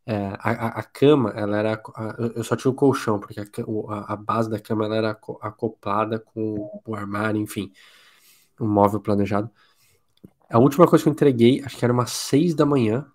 é, 0.06 0.28
a, 0.38 0.78
a, 0.78 0.82
cama, 0.82 1.30
ela 1.30 1.56
era. 1.58 1.82
A, 1.94 2.16
eu 2.36 2.44
só 2.44 2.56
tinha 2.56 2.70
o 2.70 2.74
colchão, 2.74 3.18
porque 3.18 3.40
a, 3.40 3.44
a, 4.12 4.16
base 4.16 4.50
da 4.50 4.60
cama 4.60 4.84
ela 4.84 4.96
era 4.96 5.10
acoplada 5.40 6.18
com 6.18 6.80
o 6.86 6.94
armário, 6.94 7.40
enfim, 7.40 7.72
um 8.60 8.68
móvel 8.68 9.00
planejado. 9.00 9.50
A 10.48 10.58
última 10.58 10.86
coisa 10.86 11.02
que 11.02 11.08
eu 11.08 11.12
entreguei, 11.12 11.62
acho 11.64 11.76
que 11.76 11.84
era 11.84 11.94
umas 11.94 12.10
seis 12.10 12.54
da 12.54 12.66
manhã, 12.66 13.06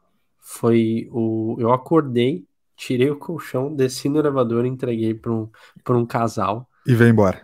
foi 0.46 1.10
o. 1.12 1.58
Eu 1.60 1.74
acordei, 1.74 2.46
tirei 2.78 3.10
o 3.10 3.18
colchão, 3.18 3.74
desci 3.74 4.08
no 4.08 4.20
elevador 4.20 4.66
e 4.66 4.70
entreguei 4.70 5.14
para 5.14 5.34
um, 5.34 5.50
um 5.90 6.06
casal. 6.06 6.70
E 6.86 6.94
veio 6.94 7.10
embora. 7.10 7.42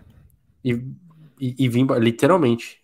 E 0.63 0.79
e, 1.41 1.55
e 1.57 1.67
vim, 1.67 1.87
literalmente, 1.99 2.79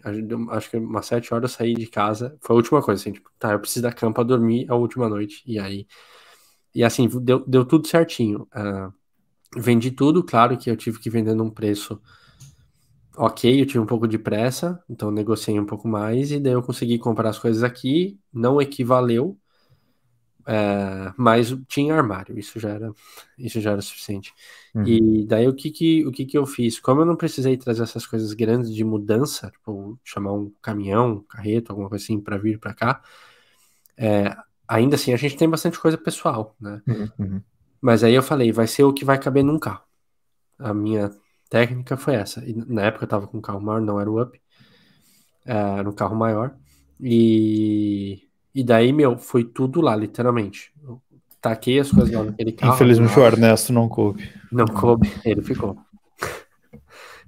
acho 0.49 0.71
que 0.71 0.77
umas 0.77 1.05
sete 1.05 1.31
horas 1.31 1.51
eu 1.51 1.57
saí 1.59 1.75
de 1.75 1.85
casa, 1.85 2.35
foi 2.41 2.55
a 2.55 2.57
última 2.57 2.81
coisa, 2.81 2.99
assim, 2.99 3.11
tipo, 3.11 3.29
tá, 3.37 3.51
eu 3.51 3.59
preciso 3.59 3.83
da 3.83 3.91
cama 3.91 4.15
pra 4.15 4.23
dormir 4.23 4.65
a 4.67 4.73
última 4.73 5.07
noite, 5.07 5.43
e 5.45 5.59
aí, 5.59 5.85
e 6.73 6.83
assim, 6.83 7.07
deu, 7.21 7.45
deu 7.45 7.63
tudo 7.63 7.87
certinho, 7.87 8.47
uh, 8.55 8.91
vendi 9.55 9.91
tudo, 9.91 10.23
claro 10.23 10.57
que 10.57 10.71
eu 10.71 10.75
tive 10.75 10.97
que 10.97 11.07
vender 11.07 11.35
num 11.35 11.51
preço 11.51 12.01
ok, 13.15 13.61
eu 13.61 13.65
tive 13.67 13.79
um 13.79 13.85
pouco 13.85 14.07
de 14.07 14.17
pressa, 14.17 14.83
então 14.89 15.11
negociei 15.11 15.59
um 15.59 15.65
pouco 15.65 15.87
mais, 15.87 16.31
e 16.31 16.39
daí 16.39 16.53
eu 16.53 16.63
consegui 16.63 16.97
comprar 16.97 17.29
as 17.29 17.37
coisas 17.37 17.61
aqui, 17.61 18.19
não 18.33 18.59
equivaleu, 18.59 19.37
é, 20.49 21.13
mas 21.17 21.53
tinha 21.67 21.93
armário, 21.93 22.39
isso 22.39 22.57
já 22.57 22.69
era, 22.69 22.93
isso 23.37 23.59
já 23.59 23.71
era 23.71 23.81
suficiente. 23.81 24.33
Uhum. 24.73 24.87
E 24.87 25.25
daí 25.25 25.45
o 25.45 25.53
que 25.53 25.69
que, 25.69 26.07
o 26.07 26.11
que 26.11 26.25
que 26.25 26.37
eu 26.37 26.45
fiz? 26.45 26.79
Como 26.79 27.01
eu 27.01 27.05
não 27.05 27.17
precisei 27.17 27.57
trazer 27.57 27.83
essas 27.83 28.07
coisas 28.07 28.31
grandes 28.31 28.73
de 28.73 28.81
mudança, 28.81 29.51
tipo 29.51 29.99
chamar 30.05 30.31
um 30.31 30.49
caminhão, 30.61 31.21
carreto, 31.27 31.73
alguma 31.73 31.89
coisa 31.89 32.01
assim 32.01 32.17
para 32.17 32.37
vir 32.37 32.59
para 32.59 32.73
cá, 32.73 33.01
é, 33.97 34.33
ainda 34.65 34.95
assim 34.95 35.11
a 35.11 35.17
gente 35.17 35.35
tem 35.35 35.49
bastante 35.49 35.77
coisa 35.77 35.97
pessoal, 35.97 36.55
né? 36.61 36.81
Uhum, 36.87 37.09
uhum. 37.19 37.41
Mas 37.81 38.01
aí 38.01 38.13
eu 38.13 38.23
falei, 38.23 38.49
vai 38.53 38.67
ser 38.67 38.85
o 38.85 38.93
que 38.93 39.03
vai 39.03 39.19
caber 39.19 39.43
num 39.43 39.59
carro. 39.59 39.83
A 40.57 40.73
minha 40.73 41.11
técnica 41.49 41.97
foi 41.97 42.15
essa. 42.15 42.43
E 42.45 42.53
na 42.53 42.83
época 42.83 43.03
eu 43.03 43.09
tava 43.09 43.27
com 43.27 43.37
um 43.37 43.41
carro 43.41 43.59
maior, 43.59 43.81
não 43.81 43.99
era 43.99 44.09
o 44.09 44.21
Up, 44.21 44.41
é, 45.45 45.53
era 45.79 45.89
um 45.89 45.93
carro 45.93 46.15
maior. 46.15 46.55
E 47.01 48.26
e 48.57 48.63
daí, 48.63 48.91
meu, 48.91 49.19
foi 49.19 49.43
tudo 49.43 49.81
lá, 49.81 49.95
literalmente. 49.95 50.73
Eu 50.83 50.99
taquei 51.39 51.79
as 51.79 51.91
coisas 51.91 52.11
lá 52.11 52.23
naquele 52.23 52.51
carro. 52.51 52.73
Infelizmente 52.73 53.15
lá. 53.15 53.23
o 53.23 53.27
Ernesto 53.27 53.71
não 53.71 53.87
coube. 53.87 54.27
Não 54.51 54.65
coube, 54.65 55.07
ele 55.23 55.43
ficou. 55.43 55.77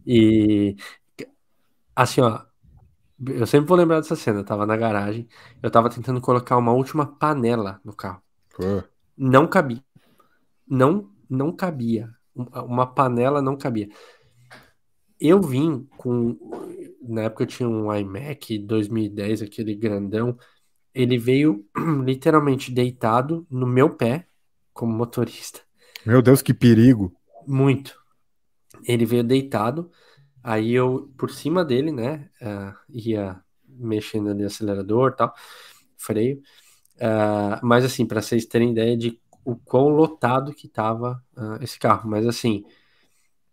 E 0.03 0.75
assim, 1.95 2.21
ó, 2.21 2.41
eu 3.27 3.45
sempre 3.45 3.67
vou 3.67 3.77
lembrar 3.77 3.97
dessa 3.99 4.15
cena. 4.15 4.39
Eu 4.39 4.43
tava 4.43 4.65
na 4.65 4.75
garagem, 4.75 5.27
eu 5.61 5.69
tava 5.69 5.87
tentando 5.87 6.19
colocar 6.19 6.57
uma 6.57 6.71
última 6.71 7.05
panela 7.05 7.79
no 7.85 7.95
carro. 7.95 8.23
Pô. 8.55 8.81
Não 9.15 9.45
cabia. 9.45 9.83
Não, 10.67 11.11
não 11.29 11.55
cabia. 11.55 12.09
Uma 12.33 12.87
panela 12.87 13.39
não 13.39 13.55
cabia. 13.55 13.87
Eu 15.21 15.43
vim 15.43 15.87
com. 15.95 16.35
Na 17.07 17.21
época 17.21 17.43
eu 17.43 17.47
tinha 17.47 17.69
um 17.69 17.93
iMac 17.93 18.57
2010, 18.57 19.43
aquele 19.43 19.75
grandão 19.75 20.35
ele 20.93 21.17
veio 21.17 21.65
literalmente 22.03 22.71
deitado 22.71 23.45
no 23.49 23.67
meu 23.67 23.95
pé, 23.95 24.27
como 24.73 24.93
motorista. 24.93 25.61
Meu 26.05 26.21
Deus, 26.21 26.41
que 26.41 26.53
perigo! 26.53 27.13
Muito. 27.45 27.99
Ele 28.83 29.05
veio 29.05 29.23
deitado, 29.23 29.91
aí 30.43 30.73
eu, 30.73 31.11
por 31.17 31.31
cima 31.31 31.65
dele, 31.65 31.91
né, 31.91 32.29
uh, 32.41 32.73
ia 32.89 33.41
mexendo 33.67 34.33
no 34.33 34.45
acelerador 34.45 35.15
tal, 35.15 35.33
freio. 35.97 36.41
Uh, 36.95 37.59
mas 37.63 37.85
assim, 37.85 38.05
para 38.05 38.21
vocês 38.21 38.45
terem 38.45 38.71
ideia 38.71 38.97
de 38.97 39.19
o 39.43 39.55
quão 39.55 39.89
lotado 39.89 40.53
que 40.53 40.67
tava 40.67 41.23
uh, 41.35 41.63
esse 41.63 41.79
carro. 41.79 42.09
Mas 42.09 42.25
assim, 42.27 42.63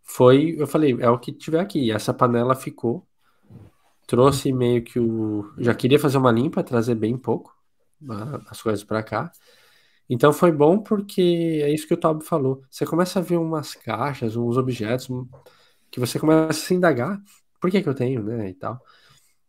foi, 0.02 0.54
eu 0.58 0.66
falei, 0.66 0.96
é 1.00 1.08
o 1.08 1.18
que 1.18 1.32
tiver 1.32 1.60
aqui. 1.60 1.90
Essa 1.90 2.12
panela 2.12 2.54
ficou 2.54 3.06
trouxe 4.06 4.52
meio 4.52 4.82
que 4.82 4.98
o. 4.98 5.52
Já 5.58 5.74
queria 5.74 5.98
fazer 5.98 6.18
uma 6.18 6.32
limpa, 6.32 6.62
trazer 6.62 6.94
bem 6.94 7.16
pouco 7.16 7.54
as 8.48 8.60
coisas 8.62 8.84
para 8.84 9.02
cá. 9.02 9.30
Então 10.08 10.32
foi 10.32 10.52
bom 10.52 10.78
porque 10.78 11.60
é 11.62 11.72
isso 11.72 11.86
que 11.86 11.94
o 11.94 11.96
Toby 11.96 12.24
falou. 12.24 12.62
Você 12.70 12.86
começa 12.86 13.18
a 13.18 13.22
ver 13.22 13.36
umas 13.36 13.74
caixas, 13.74 14.36
uns 14.36 14.56
objetos 14.56 15.08
que 15.90 15.98
você 15.98 16.18
começa 16.18 16.50
a 16.50 16.52
se 16.52 16.74
indagar. 16.74 17.20
Por 17.60 17.70
que, 17.70 17.82
que 17.82 17.88
eu 17.88 17.94
tenho, 17.94 18.22
né? 18.22 18.50
E 18.50 18.54
tal. 18.54 18.80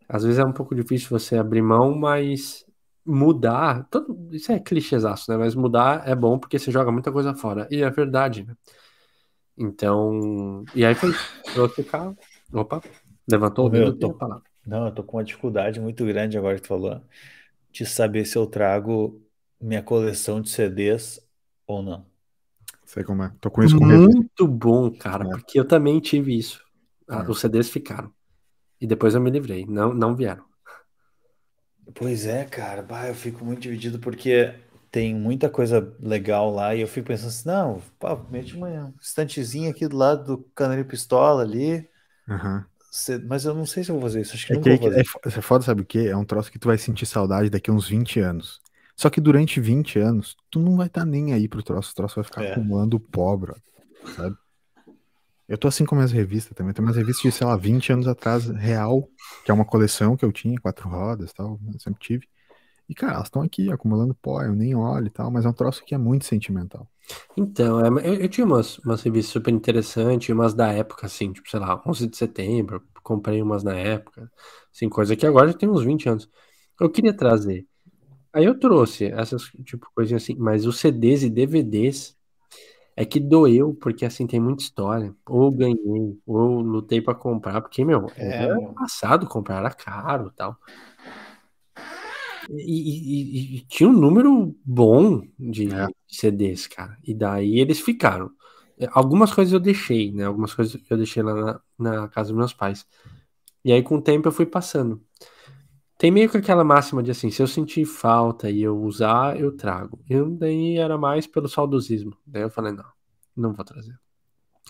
Às 0.09 0.23
vezes 0.23 0.39
é 0.39 0.43
um 0.43 0.53
pouco 0.53 0.73
difícil 0.73 1.09
você 1.09 1.37
abrir 1.37 1.61
mão, 1.61 1.95
mas 1.95 2.65
mudar. 3.05 3.87
Todo, 3.89 4.29
isso 4.31 4.51
é 4.51 4.59
clichêzaço, 4.59 5.29
né? 5.31 5.37
Mas 5.37 5.53
mudar 5.53 6.07
é 6.07 6.15
bom 6.15 6.39
porque 6.39 6.57
você 6.57 6.71
joga 6.71 6.91
muita 6.91 7.11
coisa 7.11 7.35
fora. 7.35 7.67
E 7.69 7.83
é 7.83 7.89
verdade, 7.89 8.45
né? 8.45 8.55
Então. 9.57 10.63
E 10.73 10.85
aí 10.85 10.95
foi. 10.95 11.11
Trouxe 11.53 11.81
o 11.81 11.85
carro. 11.85 12.17
Opa, 12.53 12.81
levantou 13.29 13.67
o 13.67 14.13
palavra. 14.13 14.46
Não, 14.67 14.85
eu 14.85 14.91
tô 14.91 15.01
com 15.01 15.17
uma 15.17 15.23
dificuldade 15.23 15.79
muito 15.79 16.05
grande 16.05 16.37
agora 16.37 16.55
que 16.55 16.61
tu 16.61 16.67
falou, 16.67 17.01
de 17.71 17.85
saber 17.85 18.25
se 18.25 18.37
eu 18.37 18.45
trago 18.45 19.21
minha 19.59 19.81
coleção 19.81 20.41
de 20.41 20.49
CDs 20.49 21.19
ou 21.65 21.81
não. 21.81 22.05
Sei 22.85 23.03
como 23.03 23.23
é. 23.23 23.31
Tô 23.39 23.49
com 23.49 23.63
isso 23.63 23.77
com 23.77 23.85
Muito 23.85 24.47
bom, 24.47 24.91
cara, 24.91 25.25
é. 25.25 25.29
porque 25.29 25.59
eu 25.59 25.65
também 25.65 25.99
tive 25.99 26.37
isso. 26.37 26.63
Ah, 27.07 27.23
é. 27.25 27.29
Os 27.29 27.39
CDs 27.39 27.69
ficaram. 27.69 28.11
E 28.79 28.85
depois 28.85 29.15
eu 29.15 29.21
me 29.21 29.31
livrei. 29.31 29.65
Não, 29.65 29.93
não 29.93 30.15
vieram. 30.15 30.45
Pois 31.95 32.25
é, 32.25 32.45
cara. 32.45 32.81
Bah, 32.81 33.07
eu 33.07 33.15
fico 33.15 33.43
muito 33.43 33.61
dividido 33.61 33.99
porque 33.99 34.53
tem 34.91 35.15
muita 35.15 35.49
coisa 35.49 35.95
legal 35.99 36.51
lá 36.53 36.75
e 36.75 36.81
eu 36.81 36.87
fico 36.87 37.07
pensando 37.07 37.29
assim, 37.29 37.47
não, 37.47 37.81
pá, 37.99 38.15
mete 38.29 38.55
uma 38.55 38.93
estantezinha 39.01 39.71
aqui 39.71 39.87
do 39.87 39.97
lado 39.97 40.23
do 40.23 40.43
Canarinho 40.53 40.87
Pistola 40.87 41.41
ali. 41.41 41.89
Uhum. 42.27 42.63
Mas 43.27 43.45
eu 43.45 43.53
não 43.53 43.65
sei 43.65 43.83
se 43.83 43.91
eu 43.91 43.95
vou 43.95 44.03
fazer 44.03 44.21
isso. 44.21 44.33
Acho 44.33 44.47
que 44.47 44.53
é 44.53 44.55
não 44.55 44.63
que, 44.63 44.69
vou 44.69 44.89
fazer. 44.89 44.97
É, 44.97 45.27
é 45.27 45.41
foda, 45.41 45.63
sabe 45.63 45.81
o 45.81 45.85
quê? 45.85 46.07
É 46.09 46.17
um 46.17 46.25
troço 46.25 46.51
que 46.51 46.59
tu 46.59 46.67
vai 46.67 46.77
sentir 46.77 47.05
saudade 47.05 47.49
daqui 47.49 47.69
a 47.69 47.73
uns 47.73 47.87
20 47.87 48.19
anos. 48.19 48.59
Só 48.95 49.09
que 49.09 49.21
durante 49.21 49.59
20 49.59 49.99
anos, 49.99 50.35
tu 50.49 50.59
não 50.59 50.75
vai 50.75 50.87
estar 50.87 51.01
tá 51.01 51.05
nem 51.05 51.33
aí 51.33 51.47
pro 51.47 51.61
troço. 51.61 51.91
O 51.91 51.95
troço 51.95 52.15
vai 52.15 52.23
ficar 52.23 52.43
é. 52.43 52.51
acumulando 52.51 52.99
pó, 52.99 53.35
bro, 53.37 53.55
sabe? 54.15 54.35
Eu 55.47 55.57
tô 55.57 55.67
assim 55.67 55.85
com 55.85 55.95
minhas 55.95 56.11
revistas 56.11 56.55
também. 56.55 56.73
Tem 56.73 56.83
umas 56.83 56.97
revistas 56.97 57.21
de, 57.21 57.31
sei 57.31 57.47
lá, 57.47 57.55
20 57.55 57.93
anos 57.93 58.07
atrás, 58.07 58.47
real, 58.47 59.07
que 59.45 59.51
é 59.51 59.53
uma 59.53 59.63
coleção 59.63 60.17
que 60.17 60.25
eu 60.25 60.31
tinha, 60.31 60.59
quatro 60.59 60.89
rodas 60.89 61.31
e 61.31 61.33
tal, 61.33 61.59
eu 61.71 61.79
sempre 61.79 62.01
tive. 62.01 62.27
E, 62.89 62.95
cara, 62.95 63.13
elas 63.13 63.27
estão 63.27 63.41
aqui 63.41 63.71
acumulando 63.71 64.15
pó, 64.15 64.41
eu 64.41 64.53
nem 64.53 64.75
olho 64.75 65.07
e 65.07 65.09
tal, 65.09 65.31
mas 65.31 65.45
é 65.45 65.49
um 65.49 65.53
troço 65.53 65.83
que 65.85 65.95
é 65.95 65.97
muito 65.97 66.25
sentimental. 66.25 66.89
Então, 67.35 67.79
é, 67.79 67.87
eu, 68.07 68.15
eu, 68.15 68.29
tinha 68.29 68.45
umas, 68.45 68.77
umas 68.79 69.01
revistas 69.01 69.31
super 69.33 69.51
interessantes, 69.51 70.29
umas 70.29 70.53
da 70.53 70.71
época, 70.71 71.05
assim, 71.05 71.31
tipo, 71.31 71.49
sei 71.49 71.59
lá, 71.59 71.81
11 71.85 72.07
de 72.07 72.17
setembro, 72.17 72.83
comprei 73.03 73.41
umas 73.41 73.63
na 73.63 73.75
época, 73.75 74.31
assim, 74.73 74.89
coisa 74.89 75.15
que 75.15 75.25
agora 75.25 75.47
já 75.49 75.53
tem 75.57 75.69
uns 75.69 75.83
20 75.83 76.09
anos. 76.09 76.29
Eu 76.79 76.89
queria 76.89 77.15
trazer. 77.15 77.65
Aí 78.33 78.45
eu 78.45 78.59
trouxe 78.59 79.05
essas, 79.05 79.43
tipo, 79.65 79.87
coisinhas 79.95 80.23
assim, 80.23 80.35
mas 80.37 80.65
os 80.65 80.79
CDs 80.79 81.23
e 81.23 81.29
DVDs 81.29 82.17
é 82.95 83.05
que 83.05 83.19
doeu, 83.19 83.75
porque, 83.75 84.05
assim, 84.05 84.25
tem 84.27 84.39
muita 84.39 84.63
história. 84.63 85.15
Ou 85.27 85.51
ganhei, 85.51 86.19
ou 86.25 86.61
lutei 86.61 86.99
para 86.99 87.15
comprar, 87.15 87.61
porque, 87.61 87.85
meu, 87.85 88.07
é, 88.17 88.43
era 88.43 88.73
passado 88.73 89.27
comprar, 89.27 89.57
era 89.57 89.71
caro 89.71 90.31
tal. 90.35 90.57
E, 92.49 92.55
e, 92.55 93.57
e, 93.57 93.61
tinha 93.61 93.89
um 93.89 93.93
número 93.93 94.55
bom 94.63 95.21
de 95.37 95.73
é. 95.73 95.87
CDs, 96.07 96.67
cara. 96.67 96.97
E 97.03 97.13
daí 97.13 97.59
eles 97.59 97.79
ficaram. 97.79 98.31
Algumas 98.91 99.33
coisas 99.33 99.53
eu 99.53 99.59
deixei, 99.59 100.11
né? 100.11 100.25
Algumas 100.25 100.53
coisas 100.53 100.79
eu 100.89 100.97
deixei 100.97 101.23
lá 101.23 101.33
na, 101.33 101.61
na 101.77 102.07
casa 102.07 102.29
dos 102.29 102.37
meus 102.37 102.53
pais. 102.53 102.85
E 103.65 103.71
aí, 103.71 103.83
com 103.83 103.95
o 103.95 104.01
tempo, 104.01 104.27
eu 104.27 104.31
fui 104.31 104.45
passando. 104.45 105.03
Tem 105.97 106.11
meio 106.11 106.29
que 106.29 106.37
aquela 106.37 106.63
máxima 106.63 107.01
de 107.01 107.09
assim, 107.09 107.31
se 107.31 107.41
eu 107.41 107.47
sentir 107.47 107.83
falta 107.85 108.51
e 108.51 108.61
eu 108.61 108.79
usar, 108.79 109.39
eu 109.39 109.57
trago. 109.57 109.99
E 110.07 110.15
daí 110.37 110.77
era 110.77 110.97
mais 110.97 111.25
pelo 111.25 111.49
saudosismo. 111.49 112.15
Daí 112.25 112.43
eu 112.43 112.51
falei, 112.51 112.71
não, 112.71 112.85
não 113.35 113.53
vou 113.53 113.65
trazer. 113.65 113.97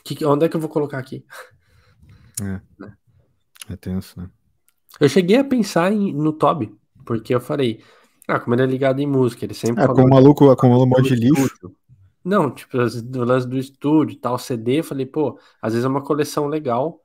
Que, 0.06 0.24
onde 0.26 0.46
é 0.46 0.50
que 0.50 0.56
eu 0.56 0.62
vou 0.62 0.70
colocar 0.70 0.98
aqui? 0.98 1.26
É. 2.42 2.62
É, 3.70 3.74
é 3.74 3.76
tenso, 3.76 4.18
né? 4.18 4.30
Eu 5.00 5.10
cheguei 5.10 5.36
a 5.36 5.44
pensar 5.44 5.92
em, 5.92 6.14
no 6.14 6.32
Toby 6.32 6.74
Porque 7.08 7.34
eu 7.34 7.40
falei, 7.40 7.82
ah, 8.28 8.40
como 8.40 8.54
ele 8.56 8.64
é 8.64 8.66
ligado 8.66 9.00
em 9.00 9.08
música, 9.08 9.46
ele 9.46 9.54
sempre. 9.54 9.82
É, 9.82 9.88
com 9.88 10.04
o 10.04 10.10
maluco 10.10 10.50
acumula 10.50 10.84
um 10.84 10.88
monte 10.88 11.16
de 11.16 11.30
lixo. 11.30 11.72
Não, 12.24 12.52
tipo, 12.52 12.78
do 13.04 13.24
lance 13.24 13.48
do 13.48 13.58
estúdio, 13.58 14.18
tal, 14.18 14.38
CD, 14.38 14.80
eu 14.80 14.84
falei, 14.84 15.06
pô, 15.06 15.40
às 15.62 15.72
vezes 15.72 15.86
é 15.86 15.88
uma 15.88 16.04
coleção 16.04 16.48
legal, 16.48 17.02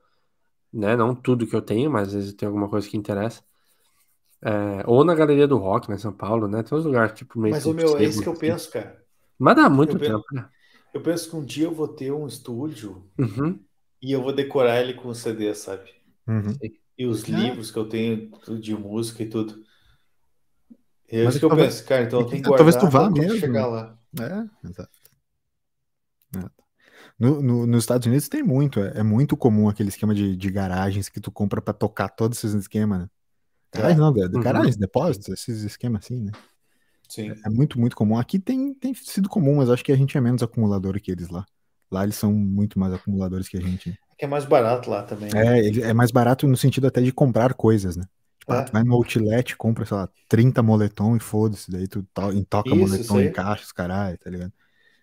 né? 0.72 0.96
Não 0.96 1.14
tudo 1.14 1.46
que 1.46 1.54
eu 1.54 1.62
tenho, 1.62 1.88
mas 1.88 2.08
às 2.08 2.14
vezes 2.14 2.34
tem 2.34 2.48
alguma 2.48 2.68
coisa 2.68 2.88
que 2.88 2.96
interessa. 2.96 3.40
É, 4.44 4.82
ou 4.84 5.04
na 5.04 5.14
Galeria 5.14 5.46
do 5.46 5.56
Rock, 5.56 5.88
né, 5.88 5.96
São 5.96 6.12
Paulo, 6.12 6.48
né? 6.48 6.64
Tem 6.64 6.76
uns 6.76 6.84
lugares, 6.84 7.16
tipo, 7.16 7.38
meio. 7.38 7.54
Mas 7.54 7.64
o 7.64 7.72
meu, 7.72 7.96
é 7.96 8.02
isso 8.02 8.20
que 8.20 8.28
eu 8.28 8.34
penso, 8.34 8.68
cara. 8.72 9.00
Mas 9.38 9.54
dá 9.54 9.70
muito 9.70 9.96
eu 9.96 10.00
tempo, 10.00 10.24
penso, 10.28 10.34
né? 10.34 10.48
Eu 10.92 11.00
penso 11.00 11.30
que 11.30 11.36
um 11.36 11.44
dia 11.44 11.66
eu 11.66 11.72
vou 11.72 11.86
ter 11.86 12.12
um 12.12 12.26
estúdio 12.26 13.04
uhum. 13.16 13.60
e 14.02 14.10
eu 14.10 14.20
vou 14.20 14.32
decorar 14.32 14.80
ele 14.80 14.94
com 14.94 15.14
CD, 15.14 15.54
sabe? 15.54 15.88
Uhum. 16.26 16.56
E 16.98 17.06
os 17.06 17.22
livros 17.22 17.70
que 17.70 17.78
eu 17.78 17.88
tenho 17.88 18.30
de 18.60 18.74
música 18.74 19.22
e 19.22 19.26
tudo. 19.26 19.62
É 21.12 21.24
isso 21.24 21.38
que 21.38 21.44
eu 21.44 21.48
talvez, 21.50 21.74
penso, 21.74 21.84
cara. 21.86 22.02
Então 22.04 22.24
tenho 22.24 22.42
que 22.42 22.48
guardar 22.48 22.72
talvez 22.72 22.76
tu 22.76 22.90
vá 22.90 23.10
mesmo. 23.10 23.38
chegar 23.38 23.66
lá. 23.66 23.98
É, 24.18 24.68
exato. 24.68 24.90
É. 26.36 26.62
No, 27.18 27.42
no, 27.42 27.66
nos 27.66 27.82
Estados 27.82 28.06
Unidos 28.06 28.28
tem 28.28 28.42
muito, 28.42 28.80
é, 28.80 29.00
é, 29.00 29.02
muito 29.02 29.36
comum 29.36 29.68
aquele 29.68 29.90
esquema 29.90 30.14
de, 30.14 30.34
de 30.34 30.50
garagens 30.50 31.10
que 31.10 31.20
tu 31.20 31.30
compra 31.30 31.60
para 31.60 31.74
tocar 31.74 32.08
todos 32.08 32.38
esses 32.38 32.54
esquemas, 32.54 33.00
né? 33.00 33.08
Garagens 33.74 33.98
é. 33.98 34.02
não, 34.02 34.12
de, 34.12 34.28
de 34.28 34.36
uhum. 34.36 34.42
garagens, 34.42 34.76
depósitos, 34.76 35.28
esses 35.28 35.62
esquemas 35.62 36.04
assim, 36.04 36.20
né? 36.20 36.32
Sim. 37.08 37.30
É, 37.30 37.36
é, 37.44 37.50
muito, 37.50 37.78
muito 37.78 37.94
comum. 37.94 38.18
Aqui 38.18 38.38
tem, 38.38 38.72
tem 38.72 38.94
sido 38.94 39.28
comum, 39.28 39.56
mas 39.56 39.68
acho 39.68 39.84
que 39.84 39.92
a 39.92 39.96
gente 39.96 40.16
é 40.16 40.20
menos 40.20 40.42
acumulador 40.42 40.98
que 40.98 41.10
eles 41.10 41.28
lá. 41.28 41.44
Lá 41.90 42.04
eles 42.04 42.16
são 42.16 42.32
muito 42.32 42.78
mais 42.78 42.94
acumuladores 42.94 43.48
que 43.48 43.58
a 43.58 43.60
gente. 43.60 43.90
É 43.90 44.16
que 44.16 44.24
é 44.24 44.28
mais 44.28 44.46
barato 44.46 44.88
lá 44.88 45.02
também. 45.02 45.30
Né? 45.30 45.60
É, 45.60 45.90
é 45.90 45.92
mais 45.92 46.10
barato 46.10 46.48
no 46.48 46.56
sentido 46.56 46.86
até 46.86 47.02
de 47.02 47.12
comprar 47.12 47.52
coisas, 47.52 47.96
né? 47.96 48.04
Tipo, 48.42 48.54
é. 48.54 48.64
tu 48.64 48.72
vai 48.72 48.82
no 48.82 48.94
outlet, 48.94 49.56
compra, 49.56 49.86
sei 49.86 49.96
lá, 49.96 50.08
30 50.28 50.64
moletom 50.64 51.16
e 51.16 51.20
foda-se, 51.20 51.70
daí 51.70 51.86
tu 51.86 52.02
to 52.12 52.44
toca 52.46 52.70
Isso, 52.70 52.78
moletom 52.78 53.20
em 53.20 53.30
caixas, 53.32 53.70
caralho, 53.70 54.18
tá 54.18 54.28
ligado? 54.28 54.52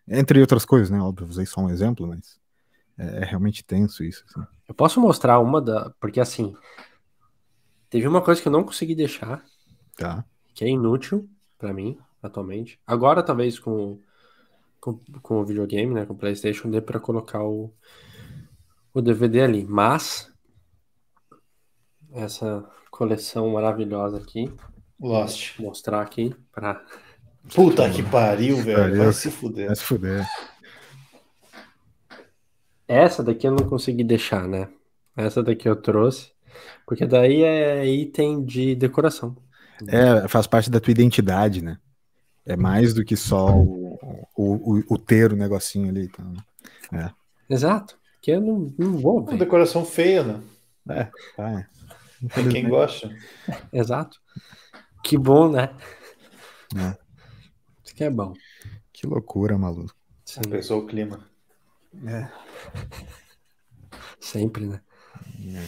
Entre 0.05 0.41
outras 0.41 0.65
coisas, 0.65 0.89
né? 0.89 0.99
Óbvio, 0.99 1.25
usei 1.25 1.45
só 1.45 1.61
um 1.61 1.69
exemplo, 1.69 2.05
mas 2.05 2.37
é, 2.97 3.21
é 3.21 3.23
realmente 3.23 3.63
tenso 3.63 4.03
isso. 4.03 4.25
Assim. 4.27 4.45
Eu 4.67 4.75
posso 4.75 4.99
mostrar 4.99 5.39
uma 5.39 5.61
da. 5.61 5.89
Porque 6.01 6.19
assim. 6.19 6.53
Teve 7.89 8.07
uma 8.09 8.21
coisa 8.21 8.41
que 8.41 8.47
eu 8.47 8.51
não 8.51 8.65
consegui 8.65 8.93
deixar. 8.93 9.41
Tá. 9.95 10.25
Que 10.53 10.65
é 10.65 10.67
inútil 10.67 11.29
para 11.57 11.73
mim, 11.73 11.97
atualmente. 12.21 12.77
Agora, 12.85 13.23
talvez, 13.23 13.57
com, 13.57 14.01
com, 14.81 14.99
com 15.21 15.35
o 15.35 15.45
videogame, 15.45 15.93
né? 15.93 16.05
Com 16.05 16.13
o 16.13 16.17
PlayStation, 16.17 16.69
dê 16.69 16.81
pra 16.81 16.99
colocar 16.99 17.41
o, 17.41 17.73
o 18.93 19.01
DVD 19.01 19.43
ali. 19.43 19.63
Mas. 19.63 20.29
Essa 22.11 22.67
coleção 22.99 23.49
maravilhosa 23.49 24.17
aqui. 24.17 24.53
Lost. 24.99 25.57
Vou 25.57 25.67
mostrar 25.67 26.01
aqui 26.01 26.35
para. 26.51 26.83
Puta 27.55 27.89
que 27.89 28.03
pariu, 28.03 28.57
velho. 28.57 28.97
Vai 28.97 29.13
se 29.13 29.31
fuder. 29.31 29.67
Vai 29.67 29.75
se 29.75 29.83
fuder. 29.83 30.27
Essa 32.85 33.23
daqui 33.23 33.47
eu 33.47 33.51
não 33.51 33.69
consegui 33.69 34.03
deixar, 34.03 34.47
né? 34.47 34.67
Essa 35.15 35.41
daqui 35.41 35.69
eu 35.69 35.75
trouxe. 35.77 36.31
Porque 36.85 37.05
daí 37.05 37.43
é 37.43 37.85
item 37.87 38.43
de 38.43 38.75
decoração. 38.75 39.37
É, 39.87 40.27
faz 40.27 40.45
parte 40.45 40.69
da 40.69 40.79
tua 40.79 40.91
identidade, 40.91 41.63
né? 41.63 41.79
É 42.45 42.57
mais 42.57 42.93
do 42.93 43.05
que 43.05 43.15
só 43.15 43.55
o, 43.55 43.97
o, 44.35 44.75
o, 44.75 44.83
o 44.89 44.97
ter 44.97 45.31
o 45.31 45.37
negocinho 45.37 45.87
ali. 45.87 46.05
Então, 46.05 46.33
é. 46.91 47.09
Exato. 47.49 47.97
Que 48.21 48.31
eu 48.31 48.41
não, 48.41 48.73
não 48.77 48.97
vou 48.97 49.23
ver. 49.23 49.31
Uma 49.31 49.37
decoração 49.37 49.85
feia, 49.85 50.23
né? 50.23 50.41
É, 50.89 51.07
tá. 51.37 51.51
É. 51.51 51.78
Quem 52.51 52.67
gosta. 52.67 53.09
Exato. 53.71 54.19
Que 55.03 55.17
bom, 55.17 55.49
né? 55.49 55.75
É. 56.75 56.97
Isso 57.83 57.95
que 57.95 58.03
é 58.03 58.09
bom. 58.09 58.33
Que 58.91 59.07
loucura, 59.07 59.57
maluco. 59.57 59.95
Sim. 60.25 60.41
Pensou 60.41 60.81
o 60.81 60.85
clima. 60.85 61.25
É. 62.05 62.29
Sempre, 64.19 64.65
né? 64.65 64.81
É. 65.55 65.65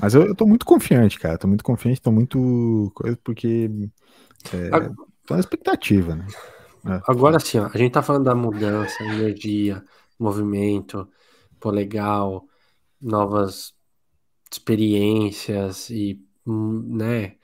Mas 0.00 0.14
eu, 0.14 0.26
eu 0.26 0.34
tô 0.34 0.46
muito 0.46 0.66
confiante, 0.66 1.18
cara. 1.18 1.38
Tô 1.38 1.46
muito 1.46 1.64
confiante, 1.64 2.00
tô 2.00 2.10
muito. 2.10 2.90
coisa 2.94 3.18
porque. 3.22 3.70
É, 4.52 4.70
tô 5.26 5.34
na 5.34 5.40
expectativa, 5.40 6.16
né? 6.16 6.26
É. 6.86 7.00
Agora 7.06 7.38
sim, 7.38 7.58
ó, 7.58 7.70
a 7.72 7.78
gente 7.78 7.92
tá 7.92 8.02
falando 8.02 8.24
da 8.24 8.34
mudança, 8.34 9.04
energia, 9.04 9.84
movimento, 10.18 11.08
pô, 11.60 11.70
legal, 11.70 12.44
novas 13.00 13.72
experiências 14.54 15.90
e, 15.90 16.20
né, 16.46 17.36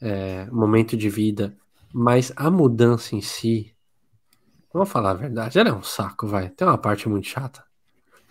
é, 0.00 0.46
momento 0.50 0.96
de 0.96 1.08
vida, 1.08 1.56
mas 1.92 2.32
a 2.36 2.50
mudança 2.50 3.14
em 3.14 3.20
si, 3.20 3.74
vamos 4.72 4.88
falar 4.88 5.10
a 5.10 5.14
verdade, 5.14 5.58
ela 5.58 5.70
é 5.70 5.72
um 5.72 5.82
saco, 5.82 6.26
vai. 6.26 6.50
Tem 6.50 6.66
uma 6.66 6.78
parte 6.78 7.08
muito 7.08 7.26
chata. 7.26 7.64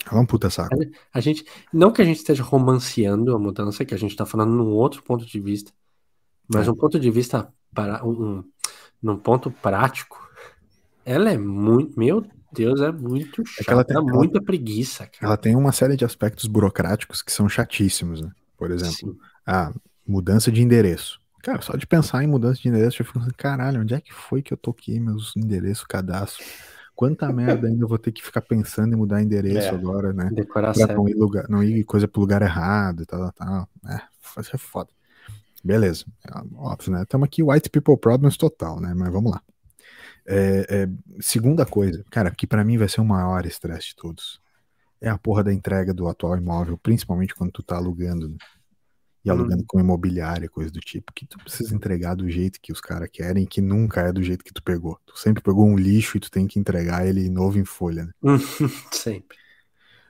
Ela 0.09 0.19
é 0.19 0.21
um 0.21 0.25
puta 0.25 0.49
saco. 0.49 0.75
A 1.13 1.19
gente, 1.19 1.45
não 1.73 1.91
que 1.91 2.01
a 2.01 2.05
gente 2.05 2.17
esteja 2.17 2.43
romanceando 2.43 3.35
a 3.35 3.39
mudança, 3.39 3.83
que 3.83 3.93
a 3.93 3.97
gente 3.97 4.15
tá 4.15 4.25
falando 4.25 4.51
num 4.51 4.71
outro 4.71 5.03
ponto 5.03 5.25
de 5.25 5.39
vista, 5.39 5.71
mas 6.47 6.67
é. 6.67 6.71
um 6.71 6.75
ponto 6.75 6.99
de 6.99 7.11
vista 7.11 7.51
para 7.73 8.05
um, 8.05 8.11
um 8.11 8.43
num 9.01 9.17
ponto 9.17 9.51
prático, 9.51 10.27
ela 11.05 11.31
é 11.31 11.37
muito, 11.37 11.97
meu 11.99 12.25
Deus, 12.51 12.81
é 12.81 12.91
muito 12.91 13.45
chato. 13.45 13.69
É 13.69 13.71
ela 13.71 13.83
tem 13.83 14.01
muita 14.01 14.41
preguiça, 14.41 15.05
cara. 15.05 15.17
Ela 15.21 15.37
tem 15.37 15.55
uma 15.55 15.71
série 15.71 15.95
de 15.95 16.05
aspectos 16.05 16.45
burocráticos 16.47 17.21
que 17.21 17.31
são 17.31 17.47
chatíssimos, 17.47 18.21
né? 18.21 18.31
Por 18.57 18.71
exemplo, 18.71 19.13
Sim. 19.13 19.17
a 19.45 19.71
mudança 20.07 20.51
de 20.51 20.61
endereço. 20.61 21.19
Cara, 21.43 21.61
só 21.61 21.77
de 21.77 21.85
pensar 21.85 22.23
em 22.23 22.27
mudança 22.27 22.61
de 22.61 22.67
endereço, 22.67 23.01
eu 23.01 23.05
fico 23.05 23.19
assim, 23.19 23.31
caralho, 23.37 23.81
onde 23.81 23.93
é 23.93 24.01
que 24.01 24.13
foi 24.13 24.41
que 24.41 24.51
eu 24.51 24.57
toquei 24.57 24.99
meus 24.99 25.35
endereços, 25.35 25.85
cadastro? 25.85 26.43
Quanta 26.95 27.31
merda 27.31 27.67
ainda 27.67 27.83
eu 27.83 27.87
vou 27.87 27.99
ter 27.99 28.11
que 28.11 28.23
ficar 28.23 28.41
pensando 28.41 28.93
em 28.93 28.97
mudar 28.97 29.21
endereço 29.21 29.67
é, 29.67 29.69
agora, 29.69 30.11
né? 30.11 30.31
Decorar 30.33 30.73
pra 30.73 30.95
não 30.95 31.07
ir, 31.07 31.13
lugar, 31.13 31.45
não 31.47 31.63
ir 31.63 31.83
coisa 31.83 32.07
pro 32.07 32.19
lugar 32.19 32.41
errado 32.41 33.03
e 33.03 33.05
tal, 33.05 33.31
tal. 33.33 33.69
É, 33.87 34.01
vai 34.35 34.43
ser 34.43 34.57
foda. 34.57 34.89
Beleza, 35.63 36.05
é, 36.27 36.31
óbvio, 36.55 36.93
né? 36.93 37.03
Estamos 37.03 37.25
aqui 37.25 37.43
white 37.43 37.69
people 37.69 37.95
problems 37.97 38.35
total, 38.35 38.79
né? 38.79 38.93
Mas 38.95 39.13
vamos 39.13 39.31
lá. 39.31 39.41
É, 40.29 40.65
é, 40.69 40.89
segunda 41.21 41.65
coisa, 41.65 42.03
cara, 42.11 42.29
que 42.29 42.45
para 42.45 42.63
mim 42.63 42.77
vai 42.77 42.89
ser 42.89 42.99
o 42.99 43.05
maior 43.05 43.45
estresse 43.45 43.89
de 43.89 43.95
todos. 43.95 44.41
É 44.99 45.09
a 45.09 45.17
porra 45.17 45.43
da 45.43 45.53
entrega 45.53 45.93
do 45.93 46.07
atual 46.07 46.37
imóvel, 46.37 46.77
principalmente 46.77 47.33
quando 47.33 47.51
tu 47.51 47.63
tá 47.63 47.77
alugando, 47.77 48.27
né? 48.27 48.35
E 49.23 49.29
alugando 49.29 49.63
hum. 49.63 49.65
com 49.67 49.79
imobiliária, 49.79 50.49
coisa 50.49 50.71
do 50.71 50.79
tipo, 50.79 51.11
que 51.13 51.25
tu 51.25 51.37
precisa 51.37 51.75
entregar 51.75 52.15
do 52.15 52.29
jeito 52.29 52.59
que 52.61 52.71
os 52.71 52.79
caras 52.79 53.09
querem, 53.11 53.45
que 53.45 53.61
nunca 53.61 54.01
é 54.01 54.11
do 54.11 54.23
jeito 54.23 54.43
que 54.43 54.53
tu 54.53 54.63
pegou. 54.63 54.99
Tu 55.05 55.17
sempre 55.17 55.41
pegou 55.41 55.65
um 55.65 55.77
lixo 55.77 56.17
e 56.17 56.19
tu 56.19 56.31
tem 56.31 56.47
que 56.47 56.59
entregar 56.59 57.05
ele 57.05 57.29
novo 57.29 57.57
em 57.59 57.65
folha, 57.65 58.05
né? 58.05 58.11
sempre. 58.91 59.37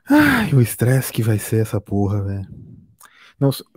Ai, 0.08 0.54
o 0.54 0.62
estresse 0.62 1.12
que 1.12 1.24
vai 1.24 1.40
ser 1.40 1.62
essa 1.62 1.82
porra, 1.82 2.24
velho. 2.24 2.48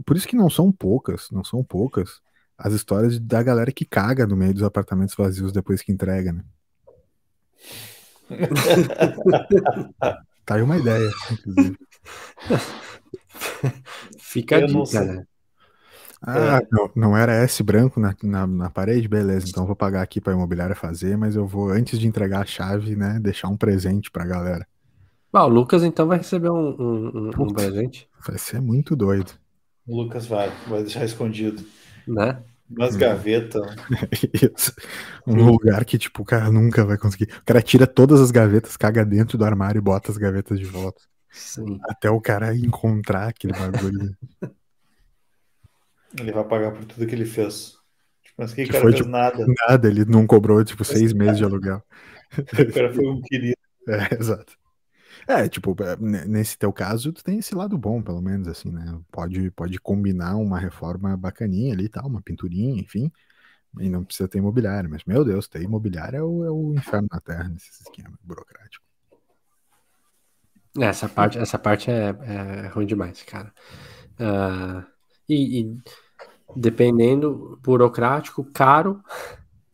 Por 0.05 0.16
isso 0.16 0.28
que 0.28 0.36
não 0.36 0.49
são 0.49 0.70
poucas, 0.70 1.30
não 1.30 1.45
são 1.45 1.64
poucas 1.64 2.20
as 2.62 2.74
histórias 2.74 3.18
da 3.18 3.42
galera 3.42 3.72
que 3.72 3.86
caga 3.86 4.26
no 4.26 4.36
meio 4.36 4.52
dos 4.52 4.62
apartamentos 4.62 5.14
vazios 5.14 5.52
depois 5.52 5.82
que 5.82 5.90
entrega, 5.90 6.32
né? 6.32 6.44
tá 10.44 10.54
aí 10.54 10.62
uma 10.62 10.76
ideia, 10.76 11.11
inclusive. 11.32 11.78
Fica 14.18 14.58
a 14.58 14.66
dica, 14.66 15.04
né? 15.04 15.24
Ah, 16.22 16.58
é. 16.58 16.68
não, 16.70 16.90
não, 16.94 17.16
era 17.16 17.32
S 17.32 17.62
branco 17.62 17.98
na, 17.98 18.14
na, 18.22 18.46
na, 18.46 18.70
parede? 18.70 19.08
Beleza, 19.08 19.46
então 19.48 19.64
vou 19.64 19.74
pagar 19.74 20.02
aqui 20.02 20.20
pra 20.20 20.34
imobiliária 20.34 20.76
fazer, 20.76 21.16
mas 21.16 21.34
eu 21.34 21.46
vou, 21.46 21.70
antes 21.70 21.98
de 21.98 22.06
entregar 22.06 22.42
a 22.42 22.46
chave, 22.46 22.94
né, 22.94 23.18
deixar 23.18 23.48
um 23.48 23.56
presente 23.56 24.11
pra 24.11 24.26
galera. 24.26 24.66
Ah, 25.32 25.46
o 25.46 25.48
Lucas 25.48 25.82
então 25.82 26.06
vai 26.06 26.18
receber 26.18 26.50
um, 26.50 26.76
um, 26.78 27.30
um 27.38 27.54
presente. 27.54 28.06
Vai 28.26 28.36
ser 28.36 28.61
muito 28.61 28.94
doido. 28.94 29.32
O 29.86 30.02
Lucas 30.02 30.26
vai, 30.26 30.52
vai 30.68 30.82
deixar 30.82 31.04
escondido. 31.04 31.64
Né? 32.06 32.42
Umas 32.71 32.95
gavetas. 32.95 33.62
Isso. 34.33 34.73
Um 35.27 35.45
lugar 35.45 35.85
que, 35.85 35.99
tipo, 35.99 36.23
o 36.23 36.25
cara 36.25 36.51
nunca 36.51 36.85
vai 36.85 36.97
conseguir. 36.97 37.25
O 37.25 37.45
cara 37.45 37.61
tira 37.61 37.87
todas 37.87 38.21
as 38.21 38.31
gavetas, 38.31 38.77
caga 38.77 39.05
dentro 39.05 39.37
do 39.37 39.45
armário 39.45 39.79
e 39.79 39.83
bota 39.83 40.11
as 40.12 40.16
gavetas 40.16 40.59
de 40.59 40.64
volta. 40.64 41.03
Sim. 41.31 41.81
Até 41.89 42.09
o 42.11 42.21
cara 42.21 42.55
encontrar 42.55 43.29
aquele 43.29 43.53
bagulho. 43.53 44.16
Ele 46.18 46.33
vai 46.33 46.45
pagar 46.45 46.73
por 46.73 46.85
tudo 46.85 47.07
que 47.07 47.14
ele 47.14 47.25
fez. 47.25 47.75
Tipo, 48.23 48.35
mas 48.39 48.53
que, 48.53 48.64
que 48.64 48.73
cara 48.73 48.83
foi, 48.83 48.93
fez 48.93 49.03
tipo, 49.03 49.11
nada. 49.11 49.47
Nada, 49.68 49.89
ele 49.89 50.05
não 50.05 50.27
cobrou, 50.27 50.64
tipo, 50.64 50.85
seis 50.85 51.12
meses 51.12 51.39
de 51.39 51.45
aluguel. 51.45 51.83
O 52.33 52.73
cara 52.73 52.93
foi 52.95 53.05
um 53.09 53.21
querido. 53.21 53.57
É, 53.89 54.14
exato. 54.14 54.59
É, 55.31 55.49
tipo, 55.49 55.76
é, 55.81 55.97
nesse 56.26 56.59
teu 56.59 56.72
caso, 56.72 57.12
tu 57.12 57.22
tem 57.22 57.39
esse 57.39 57.55
lado 57.55 57.78
bom, 57.78 58.03
pelo 58.03 58.20
menos, 58.20 58.49
assim, 58.49 58.68
né? 58.68 59.01
Pode, 59.12 59.49
pode 59.53 59.78
combinar 59.78 60.35
uma 60.35 60.59
reforma 60.59 61.16
bacaninha 61.16 61.72
ali 61.72 61.85
e 61.85 61.89
tal, 61.89 62.09
uma 62.09 62.20
pinturinha, 62.20 62.81
enfim, 62.81 63.12
e 63.78 63.89
não 63.89 64.03
precisa 64.03 64.28
ter 64.28 64.39
imobiliário. 64.39 64.91
Mas, 64.91 65.05
meu 65.05 65.24
Deus, 65.24 65.47
ter 65.47 65.62
imobiliário 65.62 66.18
é 66.18 66.22
o, 66.22 66.45
é 66.45 66.51
o 66.51 66.74
inferno 66.74 67.07
na 67.12 67.20
terra 67.20 67.49
nesse 67.49 67.70
esquema 67.81 68.18
burocrático. 68.24 68.85
Essa 70.76 71.09
parte, 71.09 71.39
essa 71.39 71.59
parte 71.61 71.93
é, 71.93 72.09
é 72.09 72.66
ruim 72.66 72.87
demais, 72.87 73.22
cara. 73.22 73.55
Uh, 74.18 74.85
e, 75.28 75.61
e, 75.61 75.76
dependendo, 76.57 77.57
burocrático, 77.62 78.45
caro. 78.53 79.01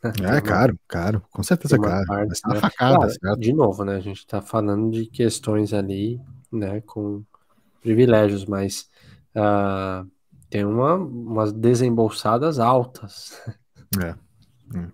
É 0.02 0.40
caro, 0.40 0.78
caro, 0.86 1.22
com 1.30 1.42
certeza 1.42 1.78
caro. 1.78 2.06
Parte, 2.06 2.40
né? 2.46 2.60
facada, 2.60 3.12
claro, 3.20 3.40
de 3.40 3.52
novo, 3.52 3.84
né? 3.84 3.96
A 3.96 4.00
gente 4.00 4.18
está 4.18 4.40
falando 4.40 4.90
de 4.90 5.06
questões 5.06 5.72
ali, 5.72 6.20
né, 6.52 6.80
com 6.82 7.24
privilégios, 7.80 8.44
mas 8.44 8.88
uh, 9.34 10.08
tem 10.48 10.64
uma, 10.64 10.94
umas 10.94 11.52
desembolsadas 11.52 12.58
altas. 12.58 13.40
É, 14.02 14.08
é. 14.76 14.88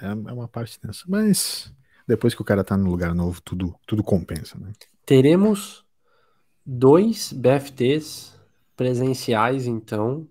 É, 0.00 0.06
é 0.06 0.32
uma 0.32 0.48
parte 0.48 0.80
tensa. 0.80 1.04
Mas 1.06 1.72
depois 2.08 2.34
que 2.34 2.42
o 2.42 2.44
cara 2.44 2.64
tá 2.64 2.76
no 2.76 2.90
lugar 2.90 3.14
novo, 3.14 3.40
tudo, 3.42 3.74
tudo 3.86 4.02
compensa, 4.02 4.58
né? 4.58 4.72
Teremos 5.06 5.84
dois 6.64 7.32
BFTs 7.32 8.34
presenciais, 8.74 9.66
então, 9.66 10.26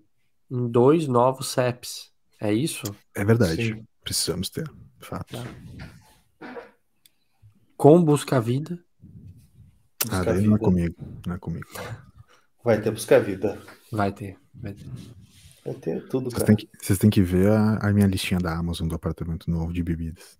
em 0.50 0.68
dois 0.68 1.06
novos 1.06 1.48
CEPs. 1.48 2.12
É 2.44 2.52
isso? 2.52 2.84
É 3.14 3.24
verdade. 3.24 3.72
Sim. 3.72 3.86
Precisamos 4.04 4.50
ter, 4.50 4.68
de 4.68 5.06
fato. 5.06 5.34
Com 7.74 8.04
Busca 8.04 8.38
Vida. 8.38 8.78
Busca 10.04 10.20
ah, 10.20 10.24
daí 10.24 10.36
vida. 10.36 10.48
não 10.48 10.56
é 10.56 10.58
comigo. 10.58 10.94
Não 11.26 11.34
é 11.36 11.38
comigo. 11.38 11.66
Vai 12.62 12.82
ter 12.82 12.90
Busca 12.90 13.18
Vida. 13.18 13.58
Vai 13.90 14.12
ter. 14.12 14.36
Vai 14.52 14.74
ter. 14.74 14.86
Vai 15.64 15.74
ter 15.76 16.06
tudo, 16.08 16.24
vocês 16.24 16.42
cara. 16.42 16.44
Têm 16.44 16.56
que, 16.56 16.68
vocês 16.78 16.98
têm 16.98 17.08
que 17.08 17.22
ver 17.22 17.50
a, 17.50 17.78
a, 17.78 17.92
minha 17.94 18.06
listinha 18.06 18.38
da 18.38 18.54
Amazon 18.54 18.88
do 18.88 18.94
apartamento 18.94 19.50
novo 19.50 19.72
de 19.72 19.82
bebidas. 19.82 20.38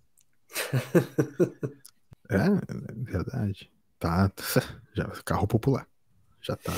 é, 2.29 2.37
é 2.37 2.93
verdade. 3.03 3.73
Tá, 3.99 4.31
já, 4.93 5.09
carro 5.25 5.47
popular. 5.47 5.89
Já 6.43 6.55
tá, 6.55 6.75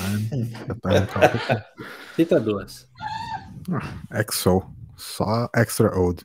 já 0.69 0.75
tá 0.77 1.07
carro 1.09 1.33
popular. 1.33 1.67
Cita 2.15 2.39
duas. 2.39 2.89
Ah, 3.69 4.21
Exo, 4.21 4.76
só 4.97 5.49
extra 5.55 5.97
old. 5.99 6.25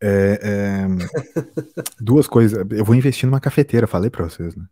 É, 0.00 0.38
é, 0.42 0.86
duas 2.00 2.26
coisas. 2.26 2.64
Eu 2.70 2.84
vou 2.84 2.94
investir 2.94 3.26
numa 3.26 3.40
cafeteira, 3.40 3.86
falei 3.86 4.10
pra 4.10 4.24
vocês, 4.24 4.54
né? 4.54 4.66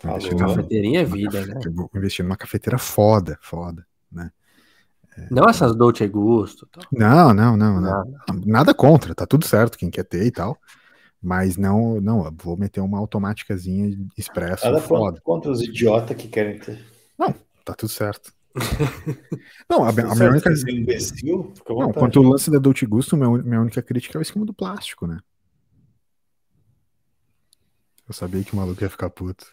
Cafeteirinha 0.00 1.00
é 1.00 1.04
vida, 1.04 1.44
né? 1.44 1.60
Eu 1.64 1.72
vou 1.72 1.90
investir 1.94 2.24
numa 2.24 2.36
cafeteira 2.36 2.78
foda, 2.78 3.38
foda, 3.40 3.84
né? 4.10 4.30
Não 5.30 5.48
essas 5.48 5.74
Dolce 5.74 6.06
Gusto. 6.06 6.66
Tá? 6.66 6.80
Não, 6.92 7.34
não, 7.34 7.56
não, 7.56 7.80
não. 7.80 8.04
Nada 8.46 8.72
contra, 8.72 9.14
tá 9.14 9.26
tudo 9.26 9.44
certo, 9.44 9.76
quem 9.76 9.90
quer 9.90 10.04
ter 10.04 10.24
e 10.24 10.30
tal. 10.30 10.56
Mas 11.20 11.56
não, 11.56 12.00
não, 12.00 12.32
vou 12.40 12.56
meter 12.56 12.80
uma 12.80 12.98
automáticazinha 12.98 13.98
expresso. 14.16 14.64
Nada 14.64 14.80
foda. 14.80 15.20
contra 15.20 15.50
os 15.50 15.60
idiotas 15.60 16.16
que 16.16 16.28
querem 16.28 16.58
ter. 16.58 16.84
Não, 17.18 17.34
tá 17.64 17.74
tudo 17.74 17.90
certo. 17.90 18.32
não, 19.68 19.84
a, 19.84 19.90
a 19.90 19.92
minha 19.92 20.30
única. 20.30 20.50
Imbecil, 20.68 21.52
não, 21.68 21.92
quanto 21.92 22.18
ao 22.18 22.24
lance 22.24 22.50
da 22.50 22.58
Dolce 22.58 22.86
Gusto, 22.86 23.16
minha, 23.16 23.30
minha 23.42 23.60
única 23.60 23.82
crítica 23.82 24.18
é 24.18 24.20
o 24.20 24.22
esquema 24.22 24.44
do 24.44 24.54
plástico, 24.54 25.06
né? 25.06 25.18
Eu 28.08 28.14
sabia 28.14 28.42
que 28.42 28.52
o 28.52 28.56
maluco 28.56 28.82
ia 28.82 28.90
ficar 28.90 29.10
puto. 29.10 29.46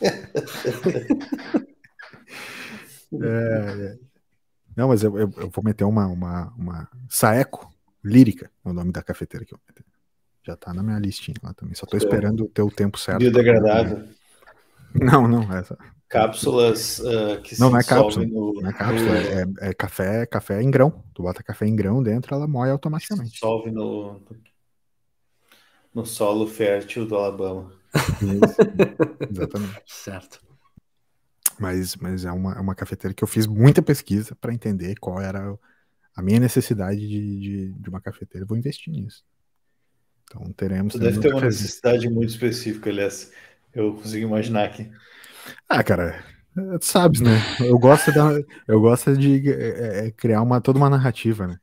É, 3.12 3.96
é. 3.96 3.98
Não, 4.76 4.86
mas 4.86 5.02
eu, 5.02 5.18
eu, 5.18 5.32
eu, 5.36 5.50
vou 5.50 5.64
meter 5.64 5.82
uma, 5.82 6.06
uma, 6.06 6.54
uma 6.56 6.88
Saeco 7.08 7.68
Lírica, 8.04 8.48
é 8.64 8.68
o 8.68 8.72
nome 8.72 8.92
da 8.92 9.02
cafeteira 9.02 9.44
que 9.44 9.52
eu 9.52 9.58
vou 9.58 9.64
meter. 9.68 9.84
Já 10.42 10.56
tá 10.56 10.72
na 10.72 10.82
minha 10.82 10.98
listinha 10.98 11.36
lá 11.42 11.52
também. 11.52 11.74
Só 11.74 11.86
tô 11.86 11.96
esperando 11.96 12.46
ter 12.48 12.62
o 12.62 12.70
tempo 12.70 12.98
certo. 12.98 13.18
Biodegradável. 13.18 14.08
Não, 14.94 15.28
não, 15.28 15.52
essa. 15.52 15.76
Cápsulas 16.10 16.98
uh, 16.98 17.40
que 17.40 17.58
não, 17.60 17.68
se 17.68 17.72
não 17.72 17.78
é 17.78 17.84
cápsula, 17.84 18.26
no, 18.26 18.54
não 18.60 18.68
é 18.68 18.72
cápsula, 18.72 19.16
é, 19.16 19.68
é, 19.68 19.72
café, 19.72 20.26
café 20.26 20.60
em 20.60 20.68
grão. 20.68 21.04
Tu 21.14 21.22
bota 21.22 21.40
café 21.40 21.68
em 21.68 21.76
grão 21.76 22.02
dentro, 22.02 22.34
ela 22.34 22.48
moe 22.48 22.68
automaticamente. 22.68 23.34
Dissolve 23.34 23.70
no, 23.70 24.20
no 25.94 26.04
solo 26.04 26.48
fértil 26.48 27.06
do 27.06 27.14
Alabama. 27.14 27.72
Isso, 27.94 28.56
exatamente. 29.30 29.82
certo. 29.86 30.40
Mas, 31.60 31.94
mas 31.94 32.24
é, 32.24 32.32
uma, 32.32 32.54
é 32.54 32.60
uma 32.60 32.74
cafeteira 32.74 33.14
que 33.14 33.22
eu 33.22 33.28
fiz 33.28 33.46
muita 33.46 33.80
pesquisa 33.80 34.34
para 34.34 34.52
entender 34.52 34.96
qual 34.98 35.20
era 35.20 35.56
a 36.16 36.22
minha 36.22 36.40
necessidade 36.40 36.98
de, 36.98 37.38
de, 37.38 37.72
de, 37.72 37.88
uma 37.88 38.00
cafeteira. 38.00 38.44
Vou 38.44 38.58
investir 38.58 38.92
nisso. 38.92 39.22
Então 40.24 40.52
teremos. 40.54 40.92
Tu 40.92 40.98
deve 40.98 41.20
ter 41.20 41.32
uma 41.32 41.42
necessidade 41.42 42.08
muito 42.08 42.30
específica, 42.30 42.90
aliás. 42.90 43.30
Eu 43.72 43.94
consigo 43.94 44.26
imaginar 44.26 44.64
aqui. 44.64 44.90
Ah, 45.68 45.82
cara, 45.82 46.22
tu 46.54 46.84
sabes, 46.84 47.20
né? 47.20 47.40
Eu 47.60 47.78
gosto, 47.78 48.12
da, 48.12 48.40
eu 48.66 48.80
gosto 48.80 49.16
de 49.16 49.50
é, 49.50 50.06
é, 50.06 50.10
criar 50.10 50.42
uma, 50.42 50.60
toda 50.60 50.78
uma 50.78 50.90
narrativa, 50.90 51.46
né? 51.46 51.58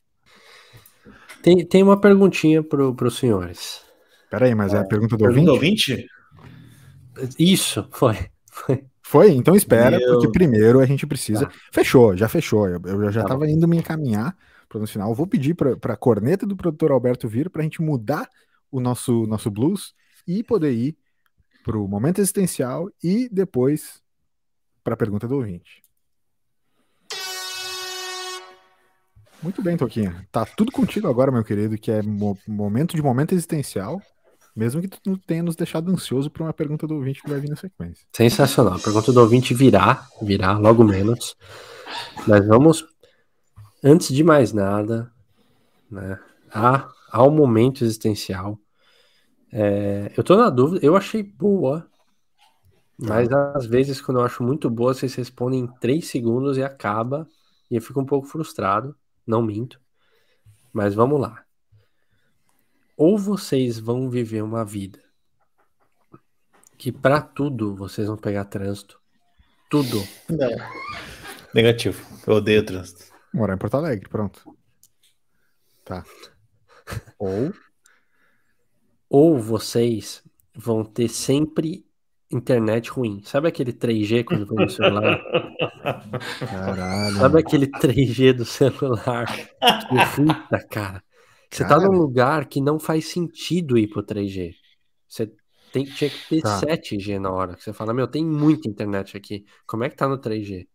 Tem, 1.42 1.66
tem 1.66 1.84
uma 1.84 2.00
perguntinha 2.00 2.64
para 2.64 2.84
os 2.84 3.18
senhores. 3.18 3.82
Peraí, 4.30 4.54
mas 4.54 4.74
é 4.74 4.80
a 4.80 4.86
pergunta 4.86 5.16
do 5.16 5.24
pergunta 5.24 5.52
ouvinte? 5.52 5.92
ouvinte? 5.92 7.36
Isso, 7.40 7.88
foi. 7.92 8.18
foi. 8.52 8.86
Foi? 9.02 9.32
Então 9.32 9.56
espera, 9.56 9.98
Meu... 9.98 10.14
porque 10.14 10.30
primeiro 10.30 10.82
a 10.82 10.86
gente 10.86 11.08
precisa. 11.08 11.46
Tá. 11.46 11.54
Fechou, 11.72 12.18
já 12.18 12.28
fechou. 12.28 12.68
Eu, 12.68 12.82
eu 12.84 13.12
já 13.12 13.22
estava 13.22 13.46
tá 13.46 13.50
indo 13.50 13.66
me 13.66 13.78
encaminhar 13.78 14.36
para 14.68 14.82
no 14.82 14.88
final. 14.88 15.10
Eu 15.10 15.16
vou 15.16 15.26
pedir 15.26 15.56
para 15.56 15.94
a 15.94 15.98
corneta 15.98 16.46
do 16.46 16.58
produtor 16.58 16.92
Alberto 16.92 17.26
vir 17.26 17.50
para 17.50 17.62
a 17.62 17.64
gente 17.64 17.82
mudar 17.82 18.28
o 18.70 18.82
nosso, 18.82 19.26
nosso 19.26 19.50
blues 19.50 19.94
e 20.28 20.44
poder 20.44 20.74
ir 20.74 20.98
para 21.68 21.78
o 21.78 21.86
momento 21.86 22.20
existencial 22.20 22.90
e 23.04 23.28
depois 23.30 24.02
para 24.86 24.94
a 24.94 24.98
pergunta 24.98 25.28
do 25.28 25.36
ouvinte. 25.36 25.84
Muito 29.44 29.62
bem, 29.62 29.76
Toquinha. 29.76 30.26
Tá 30.32 30.46
tudo 30.46 30.72
contigo 30.72 31.10
agora, 31.10 31.30
meu 31.30 31.44
querido, 31.44 31.78
que 31.78 31.92
é 31.92 32.02
mo 32.02 32.38
momento 32.48 32.96
de 32.96 33.02
momento 33.02 33.34
existencial. 33.34 34.02
Mesmo 34.56 34.82
que 34.82 34.88
tu 34.88 35.18
tenha 35.18 35.44
nos 35.44 35.58
deixado 35.58 35.92
ansioso 35.92 36.32
por 36.32 36.42
uma 36.42 36.54
pergunta 36.54 36.88
do 36.88 36.96
ouvinte 36.96 37.22
que 37.22 37.30
vai 37.30 37.40
vir 37.42 37.50
na 37.50 37.58
sequência. 37.58 38.08
Sensacional. 38.16 38.76
A 38.76 38.80
pergunta 38.80 39.12
do 39.12 39.20
ouvinte 39.20 39.54
virá, 39.54 40.08
virá 40.22 40.58
logo 40.58 40.86
menos. 40.86 41.36
Mas 42.26 42.48
vamos, 42.48 42.86
antes 43.84 44.08
de 44.08 44.24
mais 44.24 44.54
nada, 44.54 45.12
né, 45.92 46.18
ao 47.12 47.30
momento 47.30 47.84
existencial. 47.84 48.58
É, 49.60 50.12
eu 50.16 50.24
tô 50.24 50.36
na 50.36 50.50
dúvida, 50.50 50.86
eu 50.86 50.96
achei 50.96 51.24
boa, 51.24 51.90
mas 52.98 53.28
às 53.32 53.66
vezes 53.66 54.00
quando 54.00 54.20
eu 54.20 54.24
acho 54.26 54.44
muito 54.44 54.70
boa, 54.70 54.94
vocês 54.94 55.16
respondem 55.16 55.62
em 55.62 55.68
três 55.80 56.08
segundos 56.08 56.58
e 56.58 56.64
acaba, 56.64 57.28
e 57.72 57.76
eu 57.76 57.82
fico 57.82 58.00
um 58.00 58.06
pouco 58.06 58.28
frustrado, 58.28 58.96
não 59.26 59.42
minto. 59.42 59.80
Mas 60.72 60.94
vamos 60.94 61.20
lá 61.20 61.48
ou 62.98 63.16
vocês 63.16 63.78
vão 63.78 64.10
viver 64.10 64.42
uma 64.42 64.66
vida 64.66 65.00
que 66.78 66.92
para 66.92 67.22
tudo 67.22 67.76
vocês 67.76 68.08
vão 68.08 68.18
pegar 68.18 68.46
trânsito. 68.46 69.00
Tudo. 69.70 70.02
Não. 70.30 70.50
Negativo. 71.54 72.04
Eu 72.26 72.36
odeio 72.36 72.66
trânsito. 72.66 73.06
Morar 73.34 73.56
em 73.56 73.58
Porto 73.58 73.78
Alegre, 73.78 74.08
pronto. 74.10 74.56
Tá. 75.86 76.04
Ou 77.20 77.52
ou 79.10 79.38
vocês 79.38 80.24
vão 80.56 80.84
ter 80.84 81.08
sempre 81.08 81.86
internet 82.32 82.90
ruim. 82.90 83.22
Sabe 83.24 83.48
aquele 83.48 83.72
3G 83.72 84.24
quando 84.24 84.46
vem 84.46 84.66
no 84.66 84.70
celular? 84.70 85.22
Caralho. 86.40 87.16
Sabe 87.16 87.40
aquele 87.40 87.68
3G 87.68 88.34
do 88.34 88.46
celular? 88.46 89.26
Que 89.26 90.68
cara. 90.70 91.04
Você 91.50 91.66
tá 91.66 91.80
num 91.80 91.98
lugar 91.98 92.46
que 92.46 92.60
não 92.60 92.78
faz 92.78 93.08
sentido 93.08 93.78
ir 93.78 93.88
pro 93.88 94.04
3G. 94.04 94.54
Você 95.08 95.32
tem, 95.72 95.86
tinha 95.86 96.10
que 96.10 96.30
ter 96.30 96.42
tá. 96.42 96.60
7G 96.60 97.20
na 97.20 97.32
hora. 97.32 97.56
Você 97.58 97.72
fala, 97.72 97.94
meu, 97.94 98.08
tem 98.08 98.26
muita 98.26 98.70
internet 98.70 99.16
aqui. 99.16 99.46
Como 99.66 99.84
é 99.84 99.90
que 99.90 99.96
tá 99.96 100.08
no 100.08 100.18
3G? 100.18 100.68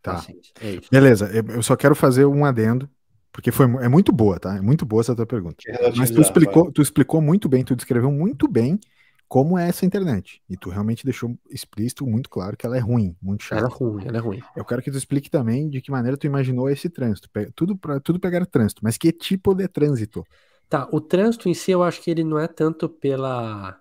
Tá. 0.00 0.14
Assim, 0.14 0.34
é 0.60 0.78
Beleza, 0.90 1.30
eu 1.32 1.62
só 1.62 1.76
quero 1.76 1.94
fazer 1.94 2.26
um 2.26 2.44
adendo, 2.44 2.88
porque 3.34 3.50
foi, 3.50 3.66
é 3.82 3.88
muito 3.88 4.12
boa, 4.12 4.38
tá? 4.38 4.56
É 4.56 4.60
muito 4.60 4.86
boa 4.86 5.00
essa 5.00 5.14
tua 5.14 5.26
pergunta. 5.26 5.56
Mas 5.96 6.08
tu 6.08 6.20
explicou, 6.20 6.70
tu 6.70 6.80
explicou 6.80 7.20
muito 7.20 7.48
bem, 7.48 7.64
tu 7.64 7.74
descreveu 7.74 8.12
muito 8.12 8.46
bem 8.46 8.78
como 9.26 9.58
é 9.58 9.68
essa 9.68 9.84
internet. 9.84 10.40
E 10.48 10.56
tu 10.56 10.70
realmente 10.70 11.04
deixou 11.04 11.36
explícito 11.50 12.06
muito 12.06 12.30
claro 12.30 12.56
que 12.56 12.64
ela 12.64 12.76
é 12.76 12.78
ruim, 12.78 13.16
muito 13.20 13.42
chata. 13.42 13.62
Ela 13.62 13.68
é 13.68 13.76
ruim, 13.76 14.04
ela 14.06 14.16
é 14.18 14.20
ruim. 14.20 14.42
Eu 14.54 14.64
quero 14.64 14.80
que 14.80 14.88
tu 14.88 14.96
explique 14.96 15.28
também 15.28 15.68
de 15.68 15.80
que 15.80 15.90
maneira 15.90 16.16
tu 16.16 16.28
imaginou 16.28 16.70
esse 16.70 16.88
trânsito. 16.88 17.28
Tudo 17.56 17.76
para 17.76 17.98
tudo 17.98 18.20
pegar 18.20 18.46
trânsito, 18.46 18.82
mas 18.84 18.96
que 18.96 19.10
tipo 19.10 19.52
de 19.52 19.66
trânsito? 19.66 20.24
Tá, 20.68 20.88
o 20.92 21.00
trânsito 21.00 21.48
em 21.48 21.54
si 21.54 21.72
eu 21.72 21.82
acho 21.82 22.00
que 22.00 22.12
ele 22.12 22.22
não 22.22 22.38
é 22.38 22.46
tanto 22.46 22.88
pela. 22.88 23.80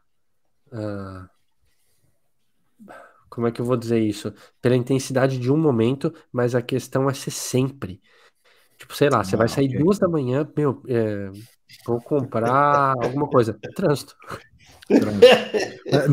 Uh, 0.72 1.30
como 3.30 3.46
é 3.46 3.52
que 3.52 3.62
eu 3.62 3.66
vou 3.66 3.78
dizer 3.78 4.00
isso? 4.00 4.34
Pela 4.60 4.76
intensidade 4.76 5.38
de 5.38 5.52
um 5.52 5.58
momento, 5.58 6.12
mas 6.32 6.56
a 6.56 6.62
questão 6.64 7.08
é 7.08 7.14
ser 7.14 7.30
sempre. 7.30 8.02
Tipo, 8.84 8.96
sei 8.98 9.10
lá, 9.10 9.24
você 9.24 9.38
vai 9.38 9.48
sair 9.48 9.68
okay. 9.68 9.80
duas 9.80 9.98
da 9.98 10.10
manhã, 10.10 10.46
meu, 10.58 10.84
é, 10.90 11.32
vou 11.86 12.02
comprar 12.02 12.96
alguma 13.02 13.30
coisa. 13.30 13.58
Trânsito. 13.74 14.14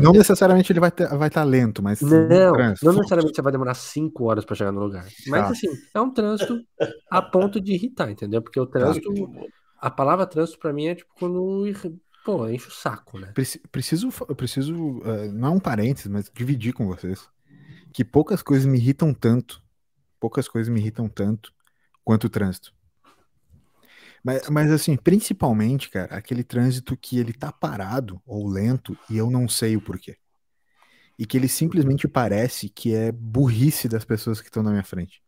não 0.01 0.13
necessariamente 0.13 0.71
ele 0.71 0.79
vai 0.79 0.87
estar 0.87 1.17
vai 1.17 1.29
tá 1.29 1.43
lento, 1.43 1.83
mas. 1.83 1.99
Não, 1.99 2.53
não 2.81 2.93
necessariamente 2.93 3.35
você 3.35 3.41
vai 3.41 3.51
demorar 3.51 3.73
cinco 3.73 4.23
horas 4.23 4.45
para 4.45 4.55
chegar 4.55 4.71
no 4.71 4.79
lugar. 4.79 5.05
Mas 5.27 5.41
tá. 5.41 5.49
assim, 5.49 5.67
é 5.93 5.99
um 5.99 6.09
trânsito 6.13 6.61
a 7.09 7.21
ponto 7.21 7.59
de 7.59 7.73
irritar, 7.73 8.09
entendeu? 8.09 8.41
Porque 8.41 8.59
o 8.59 8.65
tá. 8.65 8.79
trânsito. 8.79 9.11
A 9.77 9.91
palavra 9.91 10.25
trânsito 10.25 10.57
para 10.57 10.71
mim 10.71 10.87
é 10.87 10.95
tipo 10.95 11.13
quando. 11.19 11.65
Pô, 12.23 12.47
enche 12.47 12.69
o 12.69 12.71
saco, 12.71 13.19
né? 13.19 13.33
Preciso, 13.69 14.09
preciso 14.33 14.73
uh, 14.75 15.29
não 15.33 15.49
é 15.49 15.51
um 15.51 15.59
parênteses, 15.59 16.07
mas 16.07 16.31
dividir 16.33 16.71
com 16.71 16.87
vocês. 16.87 17.27
Que 17.91 18.05
poucas 18.05 18.41
coisas 18.41 18.65
me 18.65 18.77
irritam 18.77 19.13
tanto. 19.13 19.61
Poucas 20.21 20.47
coisas 20.47 20.73
me 20.73 20.79
irritam 20.79 21.09
tanto 21.09 21.51
quanto 22.03 22.25
o 22.25 22.29
trânsito. 22.29 22.73
Mas, 24.23 24.47
mas 24.49 24.71
assim, 24.71 24.95
principalmente, 24.95 25.89
cara, 25.89 26.15
aquele 26.15 26.43
trânsito 26.43 26.95
que 26.95 27.17
ele 27.17 27.33
tá 27.33 27.51
parado 27.51 28.21
ou 28.25 28.47
lento 28.47 28.97
e 29.09 29.17
eu 29.17 29.31
não 29.31 29.47
sei 29.47 29.75
o 29.75 29.81
porquê. 29.81 30.17
E 31.17 31.25
que 31.25 31.37
ele 31.37 31.47
simplesmente 31.47 32.07
parece 32.07 32.69
que 32.69 32.93
é 32.93 33.11
burrice 33.11 33.87
das 33.87 34.05
pessoas 34.05 34.39
que 34.39 34.47
estão 34.47 34.63
na 34.63 34.71
minha 34.71 34.83
frente. 34.83 35.21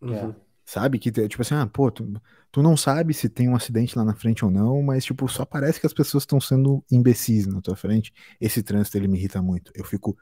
Uhum. 0.00 0.34
Sabe? 0.64 0.98
Que, 0.98 1.10
tipo 1.10 1.42
assim, 1.42 1.54
ah, 1.54 1.66
pô, 1.66 1.90
tu, 1.90 2.12
tu 2.52 2.62
não 2.62 2.76
sabe 2.76 3.12
se 3.12 3.28
tem 3.28 3.48
um 3.48 3.56
acidente 3.56 3.96
lá 3.98 4.04
na 4.04 4.14
frente 4.14 4.44
ou 4.44 4.50
não, 4.50 4.82
mas, 4.82 5.04
tipo, 5.04 5.26
só 5.28 5.44
parece 5.44 5.80
que 5.80 5.86
as 5.86 5.92
pessoas 5.92 6.22
estão 6.22 6.40
sendo 6.40 6.84
imbecis 6.90 7.46
na 7.46 7.60
tua 7.60 7.74
frente. 7.74 8.12
Esse 8.40 8.62
trânsito, 8.62 8.96
ele 8.96 9.08
me 9.08 9.18
irrita 9.18 9.42
muito. 9.42 9.72
Eu 9.74 9.84
fico 9.84 10.16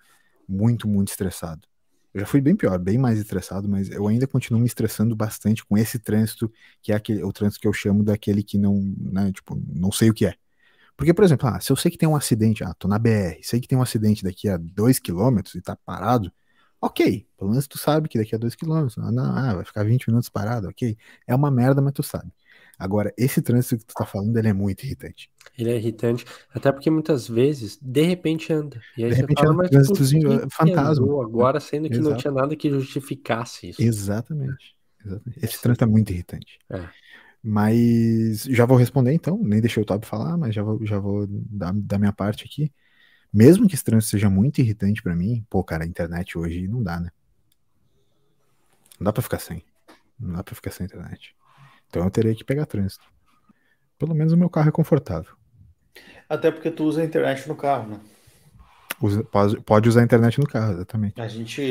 muito, 0.49 0.89
muito 0.89 1.09
estressado. 1.09 1.69
Eu 2.15 2.21
já 2.21 2.27
fui 2.27 2.41
bem 2.41 2.57
pior, 2.57 2.79
bem 2.79 2.99
mais 2.99 3.19
estressado, 3.19 3.69
mas 3.69 3.91
eu 3.91 4.07
ainda 4.09 4.27
continuo 4.27 4.61
me 4.61 4.67
estressando 4.67 5.15
bastante 5.15 5.65
com 5.65 5.77
esse 5.77 5.99
trânsito, 5.99 6.51
que 6.83 6.93
é 6.93 6.97
aquele, 6.97 7.23
o 7.23 7.33
trânsito 7.33 7.61
que 7.61 7.69
eu 7.69 7.73
chamo 7.73 8.03
daquele 8.03 8.43
que 8.43 8.59
não, 8.59 8.81
né, 8.99 9.31
tipo, 9.33 9.61
não 9.75 9.93
sei 9.93 10.11
o 10.11 10.15
que 10.15 10.27
é. 10.27 10.35
Porque, 10.97 11.15
por 11.15 11.25
exemplo, 11.25 11.49
ah, 11.49 11.61
se 11.61 11.73
eu 11.73 11.77
sei 11.77 11.91
que 11.91 11.99
tem 11.99 12.09
um 12.09 12.17
acidente, 12.17 12.65
ah, 12.65 12.75
tô 12.79 12.89
na 12.89 12.99
BR, 12.99 13.41
sei 13.43 13.61
que 13.61 13.69
tem 13.69 13.79
um 13.79 13.83
acidente 13.83 14.25
daqui 14.25 14.49
a 14.49 14.57
2 14.59 14.99
km 14.99 15.55
e 15.57 15.61
tá 15.63 15.77
parado, 15.77 16.33
ok, 16.81 17.27
pelo 17.37 17.51
menos 17.51 17.67
tu 17.69 17.79
sabe 17.79 18.09
que 18.09 18.19
daqui 18.19 18.35
a 18.35 18.39
2 18.39 18.55
km, 18.57 18.89
ah, 18.99 19.51
ah, 19.51 19.55
vai 19.57 19.65
ficar 19.65 19.85
20 19.85 20.09
minutos 20.09 20.29
parado, 20.29 20.69
ok. 20.69 20.97
É 21.27 21.35
uma 21.35 21.51
merda, 21.51 21.81
mas 21.83 21.93
tu 21.93 22.03
sabe. 22.03 22.33
Agora, 22.79 23.13
esse 23.19 23.43
trânsito 23.43 23.79
que 23.79 23.87
tu 23.87 23.95
tá 23.95 24.07
falando, 24.07 24.37
ele 24.37 24.49
é 24.49 24.53
muito 24.53 24.85
irritante. 24.85 25.29
Ele 25.59 25.71
é 25.71 25.77
irritante, 25.77 26.25
até 26.55 26.71
porque 26.71 26.89
muitas 26.89 27.27
vezes, 27.27 27.77
de 27.83 28.03
repente 28.03 28.53
anda. 28.53 28.81
E 28.97 29.03
aí 29.03 29.11
de 29.11 29.17
repente 29.17 29.41
fala, 29.41 29.53
anda 29.53 29.65
um 29.65 29.69
trânsitozinho 29.69 30.49
fantasma. 30.51 31.25
Agora, 31.25 31.59
sendo 31.59 31.89
que 31.89 31.95
Exato. 31.95 32.11
não 32.11 32.17
tinha 32.17 32.33
nada 32.33 32.55
que 32.55 32.71
justificasse 32.71 33.71
isso. 33.71 33.83
Exatamente. 33.83 34.77
Exatamente. 35.05 35.45
Esse 35.45 35.61
trânsito 35.61 35.85
é 35.85 35.87
muito 35.89 36.13
irritante. 36.13 36.59
É. 36.71 36.89
Mas 37.43 38.45
já 38.45 38.65
vou 38.65 38.77
responder 38.77 39.13
então, 39.13 39.39
nem 39.43 39.61
deixei 39.61 39.83
o 39.83 39.87
Toby 39.87 40.07
falar, 40.07 40.37
mas 40.37 40.55
já 40.55 40.63
vou, 40.63 40.85
já 40.85 40.99
vou 40.99 41.27
dar 41.29 41.73
da 41.73 41.99
minha 41.99 42.13
parte 42.13 42.45
aqui. 42.45 42.73
Mesmo 43.33 43.67
que 43.67 43.75
esse 43.75 43.85
trânsito 43.85 44.11
seja 44.11 44.31
muito 44.31 44.61
irritante 44.61 45.03
para 45.03 45.15
mim, 45.15 45.45
pô, 45.51 45.63
cara, 45.65 45.85
a 45.85 45.87
internet 45.87 46.39
hoje 46.39 46.67
não 46.69 46.83
dá, 46.83 46.99
né? 47.01 47.11
Não 48.99 49.05
dá 49.05 49.13
pra 49.13 49.23
ficar 49.23 49.39
sem. 49.39 49.65
Não 50.19 50.35
dá 50.35 50.43
pra 50.43 50.55
ficar 50.55 50.71
sem 50.71 50.87
internet. 50.87 51.35
Então 51.89 52.05
eu 52.05 52.11
teria 52.11 52.35
que 52.35 52.45
pegar 52.45 52.67
trânsito. 52.67 53.05
Pelo 53.99 54.15
menos 54.15 54.33
o 54.33 54.37
meu 54.37 54.49
carro 54.49 54.69
é 54.69 54.73
confortável. 54.73 55.33
Até 56.29 56.51
porque 56.51 56.71
tu 56.71 56.85
usa 56.85 57.03
a 57.03 57.05
internet 57.05 57.49
no 57.49 57.57
carro, 57.57 57.89
né? 57.89 58.01
Usa, 59.01 59.25
pode, 59.25 59.61
pode 59.63 59.89
usar 59.89 60.01
a 60.01 60.05
internet 60.05 60.39
no 60.39 60.47
carro, 60.47 60.73
exatamente. 60.73 61.21
A 61.21 61.29
gente, 61.29 61.63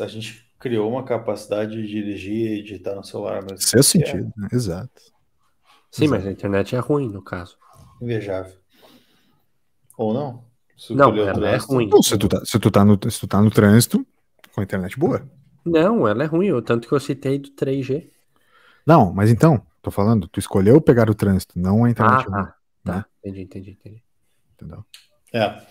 a 0.00 0.06
gente 0.06 0.46
criou 0.58 0.90
uma 0.90 1.04
capacidade 1.04 1.72
de 1.72 1.86
dirigir 1.86 2.52
e 2.52 2.58
editar 2.60 2.94
no 2.94 3.04
celular 3.04 3.42
mesmo. 3.42 3.58
Seu 3.58 3.82
sentido, 3.82 4.32
é. 4.38 4.40
né? 4.40 4.48
exato. 4.52 5.02
Sim, 5.90 6.04
exato. 6.04 6.10
mas 6.10 6.26
a 6.26 6.30
internet 6.30 6.76
é 6.76 6.78
ruim 6.78 7.08
no 7.08 7.22
caso. 7.22 7.56
Invejável. 8.00 8.54
Ou 9.96 10.12
não? 10.12 10.44
Se 10.76 10.94
não, 10.94 11.16
ela 11.16 11.48
é 11.48 11.56
ruim. 11.56 11.88
Não, 11.88 12.02
se, 12.02 12.18
tu 12.18 12.28
tá, 12.28 12.44
se, 12.44 12.58
tu 12.58 12.70
tá 12.70 12.84
no, 12.84 12.98
se 13.10 13.20
tu 13.20 13.26
tá 13.26 13.40
no 13.40 13.50
trânsito, 13.50 14.06
com 14.54 14.60
a 14.60 14.64
internet 14.64 14.98
boa. 14.98 15.26
Não, 15.64 16.06
ela 16.06 16.22
é 16.22 16.26
ruim, 16.26 16.62
tanto 16.62 16.86
que 16.86 16.94
eu 16.94 17.00
citei 17.00 17.38
do 17.38 17.50
3G. 17.50 18.10
Não, 18.86 19.12
mas 19.12 19.30
então, 19.30 19.60
tô 19.82 19.90
falando, 19.90 20.28
tu 20.28 20.38
escolheu 20.38 20.80
pegar 20.80 21.10
o 21.10 21.14
trânsito, 21.14 21.58
não 21.58 21.84
a 21.84 21.90
internet. 21.90 22.26
Ah, 22.28 22.30
tá. 22.30 22.56
Tá, 22.84 22.94
né? 22.94 23.04
entendi, 23.24 23.42
entendi, 23.42 23.70
entendi. 23.72 24.02
Entendeu? 24.54 24.84
É. 25.32 25.62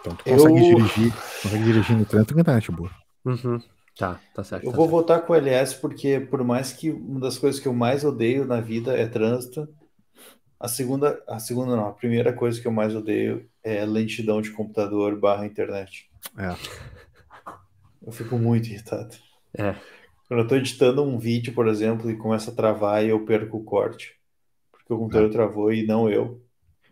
Então 0.00 0.14
tu 0.14 0.24
consegue 0.24 0.70
eu... 0.70 0.76
dirigir, 0.76 1.12
consegue 1.42 1.64
dirigir 1.64 1.96
no 1.96 2.04
trânsito 2.04 2.34
com 2.34 2.40
a 2.40 2.42
internet 2.42 2.70
boa. 2.70 2.90
Uhum. 3.24 3.60
Tá, 3.96 4.20
tá 4.34 4.44
certo. 4.44 4.64
Eu 4.64 4.70
tá 4.70 4.76
vou 4.76 4.86
certo. 4.86 4.96
votar 4.96 5.22
com 5.22 5.32
o 5.32 5.36
LS 5.36 5.74
porque, 5.80 6.20
por 6.20 6.44
mais 6.44 6.72
que 6.72 6.90
uma 6.90 7.18
das 7.18 7.38
coisas 7.38 7.58
que 7.58 7.66
eu 7.66 7.72
mais 7.72 8.04
odeio 8.04 8.44
na 8.44 8.60
vida 8.60 8.96
é 8.96 9.06
trânsito, 9.06 9.66
a 10.60 10.68
segunda, 10.68 11.22
a 11.26 11.38
segunda 11.38 11.74
não, 11.74 11.88
a 11.88 11.92
primeira 11.92 12.32
coisa 12.32 12.60
que 12.60 12.66
eu 12.66 12.72
mais 12.72 12.94
odeio 12.94 13.48
é 13.64 13.84
lentidão 13.84 14.40
de 14.40 14.50
computador 14.50 15.18
barra 15.18 15.46
internet. 15.46 16.10
É. 16.36 16.54
Eu 18.06 18.12
fico 18.12 18.38
muito 18.38 18.68
irritado. 18.68 19.14
É. 19.56 19.74
Quando 20.28 20.40
eu 20.40 20.44
estou 20.44 20.58
editando 20.58 21.02
um 21.02 21.18
vídeo, 21.18 21.54
por 21.54 21.68
exemplo, 21.68 22.10
e 22.10 22.16
começa 22.16 22.50
a 22.50 22.54
travar 22.54 23.04
e 23.04 23.10
eu 23.10 23.24
perco 23.24 23.58
o 23.58 23.64
corte. 23.64 24.14
Porque 24.72 24.92
o 24.92 24.98
computador 24.98 25.28
é. 25.28 25.32
travou 25.32 25.72
e 25.72 25.86
não 25.86 26.10
eu. 26.10 26.42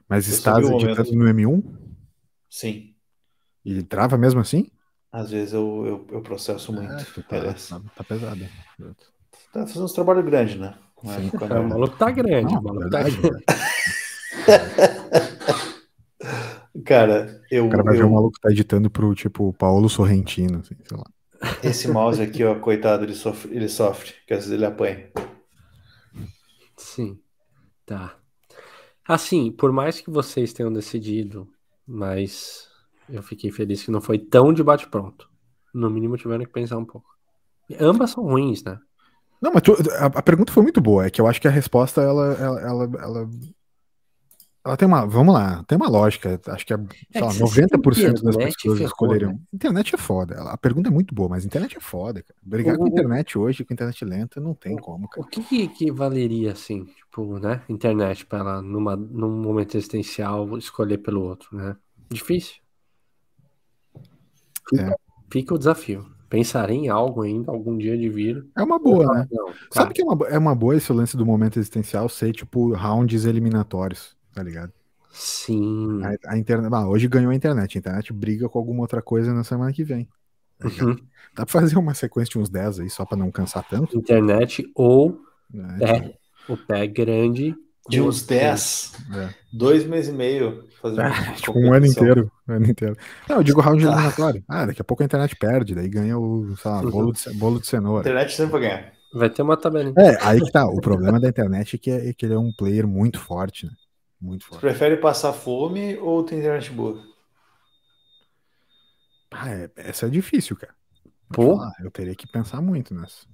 Mas 0.08 0.28
eu 0.28 0.34
estás 0.34 0.68
editando 0.68 1.16
no 1.16 1.24
M1? 1.24 1.62
Sim. 2.48 2.94
E 3.64 3.82
trava 3.82 4.16
mesmo 4.16 4.40
assim? 4.40 4.70
Às 5.10 5.30
vezes 5.30 5.54
eu, 5.54 5.84
eu, 5.86 6.06
eu 6.16 6.22
processo 6.22 6.72
muito. 6.72 6.92
É, 6.92 6.96
tá, 6.96 7.22
tá, 7.22 7.54
tá, 7.96 8.04
pesado. 8.04 8.46
Tá 9.52 9.66
fazendo 9.66 9.84
um 9.84 9.92
trabalho 9.92 10.22
grande, 10.22 10.58
né? 10.58 10.74
Sim, 11.04 11.30
é, 11.40 11.58
o 11.58 11.68
maluco 11.68 11.96
tá 11.96 12.10
grande. 12.10 12.54
Não, 12.54 12.60
o 12.60 12.64
maluco 12.64 12.90
tá 12.90 13.02
grande. 13.02 13.20
Cara, 16.84 17.42
eu. 17.50 17.66
O 17.66 17.70
cara 17.70 17.82
vai 17.82 17.94
eu... 17.94 17.98
ver 17.98 18.04
o 18.04 18.12
maluco 18.12 18.38
tá 18.40 18.50
editando 18.50 18.90
pro 18.90 19.14
tipo 19.14 19.52
Paulo 19.54 19.88
Sorrentino, 19.88 20.60
assim, 20.60 20.76
sei 20.84 20.96
lá. 20.96 21.04
Esse 21.62 21.88
mouse 21.88 22.20
aqui, 22.20 22.44
ó, 22.44 22.58
coitado, 22.58 23.04
ele 23.04 23.14
sofre, 23.14 23.54
ele 23.54 23.68
sofre, 23.68 24.12
que 24.26 24.34
às 24.34 24.40
vezes 24.40 24.52
ele 24.52 24.64
apanha. 24.64 25.10
Sim. 26.76 27.18
Tá. 27.86 28.16
Assim, 29.06 29.52
por 29.52 29.72
mais 29.72 30.00
que 30.00 30.10
vocês 30.10 30.52
tenham 30.52 30.72
decidido, 30.72 31.48
mas 31.86 32.68
eu 33.08 33.22
fiquei 33.22 33.50
feliz 33.50 33.82
que 33.82 33.90
não 33.90 34.00
foi 34.00 34.18
tão 34.18 34.52
de 34.52 34.62
bate-pronto. 34.62 35.28
No 35.74 35.90
mínimo 35.90 36.16
tiveram 36.16 36.44
que 36.44 36.52
pensar 36.52 36.78
um 36.78 36.84
pouco. 36.84 37.06
Ambas 37.78 38.10
são 38.10 38.24
ruins, 38.24 38.62
né? 38.62 38.78
Não, 39.40 39.52
mas 39.52 39.62
tu, 39.62 39.76
a, 39.98 40.06
a, 40.06 40.22
pergunta 40.22 40.52
foi 40.52 40.62
muito 40.62 40.80
boa. 40.80 41.06
É 41.06 41.10
que 41.10 41.20
eu 41.20 41.26
acho 41.26 41.40
que 41.40 41.48
a 41.48 41.50
resposta, 41.50 42.00
ela, 42.00 42.34
ela, 42.34 42.60
ela, 42.60 42.84
ela 42.98 43.30
ela 44.64 44.78
tem 44.78 44.88
uma, 44.88 45.04
vamos 45.04 45.34
lá, 45.34 45.62
tem 45.64 45.76
uma 45.76 45.90
lógica. 45.90 46.40
Acho 46.46 46.64
que 46.64 46.72
é, 46.72 46.78
sei 47.12 47.20
lá, 47.20 47.28
90% 47.28 48.22
das 48.22 48.34
pessoas 48.34 48.80
escolheriam. 48.80 49.32
Né? 49.32 49.38
Internet 49.52 49.94
é 49.94 49.98
foda. 49.98 50.40
A 50.44 50.56
pergunta 50.56 50.88
é 50.88 50.90
muito 50.90 51.14
boa, 51.14 51.28
mas 51.28 51.44
internet 51.44 51.76
é 51.76 51.80
foda, 51.80 52.22
cara. 52.22 52.34
Brigar 52.42 52.76
o, 52.76 52.78
com 52.78 52.88
internet 52.88 53.36
hoje, 53.36 53.62
com 53.62 53.74
internet 53.74 54.02
lenta, 54.06 54.40
não 54.40 54.54
tem 54.54 54.74
como, 54.76 55.06
cara. 55.06 55.26
O 55.26 55.28
que, 55.28 55.68
que 55.68 55.90
valeria, 55.90 56.52
assim, 56.52 56.86
tipo, 56.86 57.38
né, 57.38 57.60
internet 57.68 58.24
para 58.24 58.38
ela, 58.38 58.62
numa, 58.62 58.96
num 58.96 59.36
momento 59.36 59.76
existencial, 59.76 60.56
escolher 60.56 60.96
pelo 60.96 61.22
outro, 61.22 61.54
né? 61.54 61.76
Difícil. 62.08 62.54
Fica, 64.66 64.82
é. 64.82 64.94
fica 65.30 65.54
o 65.54 65.58
desafio. 65.58 66.06
Pensar 66.30 66.70
em 66.70 66.88
algo 66.88 67.20
ainda, 67.20 67.52
algum 67.52 67.76
dia 67.76 67.98
de 67.98 68.08
vir. 68.08 68.46
É 68.56 68.62
uma 68.62 68.78
boa, 68.78 69.04
né? 69.14 69.28
Não, 69.30 69.52
Sabe 69.70 69.92
que 69.92 70.00
é 70.00 70.04
uma, 70.04 70.26
é 70.26 70.38
uma 70.38 70.54
boa 70.54 70.74
esse 70.74 70.90
lance 70.90 71.18
do 71.18 71.26
momento 71.26 71.58
existencial 71.58 72.08
ser, 72.08 72.32
tipo, 72.32 72.72
rounds 72.74 73.26
eliminatórios 73.26 74.16
tá 74.34 74.42
ligado? 74.42 74.72
Sim. 75.14 76.00
A, 76.02 76.32
a 76.32 76.38
internet, 76.38 76.74
ah, 76.74 76.88
hoje 76.88 77.06
ganhou 77.06 77.30
a 77.30 77.34
internet. 77.34 77.76
A 77.76 77.78
internet 77.78 78.12
briga 78.12 78.48
com 78.48 78.58
alguma 78.58 78.82
outra 78.82 79.00
coisa 79.00 79.32
na 79.32 79.44
semana 79.44 79.72
que 79.72 79.84
vem. 79.84 80.08
Tá 80.58 80.68
uhum. 80.68 80.96
Dá 81.34 81.46
pra 81.46 81.60
fazer 81.60 81.78
uma 81.78 81.94
sequência 81.94 82.32
de 82.32 82.38
uns 82.38 82.48
10 82.48 82.80
aí, 82.80 82.90
só 82.90 83.04
pra 83.04 83.16
não 83.16 83.30
cansar 83.30 83.66
tanto? 83.68 83.96
Internet 83.96 84.68
ou 84.74 85.20
é, 85.54 85.78
pé. 85.78 86.00
Tipo... 86.00 86.24
O 86.52 86.56
pé 86.56 86.86
grande. 86.86 87.54
De 87.88 88.00
uns 88.00 88.22
10. 88.22 88.92
É. 89.14 89.34
Dois 89.52 89.86
meses 89.86 90.12
e 90.12 90.16
meio. 90.16 90.64
É, 90.84 91.32
tipo, 91.36 91.58
um 91.58 91.72
ano 91.72 91.86
inteiro. 91.86 92.32
Um 92.48 92.54
ano 92.54 92.66
inteiro. 92.66 92.96
Não, 93.28 93.36
eu 93.36 93.42
digo 93.42 93.60
round 93.60 93.78
de 93.78 93.86
eliminatório. 93.86 94.42
Ah, 94.48 94.66
daqui 94.66 94.80
a 94.80 94.84
pouco 94.84 95.02
a 95.02 95.06
internet 95.06 95.36
perde, 95.36 95.74
daí 95.74 95.88
ganha 95.88 96.18
o, 96.18 96.56
sei 96.56 96.70
lá, 96.70 96.80
uhum. 96.80 96.90
bolo 96.90 97.12
de, 97.12 97.30
bolo 97.34 97.60
de 97.60 97.66
cenoura. 97.66 98.00
A 98.00 98.10
internet 98.10 98.32
sempre 98.34 98.52
vai 98.52 98.60
ganhar. 98.62 98.92
Vai 99.12 99.30
ter 99.30 99.42
uma 99.42 99.56
tabela. 99.56 99.92
É, 99.98 100.18
aí 100.22 100.40
que 100.40 100.50
tá. 100.50 100.66
O 100.66 100.80
problema 100.80 101.20
da 101.20 101.28
internet 101.28 101.76
é 101.76 101.78
que, 101.78 101.90
é 101.90 102.12
que 102.12 102.26
ele 102.26 102.34
é 102.34 102.38
um 102.38 102.52
player 102.52 102.86
muito 102.86 103.20
forte, 103.20 103.66
né? 103.66 103.72
Muito 104.24 104.46
forte. 104.46 104.62
Você 104.62 104.66
prefere 104.68 104.96
passar 104.96 105.34
fome 105.34 105.98
ou 105.98 106.24
tem 106.24 106.38
internet 106.38 106.70
boa? 106.70 106.98
Ah, 109.30 109.50
é, 109.50 109.70
essa 109.76 110.06
é 110.06 110.08
difícil, 110.08 110.56
cara. 110.56 110.74
Pô? 111.30 111.58
eu 111.82 111.90
teria 111.90 112.14
que 112.14 112.26
pensar 112.26 112.62
muito 112.62 112.94
nessa. 112.94 113.26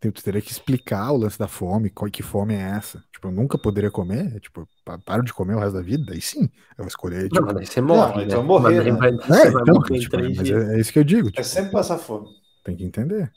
Eu 0.00 0.12
teria 0.12 0.40
que 0.40 0.52
explicar 0.52 1.10
o 1.10 1.16
lance 1.16 1.36
da 1.36 1.48
fome, 1.48 1.90
qual 1.90 2.08
que 2.08 2.22
fome 2.22 2.54
é 2.54 2.60
essa. 2.60 3.02
Tipo, 3.12 3.26
eu 3.26 3.32
nunca 3.32 3.58
poderia 3.58 3.90
comer, 3.90 4.38
tipo, 4.38 4.68
paro 5.04 5.24
de 5.24 5.32
comer 5.32 5.56
o 5.56 5.58
resto 5.58 5.74
da 5.74 5.82
vida, 5.82 6.04
daí 6.06 6.20
sim, 6.20 6.42
eu 6.78 6.84
vou 6.84 6.86
escolher. 6.86 7.28
Tipo... 7.28 7.46
Não, 7.46 7.54
mas 7.54 7.68
você 7.68 7.80
morre, 7.80 8.10
não, 8.10 8.16
né? 8.18 8.24
então 8.26 8.44
morrer, 8.44 8.84
né? 8.84 8.92
vai, 8.92 9.10
é, 9.10 9.48
então, 9.48 9.74
morrer 9.74 9.98
tipo, 9.98 10.16
mas 10.16 10.50
é, 10.50 10.76
é, 10.76 10.80
isso 10.80 10.92
que 10.92 11.00
eu 11.00 11.04
digo. 11.04 11.30
Tipo, 11.30 11.40
é 11.40 11.44
sempre 11.44 11.72
passar 11.72 11.98
fome. 11.98 12.28
Tem 12.62 12.76
que 12.76 12.84
entender. 12.84 13.32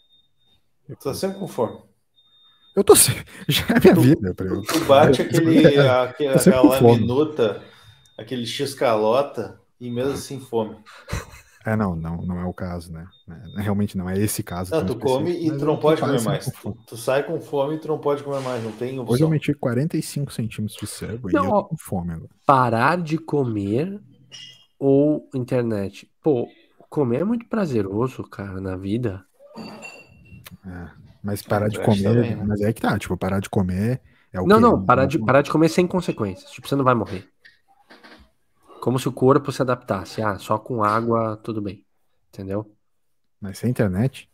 Eu 0.87 0.95
tô 0.97 1.11
sempre 1.15 1.39
com 1.39 1.47
fome. 1.47 1.88
Eu 2.79 2.83
tô 2.85 2.95
já 3.49 3.65
é 3.75 3.79
minha 3.81 3.95
vida. 3.95 4.33
Tu, 4.33 4.61
tu 4.61 4.85
bate 4.85 5.21
aquele, 5.21 5.67
aquele 5.67 6.29
aquela 6.29 6.81
minuta, 6.81 7.61
aquele 8.17 8.45
x-calota 8.45 9.59
e 9.81 9.91
mesmo 9.91 10.13
assim 10.13 10.39
fome. 10.39 10.77
É, 11.65 11.75
não, 11.75 11.93
não, 11.93 12.21
não 12.21 12.39
é 12.39 12.45
o 12.45 12.53
caso, 12.53 12.93
né? 12.93 13.05
É, 13.57 13.61
realmente 13.61 13.97
não 13.97 14.09
é 14.09 14.17
esse 14.17 14.41
caso. 14.41 14.71
Não, 14.71 14.85
tu 14.85 14.95
come 14.95 15.31
e 15.45 15.51
tu 15.51 15.65
não 15.65 15.75
pode 15.75 15.99
comer 15.99 16.21
mais. 16.21 16.45
Tu, 16.45 16.77
tu, 16.87 16.95
sai 16.95 17.23
com 17.23 17.41
fome 17.41 17.75
e 17.75 17.79
tu 17.79 17.89
não 17.89 17.99
pode 17.99 18.23
comer 18.23 18.39
mais, 18.39 18.63
não 18.63 18.71
tem 18.71 18.97
opção. 18.97 19.13
Hoje 19.13 19.23
eu 19.23 19.29
meti 19.29 19.53
45 19.53 20.31
centímetros 20.31 20.79
de 20.79 20.87
cérebro 20.87 21.29
não, 21.33 21.43
e 21.43 21.45
eu 21.45 21.51
tô 21.51 21.63
com 21.65 21.77
fome 21.77 22.13
agora. 22.13 22.29
Parar 22.45 22.97
de 22.97 23.17
comer 23.17 23.99
ou 24.79 25.27
internet? 25.35 26.09
Pô, 26.23 26.47
comer 26.89 27.21
é 27.21 27.25
muito 27.25 27.45
prazeroso, 27.45 28.23
cara, 28.23 28.61
na 28.61 28.77
vida. 28.77 29.21
É, 30.65 30.98
mas 31.23 31.41
parar 31.41 31.67
é, 31.67 31.69
de 31.69 31.79
comer, 31.79 32.03
também, 32.03 32.35
né? 32.35 32.43
mas 32.45 32.61
é 32.61 32.71
que 32.71 32.81
tá, 32.81 32.97
tipo, 32.97 33.15
parar 33.17 33.39
de 33.39 33.49
comer 33.49 34.01
é 34.31 34.39
o 34.39 34.45
Não, 34.45 34.59
não, 34.59 34.83
parar 34.83 35.05
de, 35.05 35.17
parar 35.17 35.41
de 35.41 35.51
comer 35.51 35.69
sem 35.69 35.87
consequências. 35.87 36.51
Tipo, 36.51 36.67
você 36.67 36.75
não 36.75 36.83
vai 36.83 36.93
morrer. 36.93 37.27
Como 38.79 38.99
se 38.99 39.07
o 39.07 39.11
corpo 39.11 39.51
se 39.51 39.61
adaptasse. 39.61 40.21
Ah, 40.21 40.37
só 40.37 40.57
com 40.57 40.83
água, 40.83 41.37
tudo 41.43 41.61
bem. 41.61 41.83
Entendeu? 42.31 42.71
Mas 43.41 43.57
sem 43.57 43.69
internet? 43.69 44.29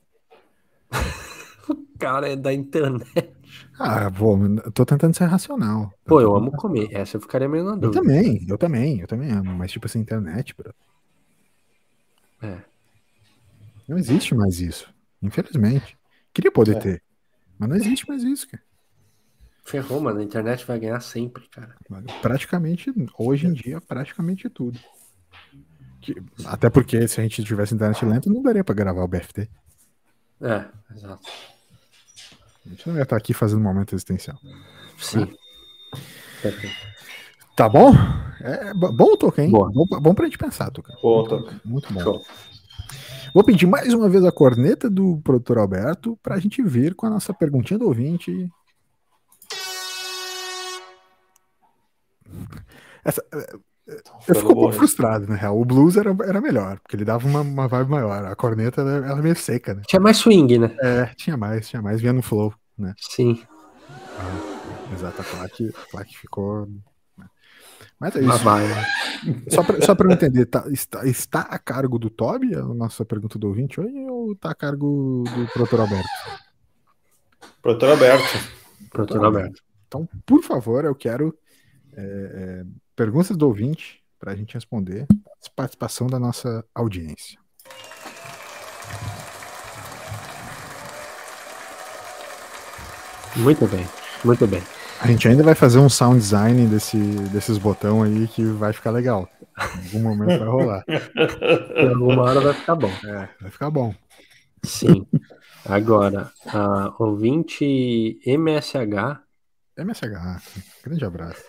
o 1.69 1.75
cara 1.97 2.29
é 2.29 2.35
da 2.35 2.53
internet. 2.53 3.33
Ah, 3.79 4.09
vou, 4.09 4.37
eu 4.37 4.71
tô 4.71 4.85
tentando 4.85 5.15
ser 5.15 5.25
racional. 5.25 5.93
Pô, 6.05 6.19
eu, 6.19 6.29
eu 6.29 6.35
amo 6.35 6.51
comer. 6.51 6.89
Essa 6.91 7.17
eu 7.17 7.21
ficaria 7.21 7.47
meio 7.47 7.63
na 7.63 7.75
dúvida. 7.75 7.87
Eu 7.87 7.91
também, 7.91 8.45
eu 8.47 8.57
também, 8.57 8.99
eu 8.99 9.07
também 9.07 9.31
amo. 9.31 9.55
Mas 9.55 9.71
tipo 9.71 9.85
assim, 9.85 9.99
internet, 9.99 10.53
bro. 10.55 10.73
É. 12.41 12.57
Não 13.87 13.97
existe 13.97 14.35
mais 14.35 14.59
isso. 14.59 14.93
Infelizmente. 15.21 15.97
Queria 16.35 16.51
poder 16.51 16.75
é. 16.75 16.79
ter. 16.79 17.03
Mas 17.57 17.69
não 17.69 17.77
existe 17.77 18.07
mais 18.09 18.21
isso, 18.23 18.45
cara. 18.49 18.61
Ferrou, 19.63 20.01
mano. 20.01 20.19
A 20.19 20.23
internet 20.23 20.65
vai 20.65 20.77
ganhar 20.77 20.99
sempre, 20.99 21.47
cara. 21.47 21.75
Praticamente, 22.21 22.93
hoje 23.17 23.47
em 23.47 23.53
dia, 23.53 23.79
praticamente 23.79 24.49
tudo. 24.49 24.77
Que, 26.01 26.21
até 26.45 26.69
porque 26.69 27.07
se 27.07 27.19
a 27.19 27.23
gente 27.23 27.41
tivesse 27.41 27.73
internet 27.73 28.03
lenta, 28.05 28.29
não 28.29 28.43
daria 28.43 28.65
para 28.65 28.75
gravar 28.75 29.01
o 29.01 29.07
BFT. 29.07 29.49
É, 30.41 30.65
exato. 30.93 31.27
A 32.65 32.69
gente 32.69 32.89
não 32.89 32.97
ia 32.97 33.03
estar 33.03 33.15
aqui 33.15 33.33
fazendo 33.33 33.59
um 33.59 33.63
momento 33.63 33.95
existencial. 33.95 34.37
Sim. 34.99 35.21
Né? 35.21 36.53
Tá 37.55 37.69
bom? 37.69 37.93
É, 38.41 38.73
bom 38.73 39.13
o 39.13 39.17
toque, 39.17 39.41
hein? 39.41 39.49
Boa. 39.49 39.71
Bom, 39.71 39.85
bom 39.85 40.13
pra 40.13 40.25
gente 40.25 40.37
pensar, 40.37 40.69
Toca. 40.69 40.93
Bom 41.01 41.23
toque. 41.23 41.55
Muito 41.63 41.91
bom. 41.93 42.01
Show. 42.01 42.25
Vou 43.35 43.43
pedir 43.43 43.65
mais 43.65 43.93
uma 43.93 44.07
vez 44.07 44.23
a 44.23 44.31
corneta 44.31 44.89
do 44.89 45.17
produtor 45.21 45.57
Alberto 45.57 46.17
para 46.23 46.35
a 46.35 46.39
gente 46.39 46.63
vir 46.63 46.95
com 46.95 47.05
a 47.05 47.09
nossa 47.09 47.33
perguntinha 47.33 47.77
do 47.77 47.85
ouvinte 47.85 48.49
Essa, 53.03 53.21
é, 53.33 53.57
eu 54.25 54.35
fico 54.35 54.53
um 54.53 54.55
pouco 54.55 54.71
frustrado, 54.71 55.27
na 55.27 55.35
real. 55.35 55.59
O 55.59 55.65
blues 55.65 55.97
era, 55.97 56.15
era 56.25 56.39
melhor, 56.39 56.79
porque 56.79 56.95
ele 56.95 57.03
dava 57.03 57.27
uma, 57.27 57.41
uma 57.41 57.67
vibe 57.67 57.91
maior. 57.91 58.23
A 58.23 58.37
corneta 58.37 58.79
ela, 58.79 59.05
ela 59.05 59.19
é 59.19 59.21
meio 59.21 59.35
seca, 59.35 59.73
né? 59.73 59.81
Tinha 59.85 59.99
mais 59.99 60.15
swing, 60.15 60.57
né? 60.57 60.73
É, 60.81 61.05
tinha 61.17 61.35
mais, 61.35 61.67
tinha 61.67 61.81
mais, 61.81 61.99
vinha 61.99 62.13
no 62.13 62.21
flow, 62.21 62.53
né? 62.77 62.93
Sim. 62.97 63.43
Ah, 64.17 64.93
exato, 64.93 65.21
a 65.21 65.25
claque, 65.25 65.73
a 65.75 65.91
claque 65.91 66.17
ficou. 66.17 66.69
Mas 67.99 68.15
é 68.15 68.19
isso. 68.19 68.37
Vai? 68.39 68.63
Só 69.49 69.63
pra, 69.63 69.81
só 69.81 69.95
pra 69.95 70.07
eu 70.07 70.13
entender, 70.13 70.45
tá, 70.45 70.65
está, 70.69 71.05
está 71.05 71.41
a 71.41 71.57
cargo 71.57 71.97
do 71.97 72.09
Toby, 72.09 72.53
a 72.55 72.61
nossa 72.61 73.05
pergunta 73.05 73.39
do 73.39 73.47
ouvinte, 73.47 73.79
ou 73.79 74.33
está 74.33 74.51
a 74.51 74.55
cargo 74.55 75.23
do 75.23 75.47
Protor 75.53 75.81
Alberto? 75.81 76.09
Protor 77.61 77.89
Alberto. 77.89 78.37
Protor 78.91 79.25
Alberto. 79.25 79.63
Então, 79.87 80.07
por 80.25 80.43
favor, 80.43 80.85
eu 80.85 80.93
quero 80.93 81.37
é, 81.95 82.01
é, 82.01 82.65
perguntas 82.95 83.35
do 83.35 83.47
ouvinte 83.47 84.03
para 84.19 84.33
a 84.33 84.35
gente 84.35 84.53
responder, 84.53 85.05
participação 85.55 86.07
da 86.07 86.19
nossa 86.19 86.63
audiência. 86.73 87.39
Muito 93.37 93.67
bem, 93.67 93.85
muito 94.23 94.47
bem. 94.47 94.61
A 95.01 95.07
gente 95.07 95.27
ainda 95.27 95.43
vai 95.43 95.55
fazer 95.55 95.79
um 95.79 95.89
sound 95.89 96.19
design 96.19 96.67
desse, 96.67 96.97
desses 96.97 97.57
botão 97.57 98.03
aí 98.03 98.27
que 98.27 98.43
vai 98.43 98.73
ficar 98.73 98.91
legal. 98.91 99.29
Em 99.57 99.85
algum 99.85 100.09
momento 100.09 100.39
vai 100.39 100.47
rolar. 100.47 100.83
Em 101.75 101.89
alguma 101.89 102.23
hora 102.23 102.39
vai 102.39 102.53
ficar 102.53 102.75
bom. 102.75 102.91
É, 103.05 103.29
vai 103.41 103.51
ficar 103.51 103.69
bom. 103.69 103.93
Sim. 104.63 105.05
Agora, 105.65 106.31
a 106.47 106.93
ouvinte 106.99 108.19
MSH. 108.25 109.21
MSH, 109.77 110.61
grande 110.83 111.05
abraço. 111.05 111.43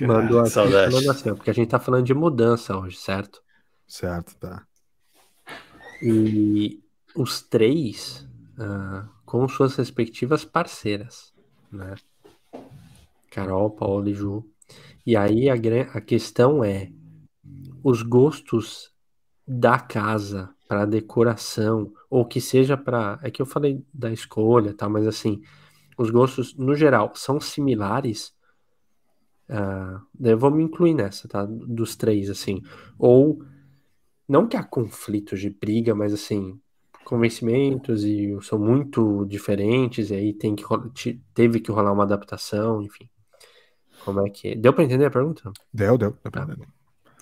Mandou 0.00 0.40
assim, 0.40 0.54
falando 0.54 1.10
assim, 1.10 1.34
porque 1.34 1.50
a 1.50 1.54
gente 1.54 1.68
tá 1.68 1.78
falando 1.78 2.04
de 2.04 2.14
mudança 2.14 2.76
hoje, 2.76 2.96
certo? 2.96 3.40
Certo, 3.86 4.34
tá. 4.36 4.64
E 6.02 6.82
os 7.14 7.42
três 7.42 8.26
uh, 8.58 9.08
com 9.24 9.46
suas 9.48 9.76
respectivas 9.76 10.44
parceiras, 10.44 11.31
né? 11.72 11.94
Carol, 13.30 13.70
Paulo 13.70 14.08
e 14.08 14.14
Ju. 14.14 14.44
E 15.06 15.16
aí 15.16 15.48
a, 15.48 15.54
a 15.94 16.00
questão 16.00 16.62
é 16.62 16.90
os 17.82 18.02
gostos 18.02 18.92
da 19.46 19.78
casa 19.78 20.54
para 20.68 20.86
decoração 20.86 21.92
ou 22.08 22.24
que 22.24 22.40
seja 22.40 22.76
para 22.76 23.18
é 23.22 23.30
que 23.30 23.42
eu 23.42 23.46
falei 23.46 23.84
da 23.92 24.12
escolha, 24.12 24.72
tá? 24.74 24.88
Mas 24.88 25.06
assim, 25.06 25.42
os 25.98 26.10
gostos 26.10 26.54
no 26.56 26.74
geral 26.74 27.12
são 27.14 27.40
similares 27.40 28.34
Uh, 29.52 30.00
eu 30.18 30.38
vou 30.38 30.50
me 30.50 30.62
incluir 30.62 30.94
nessa, 30.94 31.28
tá? 31.28 31.44
Dos 31.44 31.94
três, 31.94 32.30
assim. 32.30 32.62
Ou, 32.98 33.44
não 34.26 34.48
que 34.48 34.56
há 34.56 34.64
conflitos 34.64 35.40
de 35.40 35.50
briga, 35.50 35.94
mas 35.94 36.14
assim, 36.14 36.58
convencimentos 37.04 38.04
e 38.04 38.36
são 38.42 38.58
muito 38.58 39.24
diferentes, 39.26 40.10
e 40.10 40.14
aí 40.14 40.32
tem 40.32 40.54
que, 40.54 40.64
teve 41.34 41.60
que 41.60 41.70
rolar 41.70 41.92
uma 41.92 42.04
adaptação, 42.04 42.82
enfim. 42.82 43.08
Como 44.04 44.26
é 44.26 44.30
que. 44.30 44.54
Deu 44.54 44.72
pra 44.72 44.84
entender 44.84 45.06
a 45.06 45.10
pergunta? 45.10 45.52
Deu, 45.72 45.96
deu, 45.96 46.16
deu 46.22 46.30
pra 46.30 46.46
tá. 46.46 46.52
entender. 46.52 46.68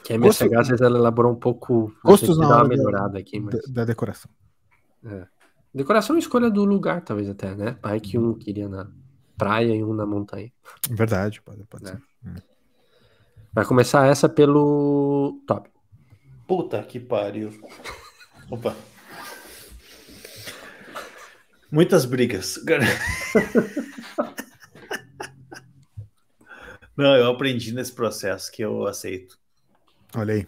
Que 0.02 0.14
a 0.14 0.18
minha 0.18 0.28
Gosto... 0.28 0.58
às 0.58 0.68
vezes 0.68 0.80
ela 0.80 0.98
elaborou 0.98 1.32
um 1.32 1.36
pouco. 1.36 1.94
Gostos 2.02 2.38
na 2.38 2.48
hora 2.48 2.68
melhorada 2.68 3.18
aqui, 3.18 3.38
mas... 3.38 3.60
da, 3.70 3.84
decoração. 3.84 4.30
É. 5.04 5.26
Decoração 5.74 6.16
e 6.16 6.18
escolha 6.18 6.50
do 6.50 6.64
lugar, 6.64 7.02
talvez 7.02 7.28
até, 7.28 7.54
né? 7.54 7.76
Pai 7.80 8.00
que 8.00 8.18
um 8.18 8.34
queria 8.34 8.68
na 8.68 8.90
praia 9.36 9.74
e 9.74 9.84
um 9.84 9.94
na 9.94 10.06
montanha. 10.06 10.50
Verdade, 10.90 11.40
pode, 11.42 11.64
pode 11.64 11.86
é. 11.86 11.88
ser. 11.88 12.02
Vai 13.52 13.64
começar 13.64 14.06
essa 14.06 14.28
pelo 14.28 15.40
top. 15.46 15.70
Puta 16.46 16.82
que 16.82 16.98
pariu. 16.98 17.50
Opa. 18.50 18.74
Muitas 21.70 22.04
brigas. 22.04 22.58
Não, 26.96 27.14
eu 27.16 27.30
aprendi 27.30 27.72
nesse 27.72 27.92
processo 27.92 28.50
que 28.52 28.62
eu 28.62 28.86
aceito. 28.86 29.38
Olha 30.14 30.34
aí. 30.34 30.46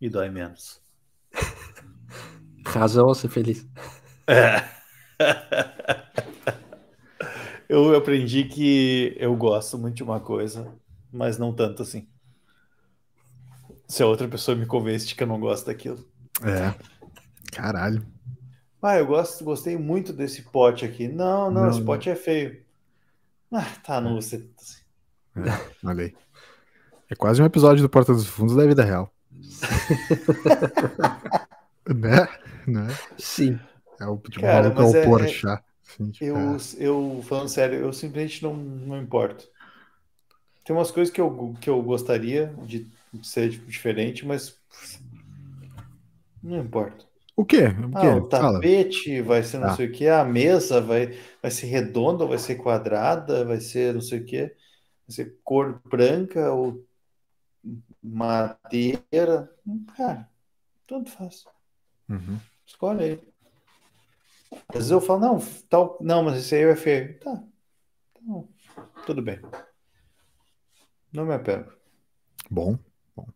E 0.00 0.08
dói 0.08 0.28
menos. 0.30 0.80
Razão 2.66 3.12
ser 3.14 3.28
feliz. 3.28 3.66
É. 4.26 4.64
Eu 7.66 7.96
aprendi 7.96 8.44
que 8.44 9.16
eu 9.18 9.34
gosto 9.34 9.78
muito 9.78 9.96
de 9.96 10.02
uma 10.02 10.20
coisa 10.20 10.70
mas 11.14 11.38
não 11.38 11.54
tanto 11.54 11.82
assim. 11.82 12.08
Se 13.86 14.02
a 14.02 14.06
outra 14.06 14.26
pessoa 14.26 14.56
me 14.56 14.66
convence 14.66 15.06
de 15.06 15.14
que 15.14 15.22
eu 15.22 15.28
não 15.28 15.38
gosto 15.38 15.66
daquilo. 15.66 16.04
É. 16.42 16.74
Caralho. 17.52 18.04
Ah, 18.86 18.98
eu 18.98 19.06
gosto, 19.06 19.42
gostei 19.42 19.78
muito 19.78 20.12
desse 20.12 20.42
pote 20.42 20.84
aqui. 20.84 21.08
Não, 21.08 21.50
não, 21.50 21.62
não 21.62 21.70
esse 21.70 21.80
pote 21.80 22.10
é 22.10 22.14
feio. 22.14 22.62
Ah, 23.50 23.64
tá, 23.82 23.98
não 23.98 24.16
você. 24.16 24.46
Assim. 24.60 24.82
É, 25.36 25.88
olha 25.88 26.04
aí. 26.04 26.14
É 27.10 27.14
quase 27.14 27.40
um 27.40 27.46
episódio 27.46 27.82
do 27.82 27.88
Porta 27.88 28.12
dos 28.12 28.26
Fundos 28.26 28.54
da 28.54 28.66
vida 28.66 28.84
real. 28.84 29.10
né? 31.88 32.28
né? 32.66 32.88
Sim. 33.16 33.58
É 33.98 34.06
o 34.06 34.18
tipo, 34.18 34.42
Cara, 34.42 34.68
maluco 34.68 34.82
ao 34.82 34.94
é, 34.94 35.04
Porsche. 35.06 35.48
É, 35.48 35.58
assim, 35.88 36.10
tipo, 36.10 36.24
eu, 36.26 36.36
é. 36.36 36.58
eu, 36.76 37.24
falando 37.26 37.48
sério, 37.48 37.78
eu 37.78 37.90
simplesmente 37.90 38.42
não, 38.42 38.54
não 38.54 39.00
importo. 39.00 39.48
Tem 40.62 40.76
umas 40.76 40.90
coisas 40.90 41.10
que 41.10 41.22
eu, 41.22 41.56
que 41.58 41.70
eu 41.70 41.82
gostaria 41.82 42.54
de 42.64 42.86
ser 43.22 43.48
diferente, 43.48 44.26
mas 44.26 44.60
não 46.42 46.60
importa. 46.60 47.13
O 47.36 47.44
quê? 47.44 47.66
O, 47.66 47.90
quê? 47.90 48.06
Ah, 48.06 48.16
o 48.16 48.28
tapete 48.28 49.16
Fala. 49.16 49.28
vai 49.28 49.42
ser 49.42 49.58
não 49.58 49.68
ah. 49.68 49.76
sei 49.76 49.86
o 49.86 49.92
quê, 49.92 50.06
a 50.06 50.24
mesa 50.24 50.80
vai, 50.80 51.18
vai 51.42 51.50
ser 51.50 51.66
redonda, 51.66 52.24
vai 52.24 52.38
ser 52.38 52.54
quadrada, 52.56 53.44
vai 53.44 53.60
ser 53.60 53.94
não 53.94 54.00
sei 54.00 54.20
o 54.20 54.24
quê, 54.24 54.54
vai 55.06 55.14
ser 55.14 55.38
cor 55.42 55.80
branca 55.84 56.52
ou 56.52 56.84
madeira. 58.02 59.50
Cara, 59.96 60.28
tanto 60.86 61.10
faz. 61.10 61.44
Uhum. 62.08 62.38
Escolhe 62.64 63.02
aí. 63.02 63.34
Às 64.68 64.76
vezes 64.76 64.90
eu 64.92 65.00
falo, 65.00 65.20
não, 65.20 65.38
tal, 65.68 65.98
não, 66.00 66.22
mas 66.22 66.38
esse 66.38 66.54
aí 66.54 66.62
é 66.62 66.76
feio. 66.76 67.18
Tá. 67.18 67.42
Então, 68.12 68.48
tudo 69.04 69.20
bem. 69.20 69.40
Não 71.12 71.26
me 71.26 71.34
apego. 71.34 71.72
Bom, 72.48 72.78
bom. 73.16 73.26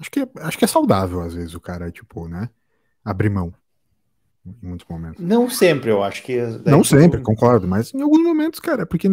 Acho 0.00 0.10
que, 0.10 0.20
é, 0.20 0.28
acho 0.40 0.58
que 0.58 0.64
é 0.64 0.68
saudável, 0.68 1.20
às 1.20 1.34
vezes, 1.34 1.54
o 1.54 1.60
cara, 1.60 1.90
tipo, 1.90 2.26
né? 2.28 2.50
Abrir 3.04 3.30
mão. 3.30 3.52
Em 4.46 4.66
muitos 4.66 4.86
momentos. 4.88 5.24
Não 5.24 5.48
sempre, 5.48 5.90
eu 5.90 6.02
acho 6.02 6.22
que. 6.22 6.38
Não 6.66 6.84
sempre, 6.84 7.22
concordo, 7.22 7.66
mas 7.66 7.94
em 7.94 8.02
alguns 8.02 8.22
momentos, 8.22 8.60
cara, 8.60 8.82
é 8.82 8.84
porque 8.84 9.08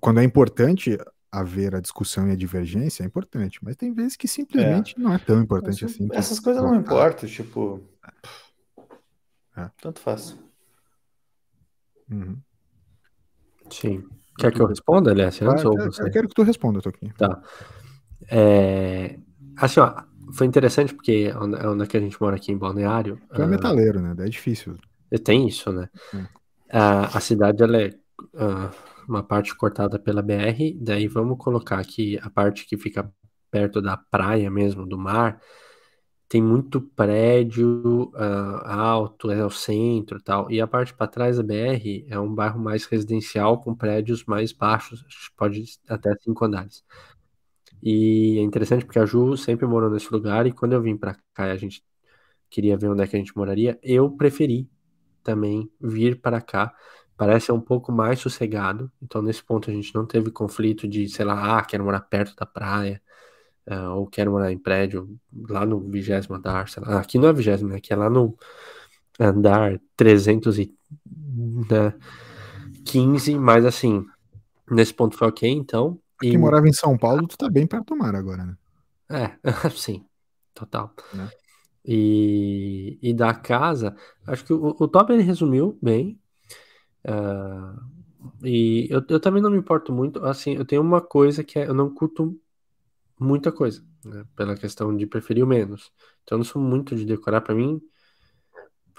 quando 0.00 0.20
é 0.20 0.24
importante 0.24 0.98
haver 1.30 1.74
a 1.74 1.80
discussão 1.80 2.28
e 2.28 2.32
a 2.32 2.36
divergência, 2.36 3.02
é 3.02 3.06
importante. 3.06 3.58
Mas 3.62 3.76
tem 3.76 3.92
vezes 3.92 4.16
que 4.16 4.28
simplesmente 4.28 4.94
é. 4.96 5.00
não 5.00 5.12
é 5.12 5.18
tão 5.18 5.40
importante 5.40 5.84
assim. 5.84 6.08
Essas 6.12 6.40
coisas 6.40 6.62
não 6.62 6.74
importam, 6.74 7.28
tipo. 7.28 7.80
É. 9.56 9.70
Tanto 9.80 10.00
faz. 10.00 10.38
Uhum. 12.10 12.38
Sim. 13.70 14.04
Quer 14.38 14.52
que 14.52 14.60
eu 14.60 14.66
responda, 14.66 15.10
aliás? 15.10 15.40
Ah, 15.42 15.56
você? 15.56 16.02
Eu 16.02 16.10
quero 16.10 16.28
que 16.28 16.34
tu 16.34 16.42
responda, 16.42 16.80
Toquinho. 16.80 17.14
Tá. 17.14 17.42
É, 18.30 19.18
assim, 19.56 19.80
ó, 19.80 20.02
foi 20.32 20.46
interessante 20.46 20.94
porque 20.94 21.32
onde, 21.36 21.56
onde 21.66 21.84
é 21.84 21.86
que 21.86 21.96
a 21.96 22.00
gente 22.00 22.20
mora 22.20 22.36
aqui 22.36 22.52
em 22.52 22.58
Balneário. 22.58 23.20
Tu 23.34 23.42
é 23.42 23.44
uh, 23.44 23.48
metaleiro, 23.48 24.00
né? 24.00 24.14
É 24.18 24.28
difícil. 24.28 24.76
Tem 25.24 25.46
isso, 25.46 25.70
né? 25.72 25.88
Uh, 26.14 27.08
a 27.12 27.20
cidade 27.20 27.62
ela 27.62 27.80
é 27.80 27.88
uh, 28.34 28.70
uma 29.06 29.22
parte 29.22 29.54
cortada 29.54 29.98
pela 29.98 30.22
BR, 30.22 30.74
daí 30.80 31.06
vamos 31.06 31.36
colocar 31.38 31.78
aqui 31.78 32.18
a 32.22 32.30
parte 32.30 32.66
que 32.66 32.78
fica 32.78 33.12
perto 33.50 33.82
da 33.82 33.96
praia 33.96 34.50
mesmo, 34.50 34.86
do 34.86 34.98
mar. 34.98 35.40
Tem 36.28 36.40
muito 36.40 36.80
prédio 36.80 38.10
alto, 38.64 39.30
é 39.30 39.44
o 39.44 39.50
centro 39.50 40.16
e 40.16 40.22
tal. 40.22 40.50
E 40.50 40.62
a 40.62 40.66
parte 40.66 40.94
para 40.94 41.06
trás 41.06 41.36
da 41.36 41.42
BR 41.42 42.06
é 42.08 42.18
um 42.18 42.34
bairro 42.34 42.58
mais 42.58 42.86
residencial 42.86 43.60
com 43.60 43.74
prédios 43.74 44.24
mais 44.24 44.50
baixos, 44.50 45.04
pode 45.36 45.62
até 45.86 46.14
cinco 46.22 46.46
andares. 46.46 46.82
E 47.82 48.38
é 48.38 48.42
interessante 48.42 48.84
porque 48.84 48.98
a 48.98 49.04
Ju 49.04 49.36
sempre 49.36 49.66
morou 49.66 49.90
nesse 49.90 50.12
lugar 50.12 50.46
e 50.46 50.52
quando 50.52 50.72
eu 50.72 50.80
vim 50.80 50.96
para 50.96 51.16
cá 51.34 51.44
a 51.44 51.56
gente 51.56 51.82
queria 52.48 52.76
ver 52.76 52.88
onde 52.88 53.02
é 53.02 53.06
que 53.06 53.16
a 53.16 53.18
gente 53.18 53.36
moraria, 53.36 53.78
eu 53.82 54.10
preferi 54.10 54.68
também 55.22 55.70
vir 55.80 56.20
para 56.20 56.40
cá. 56.40 56.74
Parece 57.16 57.50
um 57.52 57.60
pouco 57.60 57.90
mais 57.92 58.20
sossegado, 58.20 58.90
então 59.00 59.22
nesse 59.22 59.42
ponto 59.42 59.70
a 59.70 59.72
gente 59.72 59.94
não 59.94 60.06
teve 60.06 60.30
conflito 60.30 60.88
de, 60.88 61.08
sei 61.08 61.24
lá, 61.24 61.58
ah, 61.58 61.64
quero 61.64 61.84
morar 61.84 62.00
perto 62.00 62.34
da 62.36 62.46
praia, 62.46 63.00
uh, 63.68 63.90
ou 63.96 64.06
quero 64.06 64.32
morar 64.32 64.52
em 64.52 64.58
prédio 64.58 65.18
lá 65.48 65.64
no 65.64 65.80
vigésimo 65.80 66.36
andar, 66.36 66.68
sei 66.68 66.82
lá. 66.82 67.00
Aqui 67.00 67.18
não 67.18 67.28
é 67.28 67.32
vigésimo, 67.32 67.70
né? 67.70 67.76
Aqui 67.76 67.92
é 67.92 67.96
lá 67.96 68.10
no 68.10 68.36
andar 69.20 69.80
315, 69.96 70.74
né? 73.34 73.38
mas 73.38 73.64
assim, 73.64 74.04
nesse 74.70 74.92
ponto 74.92 75.16
foi 75.16 75.28
ok, 75.28 75.48
então. 75.48 76.01
Quem 76.22 76.38
morava 76.38 76.68
em 76.68 76.72
São 76.72 76.96
Paulo, 76.96 77.26
tu 77.26 77.36
tá 77.36 77.48
bem 77.50 77.66
perto 77.66 77.94
do 77.94 77.96
mar 77.96 78.14
agora, 78.14 78.44
né? 78.44 78.56
É, 79.10 79.38
sim, 79.70 80.04
total. 80.54 80.94
Né? 81.12 81.30
E, 81.84 82.98
e 83.02 83.12
da 83.12 83.34
casa, 83.34 83.94
acho 84.26 84.44
que 84.44 84.52
o, 84.52 84.76
o 84.78 84.88
Top 84.88 85.12
ele 85.12 85.22
resumiu 85.22 85.78
bem. 85.82 86.18
Uh, 87.04 88.46
e 88.46 88.86
eu, 88.90 89.02
eu 89.08 89.20
também 89.20 89.42
não 89.42 89.50
me 89.50 89.58
importo 89.58 89.92
muito. 89.92 90.24
Assim, 90.24 90.54
eu 90.54 90.64
tenho 90.64 90.80
uma 90.82 91.00
coisa 91.00 91.42
que 91.42 91.58
é, 91.58 91.66
eu 91.66 91.74
não 91.74 91.92
curto 91.92 92.38
muita 93.18 93.52
coisa, 93.52 93.84
né? 94.04 94.24
Pela 94.36 94.56
questão 94.56 94.96
de 94.96 95.06
preferir 95.06 95.44
o 95.44 95.46
menos. 95.46 95.92
Então 96.22 96.36
eu 96.36 96.38
não 96.38 96.44
sou 96.44 96.62
muito 96.62 96.94
de 96.96 97.04
decorar 97.04 97.40
para 97.40 97.54
mim. 97.54 97.80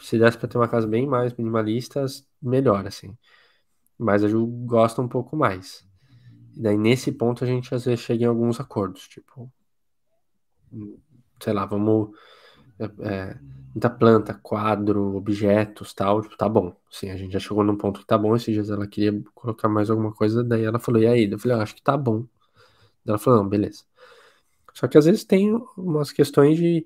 Se 0.01 0.19
desse 0.19 0.38
para 0.38 0.47
ter 0.47 0.57
uma 0.57 0.67
casa 0.67 0.88
bem 0.88 1.07
mais 1.07 1.34
minimalista, 1.34 2.05
melhor, 2.41 2.86
assim. 2.86 3.17
Mas 3.97 4.24
eu 4.24 4.45
gosto 4.45 5.01
um 5.01 5.07
pouco 5.07 5.36
mais. 5.36 5.88
E 6.56 6.62
daí, 6.62 6.78
nesse 6.78 7.12
ponto, 7.12 7.43
a 7.43 7.47
gente 7.47 7.74
às 7.74 7.86
vezes 7.86 8.01
chega 8.01 8.24
em 8.24 8.28
alguns 8.28 8.60
acordos, 8.60 9.08
tipo, 9.08 9.51
sei 11.41 11.54
lá, 11.54 11.66
vamos. 11.66 12.12
É, 12.80 12.86
é, 12.86 13.39
muita 13.74 13.89
planta, 13.89 14.34
quadro, 14.36 15.16
objetos, 15.16 15.93
tal, 15.93 16.22
tipo, 16.22 16.38
tá 16.38 16.47
bom. 16.47 16.76
Sim, 16.91 17.10
a 17.10 17.18
gente 17.18 17.34
já 17.34 17.39
chegou 17.39 17.64
num 17.64 17.78
ponto 17.78 17.99
que 17.99 18.06
tá 18.06 18.18
bom. 18.18 18.36
Esses 18.36 18.54
dias 18.54 18.70
ela 18.70 18.88
queria 18.88 19.22
colocar 19.34 19.68
mais 19.68 19.89
alguma 19.89 20.14
coisa, 20.14 20.43
daí 20.43 20.64
ela 20.64 20.80
falou, 20.80 21.01
e 21.01 21.08
aí? 21.08 21.30
Eu 21.30 21.39
falei, 21.39 21.58
ah, 21.58 21.64
acho 21.64 21.76
que 21.76 21.82
tá 21.82 21.97
bom. 21.97 22.26
Ela 23.06 23.18
falou, 23.18 23.43
não, 23.43 23.49
beleza. 23.49 23.84
Só 24.74 24.88
que 24.88 24.97
às 24.97 25.06
vezes 25.06 25.24
tem 25.24 25.54
umas 25.78 26.12
questões 26.12 26.58
de 26.58 26.86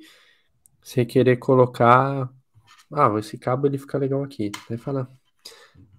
você 0.82 1.06
querer 1.06 1.38
colocar. 1.38 2.32
Ah, 2.92 3.14
esse 3.20 3.38
cabo 3.38 3.68
ele 3.68 3.78
fica 3.78 3.98
legal 3.98 4.24
aqui. 4.24 4.52
Daí 4.70 4.78
fala, 4.78 5.10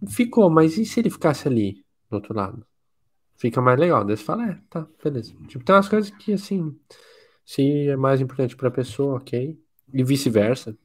ficou, 0.09 0.51
mas 0.51 0.79
e 0.79 0.85
se 0.85 1.01
ele 1.01 1.11
ficasse 1.11 1.49
ali, 1.49 1.85
do 2.11 2.17
outro 2.17 2.35
lado? 2.35 2.67
Fica 3.39 3.63
mais 3.63 3.79
legal. 3.79 4.05
Daí 4.05 4.17
você 4.17 4.25
fala, 4.25 4.51
é, 4.51 4.61
tá, 4.69 4.87
beleza. 5.03 5.35
Tipo, 5.47 5.65
tem 5.65 5.75
umas 5.75 5.89
coisas 5.89 6.11
que, 6.11 6.33
assim, 6.33 6.79
se 7.45 7.89
é 7.89 7.97
mais 7.97 8.21
importante 8.21 8.57
pra 8.57 8.71
pessoa, 8.71 9.17
ok. 9.17 9.59
E 9.95 10.05
vice-versa. 10.05 10.77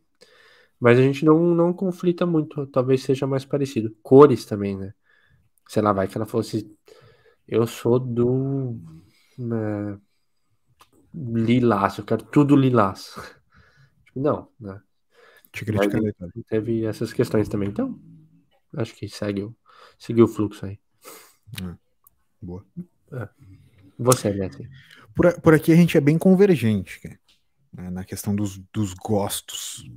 Mas 0.80 0.99
a 0.99 1.01
gente 1.01 1.26
não, 1.26 1.39
não 1.56 1.74
conflita 1.74 2.26
muito, 2.26 2.68
talvez 2.68 3.04
seja 3.04 3.28
mais 3.28 3.45
parecido. 3.45 3.95
Cores 4.01 4.45
também, 4.45 4.78
né? 4.78 4.93
Sei 5.68 5.82
lá, 5.82 5.93
vai 5.93 6.08
que 6.08 6.18
ela 6.18 6.26
fosse. 6.26 6.70
Eu 7.47 7.66
sou 7.68 7.99
do. 7.99 8.78
Né, 9.38 9.97
lilás, 11.14 11.97
eu 11.97 12.06
quero 12.06 12.24
tudo 12.26 12.56
lilás. 12.56 13.16
Tipo, 14.06 14.20
não, 14.20 14.49
né? 14.60 14.82
Te 15.51 15.66
criticarei, 15.66 16.14
Teve 16.47 16.86
essas 16.86 17.14
questões 17.14 17.47
também. 17.47 17.70
Então, 17.70 17.99
acho 18.76 18.93
que 18.95 19.08
segue, 19.08 19.49
segue 19.97 20.22
o 20.22 20.28
fluxo 20.28 20.66
aí. 20.66 20.80
Hum. 21.62 21.76
Boa. 22.44 22.66
É. 23.14 23.30
Você, 23.98 24.32
Messi. 24.34 24.70
Por, 25.16 25.39
por 25.41 25.54
aqui 25.54 25.72
a 25.72 25.76
gente 25.76 25.98
é 25.98 26.02
bem 26.02 26.18
convergente 26.18 27.00
né, 27.72 27.89
na 27.89 28.04
questão 28.04 28.36
dos, 28.36 28.58
dos 28.74 28.94
gostos. 28.94 29.89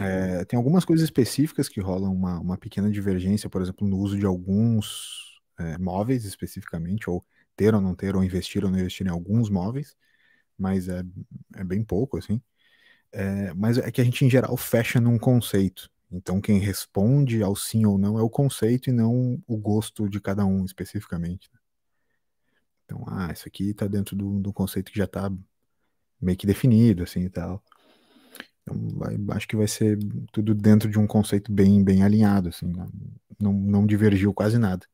É, 0.00 0.44
tem 0.44 0.56
algumas 0.56 0.84
coisas 0.84 1.04
específicas 1.04 1.68
que 1.68 1.80
rolam 1.80 2.12
uma, 2.12 2.38
uma 2.38 2.56
pequena 2.56 2.90
divergência, 2.90 3.50
por 3.50 3.60
exemplo, 3.60 3.86
no 3.86 3.98
uso 3.98 4.16
de 4.16 4.24
alguns 4.24 5.40
é, 5.58 5.76
móveis 5.78 6.24
especificamente, 6.24 7.10
ou 7.10 7.24
ter 7.56 7.74
ou 7.74 7.80
não 7.80 7.94
ter, 7.94 8.14
ou 8.14 8.22
investir 8.22 8.64
ou 8.64 8.70
não 8.70 8.78
investir 8.78 9.06
em 9.06 9.10
alguns 9.10 9.50
móveis, 9.50 9.96
mas 10.56 10.88
é, 10.88 11.02
é 11.56 11.64
bem 11.64 11.82
pouco, 11.82 12.16
assim. 12.16 12.40
É, 13.10 13.52
mas 13.54 13.78
é 13.78 13.90
que 13.90 14.00
a 14.00 14.04
gente, 14.04 14.24
em 14.24 14.30
geral, 14.30 14.56
fecha 14.56 15.00
num 15.00 15.18
conceito. 15.18 15.90
Então, 16.12 16.40
quem 16.40 16.58
responde 16.58 17.42
ao 17.42 17.56
sim 17.56 17.84
ou 17.84 17.98
não 17.98 18.18
é 18.18 18.22
o 18.22 18.30
conceito 18.30 18.88
e 18.88 18.92
não 18.92 19.42
o 19.46 19.56
gosto 19.56 20.08
de 20.08 20.20
cada 20.20 20.44
um 20.46 20.64
especificamente. 20.64 21.50
Né? 22.88 22.96
Então, 22.96 23.04
ah, 23.06 23.30
isso 23.32 23.46
aqui 23.46 23.70
está 23.70 23.86
dentro 23.86 24.16
do, 24.16 24.38
do 24.38 24.52
conceito 24.52 24.90
que 24.90 24.98
já 24.98 25.04
está 25.04 25.30
meio 26.20 26.38
que 26.38 26.46
definido, 26.46 27.02
assim 27.02 27.20
e 27.20 27.30
tal. 27.30 27.62
Então, 28.62 28.88
vai, 28.96 29.16
acho 29.36 29.48
que 29.48 29.56
vai 29.56 29.68
ser 29.68 29.98
tudo 30.32 30.54
dentro 30.54 30.90
de 30.90 30.98
um 30.98 31.06
conceito 31.06 31.52
bem, 31.52 31.82
bem 31.82 32.02
alinhado, 32.02 32.48
assim, 32.48 32.72
não, 33.38 33.52
não 33.52 33.86
divergiu 33.86 34.32
quase 34.34 34.58
nada. 34.58 34.86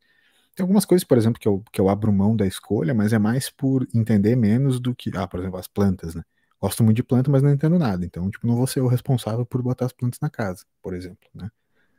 Tem 0.55 0.63
algumas 0.63 0.85
coisas, 0.85 1.05
por 1.05 1.19
exemplo, 1.19 1.41
que 1.41 1.49
eu, 1.49 1.65
que 1.73 1.81
eu 1.81 1.89
abro 1.89 2.13
mão 2.13 2.37
da 2.37 2.47
escolha, 2.47 2.95
mas 2.95 3.13
é 3.13 3.19
mais 3.19 3.51
por 3.51 3.87
entender 3.93 4.37
menos 4.37 4.79
do 4.79 4.95
que, 4.95 5.11
ah, 5.17 5.27
por 5.27 5.41
exemplo, 5.41 5.59
as 5.59 5.67
plantas, 5.67 6.15
né? 6.15 6.23
Gosto 6.61 6.85
muito 6.85 6.97
de 6.97 7.03
planta, 7.03 7.31
mas 7.31 7.43
não 7.43 7.51
entendo 7.51 7.79
nada. 7.79 8.05
Então, 8.07 8.31
tipo, 8.31 8.47
não 8.47 8.55
vou 8.55 8.67
ser 8.67 8.81
o 8.81 8.87
responsável 8.87 9.45
por 9.45 9.61
botar 9.61 9.87
as 9.87 9.93
plantas 9.93 10.21
na 10.21 10.31
casa, 10.31 10.65
por 10.81 10.95
exemplo, 10.95 11.29
né? 11.35 11.51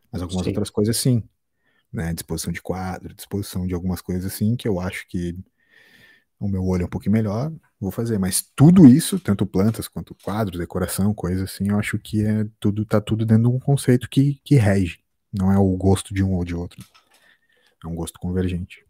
Mas 0.09 0.21
algumas 0.21 0.43
sim. 0.43 0.51
outras 0.51 0.69
coisas 0.69 0.95
sim, 0.95 1.21
né? 1.91 2.13
Disposição 2.13 2.53
de 2.53 2.61
quadro, 2.61 3.13
disposição 3.13 3.67
de 3.67 3.73
algumas 3.73 4.01
coisas 4.01 4.33
assim, 4.33 4.55
que 4.55 4.67
eu 4.67 4.79
acho 4.79 5.05
que 5.09 5.37
o 6.39 6.47
meu 6.47 6.63
olho 6.65 6.83
é 6.83 6.85
um 6.85 6.89
pouquinho 6.89 7.13
melhor, 7.13 7.51
vou 7.79 7.91
fazer. 7.91 8.17
Mas 8.17 8.43
tudo 8.55 8.85
isso, 8.85 9.19
tanto 9.19 9.45
plantas 9.45 9.87
quanto 9.87 10.15
quadros, 10.23 10.59
decoração, 10.59 11.13
coisa 11.13 11.45
assim, 11.45 11.69
eu 11.69 11.79
acho 11.79 11.97
que 11.97 12.25
é 12.25 12.45
tudo 12.59 12.85
tá 12.85 12.99
tudo 12.99 13.25
dentro 13.25 13.49
de 13.49 13.55
um 13.55 13.59
conceito 13.59 14.09
que, 14.09 14.39
que 14.43 14.55
rege. 14.55 14.99
Não 15.37 15.51
é 15.51 15.57
o 15.57 15.75
gosto 15.75 16.13
de 16.13 16.23
um 16.23 16.33
ou 16.33 16.43
de 16.43 16.55
outro. 16.55 16.83
É 17.83 17.87
um 17.87 17.95
gosto 17.95 18.19
convergente. 18.19 18.85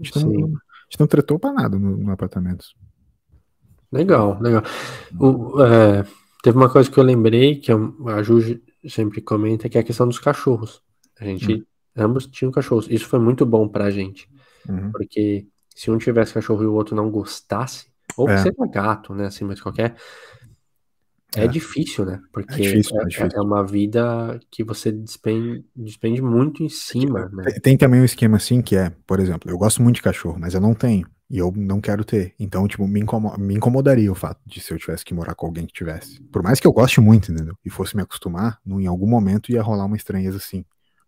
A 0.00 0.04
gente, 0.04 0.24
não, 0.24 0.30
a 0.30 0.88
gente 0.90 1.00
não 1.00 1.06
tretou 1.06 1.38
para 1.38 1.52
nada 1.52 1.78
no, 1.78 1.96
no, 1.96 2.10
apartamento. 2.10 2.66
Legal, 3.90 4.40
legal. 4.40 4.62
O, 5.18 5.62
é, 5.62 6.04
teve 6.42 6.56
uma 6.56 6.68
coisa 6.68 6.90
que 6.90 6.98
eu 6.98 7.04
lembrei, 7.04 7.56
que 7.60 7.70
a 7.70 8.22
Ju 8.22 8.60
sempre 8.88 9.20
comenta, 9.20 9.68
que 9.68 9.78
é 9.78 9.80
a 9.80 9.84
questão 9.84 10.08
dos 10.08 10.18
cachorros. 10.18 10.82
A 11.18 11.24
gente, 11.24 11.54
hum. 11.54 11.64
ambos 11.96 12.26
tinham 12.26 12.50
cachorros. 12.50 12.88
Isso 12.90 13.06
foi 13.06 13.20
muito 13.20 13.46
bom 13.46 13.68
pra 13.68 13.90
gente. 13.90 14.28
Uhum. 14.68 14.90
Porque 14.90 15.46
se 15.74 15.90
um 15.90 15.98
tivesse 15.98 16.32
cachorro 16.32 16.62
e 16.62 16.66
o 16.66 16.74
outro 16.74 16.94
não 16.94 17.10
gostasse, 17.10 17.86
ou 18.16 18.28
é. 18.28 18.38
seja 18.38 18.66
gato, 18.70 19.14
né, 19.14 19.26
assim, 19.26 19.44
mas 19.44 19.60
qualquer, 19.60 19.96
é, 21.36 21.44
é, 21.44 21.48
difícil, 21.48 22.04
né? 22.04 22.20
Porque 22.32 22.54
é, 22.54 22.56
difícil, 22.56 22.96
é, 22.98 23.02
é, 23.02 23.06
difícil. 23.06 23.38
é, 23.38 23.40
uma 23.40 23.64
vida 23.64 24.38
que 24.50 24.62
você 24.62 24.92
despende, 24.92 25.64
despende 25.74 26.22
muito 26.22 26.62
em 26.62 26.68
cima, 26.68 27.28
né? 27.32 27.44
Tem, 27.44 27.60
tem, 27.60 27.76
também 27.76 28.00
um 28.00 28.04
esquema 28.04 28.36
assim 28.36 28.62
que 28.62 28.76
é, 28.76 28.90
por 29.06 29.20
exemplo, 29.20 29.50
eu 29.50 29.58
gosto 29.58 29.82
muito 29.82 29.96
de 29.96 30.02
cachorro, 30.02 30.38
mas 30.38 30.54
eu 30.54 30.60
não 30.60 30.74
tenho. 30.74 31.06
E 31.28 31.38
eu 31.38 31.52
não 31.56 31.80
quero 31.80 32.04
ter. 32.04 32.34
Então, 32.38 32.68
tipo, 32.68 32.86
me, 32.86 33.00
incomoda, 33.00 33.38
me 33.38 33.54
incomodaria 33.54 34.12
o 34.12 34.14
fato 34.14 34.40
de 34.46 34.60
se 34.60 34.72
eu 34.72 34.78
tivesse 34.78 35.04
que 35.04 35.14
morar 35.14 35.34
com 35.34 35.46
alguém 35.46 35.66
que 35.66 35.72
tivesse. 35.72 36.22
Por 36.24 36.42
mais 36.42 36.60
que 36.60 36.66
eu 36.66 36.72
goste 36.72 37.00
muito, 37.00 37.32
entendeu? 37.32 37.56
E 37.64 37.70
fosse 37.70 37.96
me 37.96 38.02
acostumar, 38.02 38.60
em 38.66 38.86
algum 38.86 39.06
momento 39.06 39.50
ia 39.50 39.62
rolar 39.62 39.86
uma 39.86 39.96
estranheza 39.96 40.36
assim. 40.36 40.64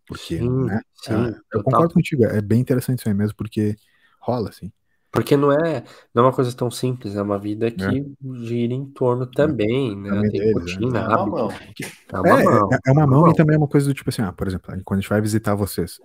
Porque, 0.09 0.39
sim, 0.39 0.64
né? 0.64 0.81
Sim, 0.95 1.35
eu 1.53 1.62
concordo 1.62 1.93
contigo, 1.93 2.25
é 2.25 2.41
bem 2.41 2.61
interessante 2.61 3.01
isso 3.01 3.09
aí 3.09 3.14
mesmo, 3.14 3.37
porque 3.37 3.77
rola, 4.27 4.49
assim. 4.49 4.72
Porque 5.11 5.37
não 5.37 5.51
é, 5.51 5.83
não 6.12 6.24
é 6.24 6.27
uma 6.27 6.33
coisa 6.33 6.55
tão 6.55 6.70
simples, 6.70 7.16
é 7.16 7.22
uma 7.22 7.39
vida 7.39 7.70
que 7.70 7.83
é. 7.83 8.45
gira 8.45 8.74
em 8.74 8.85
torno 8.85 9.27
também, 9.27 9.97
né? 9.97 10.11
Também 10.11 10.31
Tem 10.31 10.41
deles, 10.41 10.74
rotina, 10.74 10.99
é. 10.99 11.03
hábito. 11.03 11.16
É 12.12 12.20
uma 12.20 12.43
mão. 12.45 12.72
É, 12.72 12.74
é, 12.74 12.79
é 12.87 12.93
uma 12.93 13.07
mão 13.07 13.31
e 13.31 13.35
também 13.35 13.55
é 13.55 13.59
uma 13.59 13.68
coisa 13.68 13.87
do 13.87 13.95
tipo 13.95 14.11
assim, 14.11 14.20
ah, 14.20 14.33
por 14.33 14.47
exemplo, 14.47 14.66
quando 14.85 14.99
a 14.99 15.01
gente 15.01 15.09
vai 15.09 15.20
visitar 15.20 15.55
vocês, 15.55 15.99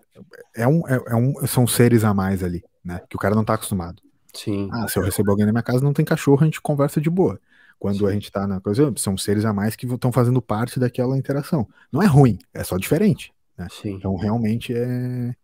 é 0.56 0.66
um, 0.66 0.88
é, 0.88 1.02
é 1.08 1.16
um, 1.16 1.46
são 1.46 1.68
seres 1.68 2.06
a 2.06 2.14
mais 2.14 2.42
ali, 2.42 2.64
né? 2.86 3.02
Que 3.10 3.18
o 3.18 3.20
cara 3.20 3.36
não 3.36 3.44
tá 3.44 3.56
acostumado. 3.56 4.02
Sim. 4.34 4.70
Ah, 4.72 4.88
se 4.88 4.98
eu 4.98 5.04
recebo 5.04 5.32
alguém 5.32 5.46
na 5.46 5.52
minha 5.52 5.64
casa, 5.64 5.84
não 5.84 5.94
tem 5.94 6.06
cachorro, 6.06 6.42
a 6.42 6.46
gente 6.46 6.62
conversa 6.62 7.02
de 7.02 7.10
boa. 7.10 7.38
Quando 7.78 7.98
Sim. 7.98 8.08
a 8.08 8.12
gente 8.12 8.32
tá 8.32 8.48
na 8.48 8.62
coisa, 8.62 8.94
são 8.96 9.18
seres 9.18 9.44
a 9.44 9.52
mais 9.52 9.76
que 9.76 9.86
estão 9.86 10.12
fazendo 10.12 10.42
parte 10.42 10.80
daquela 10.80 11.18
interação. 11.18 11.68
Não 11.92 12.02
é 12.02 12.06
ruim, 12.06 12.38
é 12.54 12.64
só 12.64 12.78
diferente. 12.78 13.34
Né? 13.58 13.68
Então 13.86 14.16
realmente 14.16 14.74
é, 14.74 15.36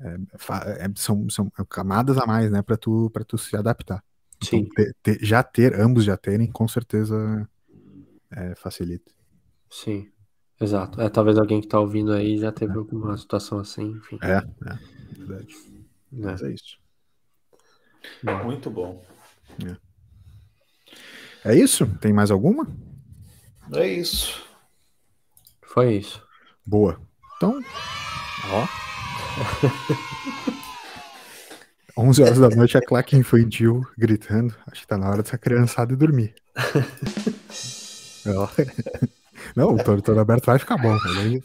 é, 0.00 0.16
é, 0.84 0.90
são, 0.94 1.28
são 1.30 1.50
camadas 1.68 2.18
a 2.18 2.26
mais, 2.26 2.50
né, 2.50 2.62
para 2.62 2.76
tu 2.76 3.10
para 3.10 3.24
tu 3.24 3.38
se 3.38 3.56
adaptar. 3.56 4.02
Então, 4.36 4.48
Sim. 4.48 4.56
Então, 4.58 4.74
ter, 4.74 4.96
ter, 5.02 5.24
já 5.24 5.42
ter 5.42 5.74
ambos 5.80 6.04
já 6.04 6.16
terem, 6.16 6.50
com 6.50 6.68
certeza 6.68 7.48
é, 8.30 8.54
facilita. 8.54 9.12
Sim, 9.70 10.10
exato. 10.60 11.00
É 11.00 11.08
talvez 11.08 11.38
alguém 11.38 11.60
que 11.60 11.68
tá 11.68 11.80
ouvindo 11.80 12.12
aí 12.12 12.38
já 12.38 12.52
teve 12.52 12.72
é. 12.72 12.76
alguma 12.76 13.16
situação 13.16 13.58
assim, 13.58 13.92
enfim. 13.92 14.18
É, 14.22 14.36
é, 14.36 14.78
verdade. 15.16 15.54
É. 16.12 16.24
Mas 16.24 16.42
é 16.42 16.52
isso. 16.52 16.78
Muito 18.44 18.70
bom. 18.70 19.04
É. 21.44 21.52
é 21.52 21.56
isso? 21.56 21.86
Tem 21.98 22.12
mais 22.12 22.30
alguma? 22.30 22.66
É 23.74 23.86
isso. 23.88 24.44
Foi 25.62 25.96
isso. 25.96 26.22
Boa. 26.64 27.00
Então, 27.36 27.60
ó. 28.50 28.85
11 31.98 32.22
horas 32.22 32.38
da 32.38 32.50
noite, 32.50 32.76
a 32.76 32.82
claque 32.82 33.16
infantil 33.16 33.82
gritando. 33.96 34.54
Acho 34.70 34.82
que 34.82 34.86
tá 34.86 34.98
na 34.98 35.08
hora 35.08 35.22
dessa 35.22 35.38
criançada 35.38 35.96
dormir. 35.96 36.34
Não, 39.54 39.74
o 39.74 39.82
tortor 39.82 40.18
aberto 40.18 40.46
vai 40.46 40.58
ficar 40.58 40.76
bom. 40.76 40.96
Ele, 41.20 41.42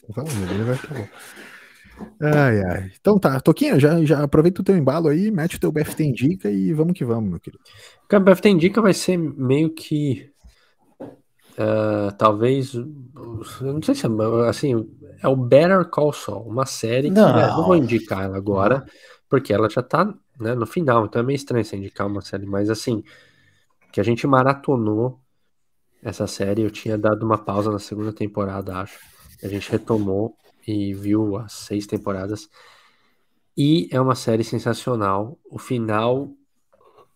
ele 0.51 0.63
vai 0.63 0.75
ficar 0.75 0.95
bom. 0.95 1.07
Ai, 2.19 2.63
ai. 2.63 2.91
Então 2.99 3.19
tá, 3.19 3.39
Toquinha, 3.39 3.79
já, 3.79 4.03
já 4.03 4.23
aproveita 4.23 4.61
o 4.61 4.63
teu 4.63 4.75
embalo 4.75 5.07
aí, 5.07 5.29
mete 5.29 5.57
o 5.57 5.59
teu 5.59 5.71
BFT 5.71 6.03
em 6.03 6.11
dica 6.11 6.49
e 6.49 6.73
vamos 6.73 6.93
que 6.93 7.05
vamos, 7.05 7.29
meu 7.29 7.39
querido. 7.39 7.63
Cara, 8.07 8.23
o 8.23 8.25
BFT 8.25 8.49
em 8.49 8.57
dica 8.57 8.81
vai 8.81 8.93
ser 8.93 9.17
meio 9.17 9.69
que. 9.69 10.29
Uh, 10.99 12.11
talvez. 12.17 12.73
Não 12.73 13.81
sei 13.83 13.95
se 13.95 14.05
é. 14.05 14.49
Assim, 14.49 14.89
é 15.21 15.27
o 15.27 15.35
Better 15.35 15.85
Call 15.85 16.11
Saul, 16.13 16.47
uma 16.47 16.65
série 16.65 17.09
que 17.09 17.15
não, 17.15 17.33
não 17.33 17.65
vou 17.65 17.75
indicar 17.75 18.23
ela 18.23 18.37
agora, 18.37 18.85
porque 19.29 19.53
ela 19.53 19.69
já 19.69 19.81
tá 19.81 20.13
né, 20.39 20.55
no 20.55 20.65
final, 20.65 21.05
então 21.05 21.21
é 21.21 21.25
meio 21.25 21.35
estranho 21.35 21.63
você 21.63 21.77
indicar 21.77 22.07
uma 22.07 22.21
série, 22.21 22.45
mas 22.45 22.69
assim, 22.69 23.03
que 23.91 23.99
a 23.99 24.03
gente 24.03 24.25
maratonou 24.25 25.19
essa 26.01 26.25
série, 26.25 26.63
eu 26.63 26.71
tinha 26.71 26.97
dado 26.97 27.23
uma 27.23 27.37
pausa 27.37 27.71
na 27.71 27.79
segunda 27.79 28.11
temporada, 28.11 28.77
acho. 28.77 28.99
A 29.43 29.47
gente 29.47 29.71
retomou 29.71 30.35
e 30.67 30.93
viu 30.93 31.37
as 31.37 31.53
seis 31.53 31.85
temporadas. 31.85 32.49
E 33.55 33.87
é 33.91 34.01
uma 34.01 34.15
série 34.15 34.43
sensacional. 34.43 35.37
O 35.49 35.59
final 35.59 36.31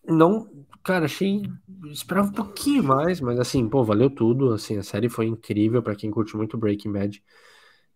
não, 0.07 0.47
cara, 0.83 1.05
achei 1.05 1.43
esperava 1.91 2.27
um 2.27 2.33
pouquinho 2.33 2.83
mais, 2.83 3.19
mas 3.19 3.39
assim, 3.39 3.67
pô, 3.67 3.83
valeu 3.83 4.09
tudo, 4.09 4.53
assim, 4.53 4.77
a 4.77 4.83
série 4.83 5.09
foi 5.09 5.25
incrível 5.25 5.81
para 5.81 5.95
quem 5.95 6.11
curte 6.11 6.35
muito 6.35 6.57
Breaking 6.57 6.91
Bad. 6.91 7.23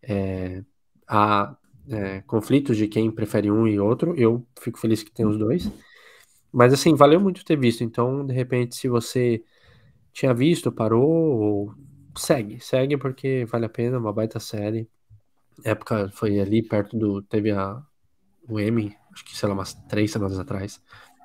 É, 0.01 0.63
há 1.07 1.55
é, 1.89 2.21
conflitos 2.21 2.77
de 2.77 2.87
quem 2.87 3.11
prefere 3.11 3.51
um 3.51 3.67
e 3.67 3.79
outro. 3.79 4.15
Eu 4.15 4.45
fico 4.59 4.79
feliz 4.79 5.03
que 5.03 5.11
tem 5.11 5.25
os 5.25 5.37
dois. 5.37 5.69
Mas 6.51 6.73
assim, 6.73 6.95
valeu 6.95 7.19
muito 7.19 7.45
ter 7.45 7.57
visto. 7.57 7.83
Então, 7.83 8.25
de 8.25 8.33
repente, 8.33 8.75
se 8.75 8.87
você 8.87 9.43
tinha 10.13 10.33
visto, 10.33 10.71
parou, 10.71 11.73
segue, 12.15 12.59
segue 12.59 12.97
porque 12.97 13.45
vale 13.45 13.65
a 13.65 13.69
pena, 13.69 13.99
uma 13.99 14.13
baita 14.13 14.39
série. 14.39 14.89
época 15.63 16.09
foi 16.13 16.39
ali 16.39 16.61
perto 16.61 16.97
do. 16.97 17.21
Teve 17.21 17.51
a, 17.51 17.81
o 18.47 18.59
Emmy, 18.59 18.95
acho 19.13 19.25
que 19.25 19.37
sei 19.37 19.47
lá, 19.49 19.55
umas 19.55 19.73
três 19.87 20.11
semanas 20.11 20.39
atrás, 20.39 20.81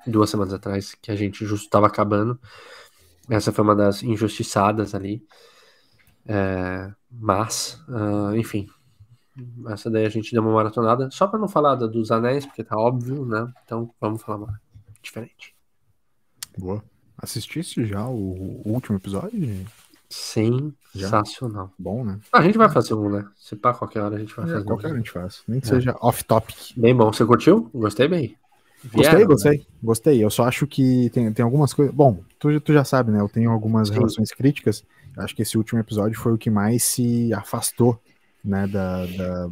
duas 0.07 0.29
semanas 0.29 0.53
atrás, 0.53 0.95
que 0.95 1.11
a 1.11 1.15
gente 1.15 1.45
justo 1.45 1.65
estava 1.65 1.87
acabando. 1.87 2.39
Essa 3.29 3.51
foi 3.51 3.63
uma 3.63 3.75
das 3.75 4.03
injustiçadas 4.03 4.93
ali. 4.93 5.25
É, 6.27 6.91
mas, 7.11 7.81
uh, 7.87 8.35
enfim, 8.35 8.67
essa 9.67 9.89
daí 9.89 10.05
a 10.05 10.09
gente 10.09 10.31
deu 10.31 10.41
uma 10.41 10.53
maratonada. 10.53 11.09
Só 11.11 11.27
para 11.27 11.39
não 11.39 11.47
falar 11.47 11.75
da, 11.75 11.87
dos 11.87 12.11
anéis, 12.11 12.45
porque 12.45 12.63
tá 12.63 12.77
óbvio, 12.77 13.25
né? 13.25 13.51
Então 13.63 13.89
vamos 13.99 14.21
falar 14.21 14.37
uma 14.37 14.61
diferente. 15.01 15.55
Boa. 16.57 16.83
Assististe 17.17 17.85
já 17.85 18.07
o, 18.07 18.61
o 18.65 18.71
último 18.71 18.97
episódio? 18.97 19.65
Sensacional. 20.09 21.67
Já? 21.67 21.73
Bom, 21.77 22.05
né? 22.05 22.19
a 22.31 22.41
gente 22.41 22.57
vai 22.57 22.69
fazer 22.69 22.93
um, 22.93 23.09
né? 23.09 23.27
Se 23.35 23.55
pá, 23.55 23.73
qualquer 23.73 24.01
hora 24.01 24.15
a 24.15 24.19
gente 24.19 24.35
vai 24.35 24.45
é, 24.45 24.49
fazer 24.49 24.63
qualquer 24.63 24.87
um. 24.87 24.89
hora 24.89 24.95
a 24.95 25.01
gente 25.01 25.11
faz. 25.11 25.43
Nem 25.47 25.59
que 25.59 25.67
é. 25.67 25.69
seja 25.69 25.95
off-topic. 25.99 26.77
Bem 26.77 26.95
bom. 26.95 27.11
Você 27.11 27.25
curtiu? 27.25 27.69
Gostei 27.73 28.07
bem. 28.07 28.37
Vieram, 28.83 29.25
gostei, 29.25 29.25
gostei. 29.25 29.57
Né? 29.57 29.65
Gostei. 29.81 30.23
Eu 30.23 30.29
só 30.29 30.43
acho 30.43 30.67
que 30.67 31.09
tem, 31.09 31.31
tem 31.33 31.43
algumas 31.43 31.73
coisas. 31.73 31.93
Bom, 31.93 32.23
tu, 32.39 32.59
tu 32.61 32.71
já 32.71 32.83
sabe, 32.83 33.11
né? 33.11 33.19
Eu 33.19 33.29
tenho 33.29 33.49
algumas 33.49 33.87
Sim. 33.87 33.95
relações 33.95 34.31
críticas 34.31 34.83
acho 35.17 35.35
que 35.35 35.41
esse 35.41 35.57
último 35.57 35.79
episódio 35.79 36.17
foi 36.19 36.33
o 36.33 36.37
que 36.37 36.49
mais 36.49 36.83
se 36.83 37.33
afastou 37.33 37.99
né, 38.43 38.67
da, 38.67 39.05
da 39.05 39.49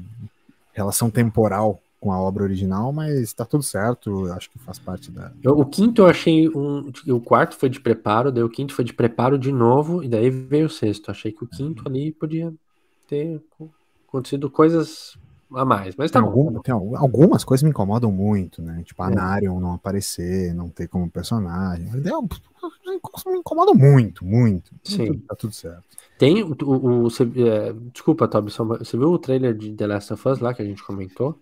relação 0.73 1.09
temporal 1.09 1.79
com 2.03 2.11
a 2.11 2.19
obra 2.19 2.43
original, 2.43 2.91
mas 2.91 3.31
tá 3.33 3.45
tudo 3.45 3.63
certo, 3.63 4.29
acho 4.33 4.49
que 4.49 4.59
faz 4.59 4.77
parte 4.77 5.09
da. 5.09 5.31
Eu, 5.41 5.53
o 5.53 5.65
quinto 5.65 6.01
eu 6.01 6.05
achei 6.05 6.49
um. 6.49 6.91
O 7.07 7.21
quarto 7.21 7.55
foi 7.55 7.69
de 7.69 7.79
preparo, 7.79 8.29
daí 8.29 8.43
o 8.43 8.49
quinto 8.49 8.73
foi 8.73 8.83
de 8.83 8.93
preparo 8.93 9.39
de 9.39 9.53
novo, 9.53 10.03
e 10.03 10.09
daí 10.09 10.29
veio 10.29 10.65
o 10.65 10.69
sexto. 10.69 11.09
Achei 11.09 11.31
que 11.31 11.45
o 11.45 11.47
quinto 11.47 11.87
ali 11.87 12.11
podia 12.11 12.53
ter 13.07 13.41
acontecido 14.05 14.49
coisas 14.49 15.17
a 15.51 15.65
mais, 15.65 15.95
mas 15.95 16.09
tá 16.09 16.21
tem 16.21 16.29
bom. 16.29 16.47
Algum, 16.47 16.53
tá 16.53 16.61
tem 16.61 16.73
algumas 16.73 17.43
coisas 17.43 17.63
me 17.63 17.69
incomodam 17.69 18.11
muito, 18.11 18.61
né? 18.61 18.81
Tipo, 18.83 19.03
a 19.03 19.11
é. 19.11 19.15
Narion 19.15 19.59
não 19.59 19.73
aparecer, 19.73 20.53
não 20.53 20.69
ter 20.69 20.87
como 20.87 21.09
personagem. 21.09 21.89
Me 21.91 23.37
incomoda 23.37 23.73
muito, 23.73 24.25
muito. 24.25 24.71
Sim. 24.83 25.19
Tá 25.19 25.35
tudo 25.35 25.53
certo. 25.53 25.83
Tem 26.17 26.43
o. 26.43 26.55
o, 26.63 27.03
o 27.03 27.07
é, 27.47 27.73
desculpa, 27.91 28.27
Toby, 28.27 28.51
você 28.51 28.97
viu 28.97 29.11
o 29.11 29.19
trailer 29.19 29.53
de 29.53 29.73
The 29.73 29.87
Last 29.87 30.13
of 30.13 30.27
Us 30.27 30.39
lá 30.39 30.53
que 30.53 30.61
a 30.61 30.65
gente 30.65 30.83
comentou? 30.83 31.37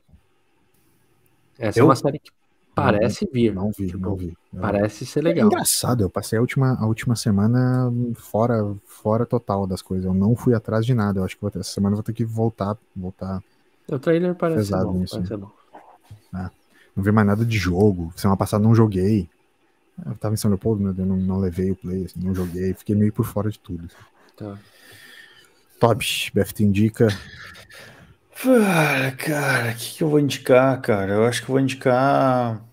Essa 1.57 1.79
eu? 1.79 1.83
é 1.83 1.85
uma 1.85 1.95
série 1.95 2.19
que 2.19 2.31
parece 2.73 3.25
não, 3.25 3.31
vir. 3.31 3.53
Não 3.53 3.71
vi, 3.71 3.87
tipo, 3.87 3.99
não 3.99 4.15
vi. 4.15 4.35
Parece 4.59 5.05
ser 5.05 5.21
legal. 5.21 5.43
É 5.43 5.47
engraçado, 5.47 6.01
eu 6.01 6.09
passei 6.09 6.37
a 6.37 6.41
última, 6.41 6.73
a 6.79 6.85
última 6.85 7.15
semana 7.15 7.91
fora, 8.15 8.75
fora 8.85 9.25
total 9.25 9.67
das 9.67 9.81
coisas. 9.81 10.05
Eu 10.05 10.13
não 10.13 10.35
fui 10.35 10.53
atrás 10.53 10.85
de 10.85 10.93
nada. 10.93 11.19
Eu 11.19 11.23
acho 11.23 11.35
que 11.35 11.41
vou, 11.41 11.51
essa 11.53 11.63
semana 11.63 11.93
eu 11.93 11.97
vou 11.97 12.03
ter 12.03 12.13
que 12.13 12.25
voltar, 12.25 12.77
voltar 12.95 13.43
o 13.87 13.99
trailer 13.99 14.35
parece 14.35 14.57
pesado 14.57 14.91
bom, 14.91 14.99
nisso. 14.99 15.15
Parece 15.15 15.37
bom. 15.37 15.51
É. 16.35 16.49
Não 16.95 17.03
vi 17.03 17.11
mais 17.11 17.27
nada 17.27 17.45
de 17.45 17.57
jogo. 17.57 18.13
Semana 18.15 18.37
passada 18.37 18.63
não 18.63 18.75
joguei. 18.75 19.29
Eu 20.05 20.15
tava 20.15 20.33
em 20.33 20.37
São 20.37 20.49
Leopoldo, 20.49 20.83
né? 20.83 20.93
Eu 20.97 21.05
não, 21.05 21.17
não 21.17 21.39
levei 21.39 21.71
o 21.71 21.75
play, 21.75 22.05
assim, 22.05 22.19
não 22.19 22.33
joguei. 22.33 22.73
Fiquei 22.73 22.95
meio 22.95 23.13
por 23.13 23.25
fora 23.25 23.49
de 23.49 23.59
tudo. 23.59 23.85
Assim. 23.85 23.95
Tá. 24.35 24.57
Top, 25.79 26.05
BFT 26.33 26.63
indica. 26.63 27.07
Ah, 28.45 29.11
cara, 29.17 29.71
o 29.71 29.75
que, 29.75 29.97
que 29.97 30.03
eu 30.03 30.09
vou 30.09 30.19
indicar, 30.19 30.79
cara? 30.81 31.13
Eu 31.13 31.25
acho 31.25 31.43
que 31.43 31.49
eu 31.49 31.53
vou 31.53 31.59
indicar. 31.59 32.63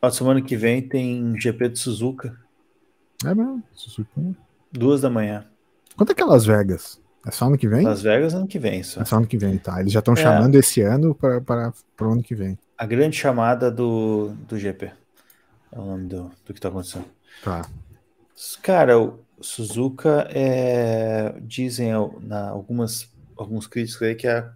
A 0.00 0.10
semana 0.10 0.40
que 0.40 0.56
vem 0.56 0.80
tem 0.80 1.38
GP 1.40 1.70
de 1.70 1.78
Suzuka. 1.78 2.38
É 3.24 3.34
mesmo? 3.34 3.62
Suzuka. 3.74 4.08
Duas 4.72 5.00
da 5.00 5.10
manhã. 5.10 5.46
Quanto 5.96 6.12
é 6.12 6.14
que 6.14 6.22
é 6.22 6.24
Las 6.24 6.44
Vegas? 6.46 7.00
É 7.28 7.30
só 7.30 7.44
ano 7.44 7.58
que 7.58 7.68
vem? 7.68 7.82
Las 7.82 8.00
Vegas 8.00 8.32
ano 8.32 8.48
que 8.48 8.58
vem, 8.58 8.82
só. 8.82 9.02
É 9.02 9.04
só 9.04 9.16
ano 9.16 9.26
que 9.26 9.36
vem, 9.36 9.58
tá. 9.58 9.78
Eles 9.80 9.92
já 9.92 9.98
estão 9.98 10.14
é. 10.14 10.16
chamando 10.16 10.54
esse 10.54 10.80
ano 10.80 11.14
para 11.14 11.74
o 12.00 12.04
ano 12.10 12.22
que 12.22 12.34
vem. 12.34 12.58
A 12.76 12.86
grande 12.86 13.18
chamada 13.18 13.70
do, 13.70 14.30
do 14.48 14.58
GP. 14.58 14.90
É 15.70 15.78
o 15.78 15.84
nome 15.84 16.08
do, 16.08 16.22
do 16.46 16.54
que 16.54 16.58
está 16.58 16.68
acontecendo. 16.68 17.04
Tá. 17.44 17.68
Cara, 18.62 18.98
o 18.98 19.20
Suzuka 19.42 20.26
é. 20.30 21.34
Dizem 21.42 21.90
na, 22.22 22.48
algumas, 22.48 23.12
alguns 23.36 23.66
críticos 23.66 24.08
aí 24.08 24.14
que 24.14 24.26
é 24.26 24.48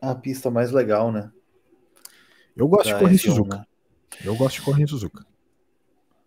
a 0.00 0.12
pista 0.12 0.50
mais 0.50 0.72
legal, 0.72 1.12
né? 1.12 1.30
Eu 2.56 2.66
gosto 2.66 2.88
da 2.88 2.94
de 2.94 3.00
correr 3.00 3.14
em 3.14 3.18
Suzuka. 3.18 3.56
Né? 3.56 3.64
Eu 4.24 4.34
gosto 4.34 4.56
de 4.56 4.62
correr 4.62 4.82
em 4.82 4.86
Suzuka. 4.88 5.24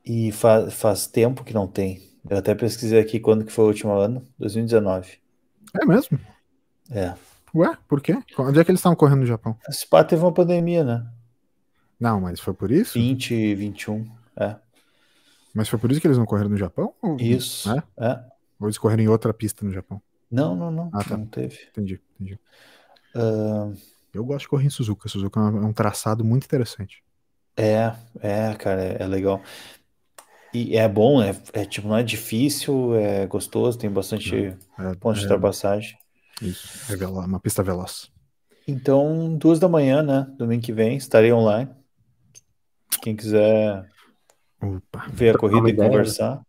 E 0.05 0.31
fa 0.31 0.71
faz 0.71 1.07
tempo 1.07 1.43
que 1.43 1.53
não 1.53 1.67
tem. 1.67 2.01
Eu 2.29 2.37
até 2.37 2.55
pesquisei 2.55 3.01
aqui 3.01 3.19
quando 3.19 3.43
que 3.43 3.51
foi 3.51 3.65
o 3.65 3.67
último 3.67 3.91
ano, 3.91 4.25
2019. 4.37 5.19
É 5.74 5.86
mesmo? 5.86 6.20
É. 6.91 7.13
Ué, 7.53 7.78
por 7.88 8.01
quê? 8.01 8.17
Onde 8.38 8.59
é 8.59 8.63
que 8.63 8.72
eles 8.72 8.80
estavam 8.80 8.95
correndo 8.95 9.22
no 9.22 9.26
Japão? 9.26 9.57
Esse 9.67 9.88
pá 9.88 10.03
teve 10.03 10.22
uma 10.22 10.34
pandemia, 10.34 10.84
né? 10.84 11.07
Não, 11.99 12.22
mas 12.22 12.39
foi 12.39 12.53
por 12.53 12.72
isso? 12.72 12.93
20, 12.93 13.55
21, 13.55 14.09
é. 14.38 14.55
Mas 15.53 15.67
foi 15.67 15.80
por 15.80 15.91
isso 15.91 15.99
que 15.99 16.07
eles 16.07 16.17
não 16.17 16.26
correram 16.26 16.49
no 16.49 16.57
Japão? 16.57 16.93
Ou... 17.01 17.17
Isso, 17.20 17.70
é? 17.72 17.84
é. 17.97 18.24
Ou 18.59 18.67
eles 18.67 18.78
correram 18.78 19.03
em 19.03 19.07
outra 19.07 19.34
pista 19.34 19.65
no 19.65 19.72
Japão? 19.72 20.01
Não, 20.32 20.55
não, 20.55 20.72
não. 20.72 20.89
Ah, 20.93 21.03
tá. 21.03 21.17
Não 21.17 21.26
teve. 21.26 21.57
Entendi, 21.72 21.99
entendi. 22.15 22.39
Uh... 23.15 23.74
Eu 24.13 24.26
gosto 24.26 24.41
de 24.41 24.49
correr 24.49 24.65
em 24.65 24.70
Suzuka. 24.70 25.07
Suzuka 25.07 25.39
é 25.39 25.43
um 25.43 25.74
traçado 25.74 26.24
muito 26.24 26.45
interessante. 26.45 27.03
É, 27.55 27.93
é, 28.22 28.53
cara, 28.55 28.82
é, 28.82 28.97
é 29.03 29.07
legal. 29.07 29.41
E 30.53 30.75
é 30.75 30.87
bom, 30.87 31.21
é, 31.21 31.35
é, 31.53 31.65
tipo, 31.65 31.87
não 31.87 31.97
é 31.97 32.03
difícil, 32.03 32.95
é 32.95 33.27
gostoso, 33.27 33.77
tem 33.77 33.89
bastante 33.89 34.55
é, 34.79 34.95
pontos 34.95 35.21
de 35.21 35.27
é. 35.27 35.29
ultrapassagem. 35.29 35.97
Isso, 36.41 36.91
é 36.91 37.07
uma 37.07 37.39
pista 37.39 37.61
veloz. 37.61 38.09
Então, 38.67 39.35
duas 39.37 39.59
da 39.59 39.67
manhã, 39.67 40.01
né? 40.01 40.27
Domingo 40.37 40.63
que 40.63 40.71
vem, 40.71 40.95
estarei 40.95 41.33
online. 41.33 41.69
Quem 43.01 43.15
quiser 43.15 43.87
Opa, 44.61 45.07
ver 45.11 45.35
a 45.35 45.37
corrida 45.37 45.69
e 45.69 45.71
ideia, 45.73 45.89
conversar, 45.89 46.41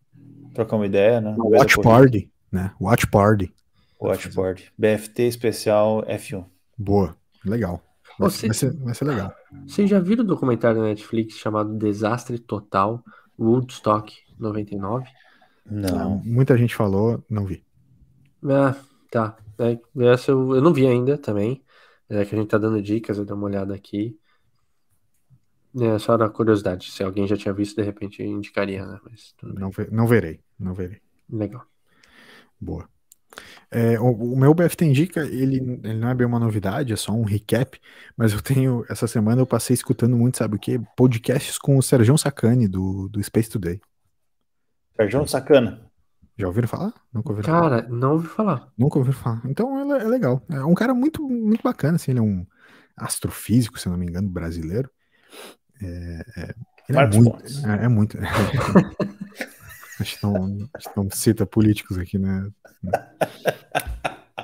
trocar 0.54 0.76
uma 0.76 0.86
ideia, 0.86 1.20
né? 1.20 1.34
Watch 1.38 1.80
Party, 1.80 2.30
né? 2.50 2.72
Watch 2.80 3.06
Party. 3.06 3.52
Watch 4.00 4.34
Party. 4.34 4.72
BFT 4.78 5.22
especial 5.24 6.02
F1. 6.06 6.44
Boa, 6.76 7.16
legal. 7.44 7.82
Vai, 8.18 8.30
Você, 8.30 8.46
vai, 8.46 8.54
ser, 8.54 8.76
vai 8.76 8.94
ser 8.94 9.04
legal. 9.04 9.32
Vocês 9.66 9.88
já 9.88 9.98
viram 9.98 10.24
o 10.24 10.26
documentário 10.26 10.78
da 10.80 10.86
Netflix 10.86 11.34
chamado 11.34 11.76
Desastre 11.76 12.38
Total 12.38 13.02
Woodstock 13.40 14.14
99? 14.38 15.08
Não. 15.64 16.18
Muita 16.18 16.56
gente 16.56 16.74
falou, 16.74 17.24
não 17.28 17.46
vi. 17.46 17.64
Ah, 18.44 18.76
tá. 19.10 19.36
É, 19.58 19.78
essa 20.06 20.30
eu, 20.30 20.56
eu 20.56 20.62
não 20.62 20.72
vi 20.72 20.86
ainda 20.86 21.16
também. 21.16 21.64
É 22.08 22.24
que 22.24 22.34
a 22.34 22.38
gente 22.38 22.50
tá 22.50 22.58
dando 22.58 22.82
dicas, 22.82 23.18
eu 23.18 23.24
dei 23.24 23.34
uma 23.34 23.46
olhada 23.46 23.74
aqui. 23.74 24.18
É 25.78 25.98
só 25.98 26.18
na 26.18 26.28
curiosidade. 26.28 26.90
Se 26.90 27.02
alguém 27.02 27.26
já 27.26 27.36
tinha 27.36 27.54
visto, 27.54 27.76
de 27.76 27.82
repente 27.82 28.22
indicaria, 28.22 28.84
né? 28.84 28.98
Mas 29.04 29.34
não, 29.42 29.70
não 29.92 30.06
verei, 30.06 30.40
não 30.58 30.74
verei. 30.74 31.00
Legal. 31.30 31.64
Boa. 32.60 32.88
É, 33.70 33.98
o, 34.00 34.10
o, 34.10 34.36
meu 34.36 34.52
BFT 34.52 34.84
Indica, 34.84 35.20
ele, 35.20 35.56
ele 35.84 35.94
não 35.94 36.08
é 36.08 36.14
bem 36.14 36.26
uma 36.26 36.40
novidade, 36.40 36.92
é 36.92 36.96
só 36.96 37.12
um 37.12 37.24
recap, 37.24 37.80
mas 38.16 38.32
eu 38.32 38.42
tenho, 38.42 38.84
essa 38.88 39.06
semana 39.06 39.40
eu 39.40 39.46
passei 39.46 39.74
escutando 39.74 40.16
muito, 40.16 40.38
sabe 40.38 40.56
o 40.56 40.58
que? 40.58 40.80
Podcasts 40.96 41.56
com 41.56 41.76
o 41.78 41.82
Serjão 41.82 42.16
Sacani, 42.16 42.66
do, 42.66 43.08
do 43.08 43.22
Space 43.22 43.48
Today. 43.48 43.80
Serjão 44.96 45.26
Sacana. 45.26 45.88
Já 46.36 46.46
ouviram 46.48 46.68
falar? 46.68 46.92
Nunca 47.12 47.30
ouviram 47.30 47.52
Cara, 47.52 47.82
falar. 47.82 47.88
não 47.88 48.12
ouvi 48.12 48.28
falar. 48.28 48.72
Nunca 48.76 48.98
ouvi 48.98 49.12
falar. 49.12 49.42
Então 49.44 49.94
é, 49.94 50.02
é 50.02 50.04
legal. 50.04 50.42
É 50.50 50.64
um 50.64 50.74
cara 50.74 50.94
muito, 50.94 51.22
muito 51.28 51.62
bacana, 51.62 51.96
assim, 51.96 52.12
ele 52.12 52.20
é 52.20 52.22
um 52.22 52.46
astrofísico, 52.96 53.78
se 53.78 53.88
não 53.88 53.96
me 53.96 54.06
engano, 54.06 54.28
brasileiro. 54.28 54.90
É, 55.82 56.24
é, 56.36 56.54
ele 56.88 56.98
é 56.98 57.06
muito, 57.06 57.66
é, 57.66 57.84
é 57.84 57.88
muito. 57.88 58.18
A 60.00 60.02
gente 60.02 60.22
não, 60.22 60.34
a 60.74 60.78
gente 60.78 60.96
não 60.96 61.10
cita 61.10 61.44
políticos 61.44 61.98
aqui, 61.98 62.18
né? 62.18 62.50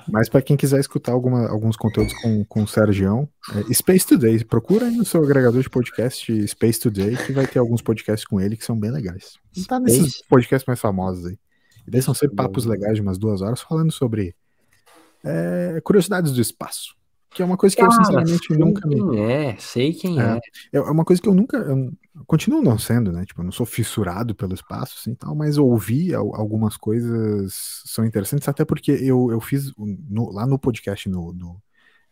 Mas 0.09 0.29
para 0.29 0.41
quem 0.41 0.57
quiser 0.57 0.79
escutar 0.79 1.13
alguma, 1.13 1.49
alguns 1.49 1.77
conteúdos 1.77 2.13
com, 2.21 2.45
com 2.45 2.63
o 2.63 2.69
Sergião, 2.69 3.29
é 3.55 3.75
Space 3.75 4.07
Today, 4.07 4.45
procura 4.45 4.87
aí 4.87 4.97
no 4.97 5.05
seu 5.05 5.23
agregador 5.23 5.61
de 5.61 5.69
podcast 5.69 6.47
Space 6.49 6.81
Today, 6.81 7.17
que 7.17 7.33
vai 7.33 7.47
ter 7.47 7.59
alguns 7.59 7.83
podcasts 7.83 8.25
com 8.25 8.41
ele 8.41 8.57
que 8.57 8.65
são 8.65 8.79
bem 8.79 8.91
legais. 8.91 9.35
Tá 9.67 9.81
nesses 9.81 10.23
podcasts 10.23 10.67
mais 10.67 10.81
famosos 10.81 11.27
aí. 11.27 11.39
E 11.87 11.91
daí 11.91 12.03
são 12.03 12.15
sempre 12.15 12.37
papos 12.37 12.65
legais 12.65 12.95
de 12.97 13.01
umas 13.01 13.19
duas 13.19 13.43
horas 13.43 13.61
falando 13.61 13.93
sobre 13.93 14.35
é, 15.25 15.81
curiosidades 15.83 16.33
do 16.33 16.41
espaço. 16.41 16.95
Que 17.37 17.43
é 17.43 17.45
uma 17.45 17.59
coisa 17.59 17.77
que 17.77 17.83
Cara, 17.83 17.93
eu 17.93 17.99
sinceramente 17.99 18.53
nunca 18.55 18.89
me. 18.89 19.19
É, 19.19 19.57
sei 19.59 19.93
quem 19.93 20.19
é. 20.19 20.41
É, 20.73 20.79
é 20.79 20.81
uma 20.81 21.05
coisa 21.05 21.21
que 21.21 21.29
eu 21.29 21.35
nunca. 21.35 21.59
Eu 21.59 21.93
continuo 22.27 22.63
não 22.63 22.79
sendo, 22.79 23.13
né? 23.13 23.27
Tipo, 23.27 23.43
eu 23.43 23.45
não 23.45 23.53
sou 23.53 23.67
fissurado 23.67 24.35
pelo 24.35 24.55
espaço, 24.55 24.97
assim 24.99 25.15
tal, 25.15 25.35
mas 25.35 25.59
ouvir 25.59 26.15
algumas 26.15 26.79
coisas 26.79 27.83
são 27.85 28.07
interessantes, 28.07 28.49
até 28.49 28.65
porque 28.65 28.91
eu, 28.91 29.31
eu 29.31 29.39
fiz 29.39 29.71
no, 29.77 30.33
lá 30.33 30.47
no 30.47 30.59
podcast 30.59 31.11
no, 31.11 31.31
no 31.35 31.63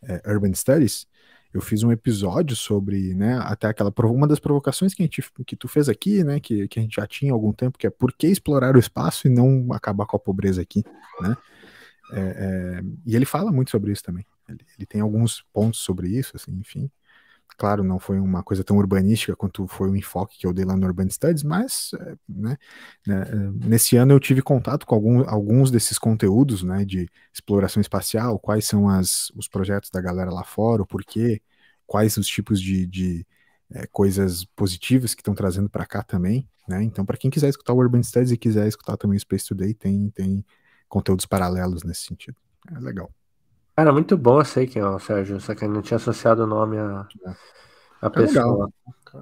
é, 0.03 0.21
Urban 0.31 0.53
Studies, 0.53 1.07
eu 1.51 1.59
fiz 1.59 1.81
um 1.81 1.91
episódio 1.91 2.55
sobre, 2.55 3.15
né, 3.15 3.39
até 3.41 3.65
aquela 3.65 3.91
uma 4.03 4.27
das 4.27 4.39
provocações 4.39 4.93
que, 4.93 5.01
a 5.01 5.05
gente, 5.05 5.23
que 5.43 5.55
tu 5.55 5.67
fez 5.67 5.89
aqui, 5.89 6.23
né, 6.23 6.39
que, 6.39 6.67
que 6.67 6.77
a 6.77 6.83
gente 6.83 6.97
já 6.97 7.07
tinha 7.07 7.31
há 7.31 7.35
algum 7.35 7.51
tempo, 7.51 7.79
que 7.79 7.87
é 7.87 7.89
por 7.89 8.13
que 8.13 8.27
explorar 8.27 8.75
o 8.75 8.79
espaço 8.79 9.25
e 9.25 9.31
não 9.31 9.73
acabar 9.73 10.05
com 10.05 10.17
a 10.17 10.19
pobreza 10.19 10.61
aqui, 10.61 10.83
né? 11.19 11.35
É, 12.11 12.19
é, 12.19 12.81
e 13.07 13.15
ele 13.15 13.25
fala 13.25 13.51
muito 13.51 13.71
sobre 13.71 13.91
isso 13.91 14.03
também. 14.03 14.23
Ele, 14.47 14.59
ele, 14.77 14.85
tem 14.85 15.01
alguns 15.01 15.43
pontos 15.53 15.79
sobre 15.79 16.09
isso, 16.09 16.33
assim, 16.35 16.51
enfim. 16.53 16.89
Claro, 17.57 17.83
não 17.83 17.99
foi 17.99 18.19
uma 18.19 18.43
coisa 18.43 18.63
tão 18.63 18.77
urbanística 18.77 19.35
quanto 19.35 19.65
foi 19.67 19.89
o 19.89 19.95
enfoque 19.95 20.37
que 20.37 20.45
eu 20.45 20.53
dei 20.53 20.65
lá 20.65 20.75
no 20.75 20.85
Urban 20.85 21.09
Studies, 21.09 21.43
mas 21.43 21.91
é, 21.99 22.15
né, 22.27 22.57
é, 23.07 23.23
nesse 23.65 23.95
ano 23.95 24.13
eu 24.13 24.19
tive 24.19 24.41
contato 24.41 24.85
com 24.85 24.93
algum, 24.95 25.29
alguns 25.29 25.71
desses 25.71 25.97
conteúdos 25.97 26.63
né, 26.63 26.83
de 26.83 27.09
exploração 27.33 27.79
espacial, 27.79 28.37
quais 28.39 28.65
são 28.65 28.89
as, 28.89 29.31
os 29.35 29.47
projetos 29.47 29.89
da 29.89 30.01
galera 30.01 30.31
lá 30.31 30.43
fora, 30.43 30.81
o 30.81 30.85
porquê, 30.85 31.41
quais 31.87 32.17
os 32.17 32.27
tipos 32.27 32.59
de, 32.59 32.85
de 32.87 33.25
é, 33.71 33.87
coisas 33.87 34.45
positivas 34.55 35.13
que 35.13 35.21
estão 35.21 35.33
trazendo 35.33 35.69
para 35.69 35.85
cá 35.85 36.03
também. 36.03 36.49
Né? 36.67 36.83
Então, 36.83 37.05
para 37.05 37.17
quem 37.17 37.31
quiser 37.31 37.49
escutar 37.49 37.73
o 37.73 37.77
Urban 37.77 38.03
Studies 38.03 38.31
e 38.31 38.37
quiser 38.37 38.67
escutar 38.67 38.97
também 38.97 39.17
o 39.17 39.19
Space 39.19 39.47
Today, 39.47 39.73
tem, 39.73 40.09
tem 40.09 40.45
conteúdos 40.89 41.25
paralelos 41.25 41.83
nesse 41.83 42.01
sentido. 42.01 42.37
É 42.75 42.79
legal. 42.79 43.11
Cara, 43.75 43.91
muito 43.91 44.17
bom, 44.17 44.39
eu 44.39 44.45
sei 44.45 44.65
quem 44.65 44.81
é 44.81 44.87
o 44.87 44.99
Sérgio, 44.99 45.39
só 45.39 45.53
que 45.53 45.65
eu 45.65 45.69
não 45.69 45.81
tinha 45.81 45.97
associado 45.97 46.43
o 46.43 46.47
nome 46.47 46.77
a, 46.77 47.05
a 48.01 48.07
é 48.07 48.09
pessoa. 48.09 48.69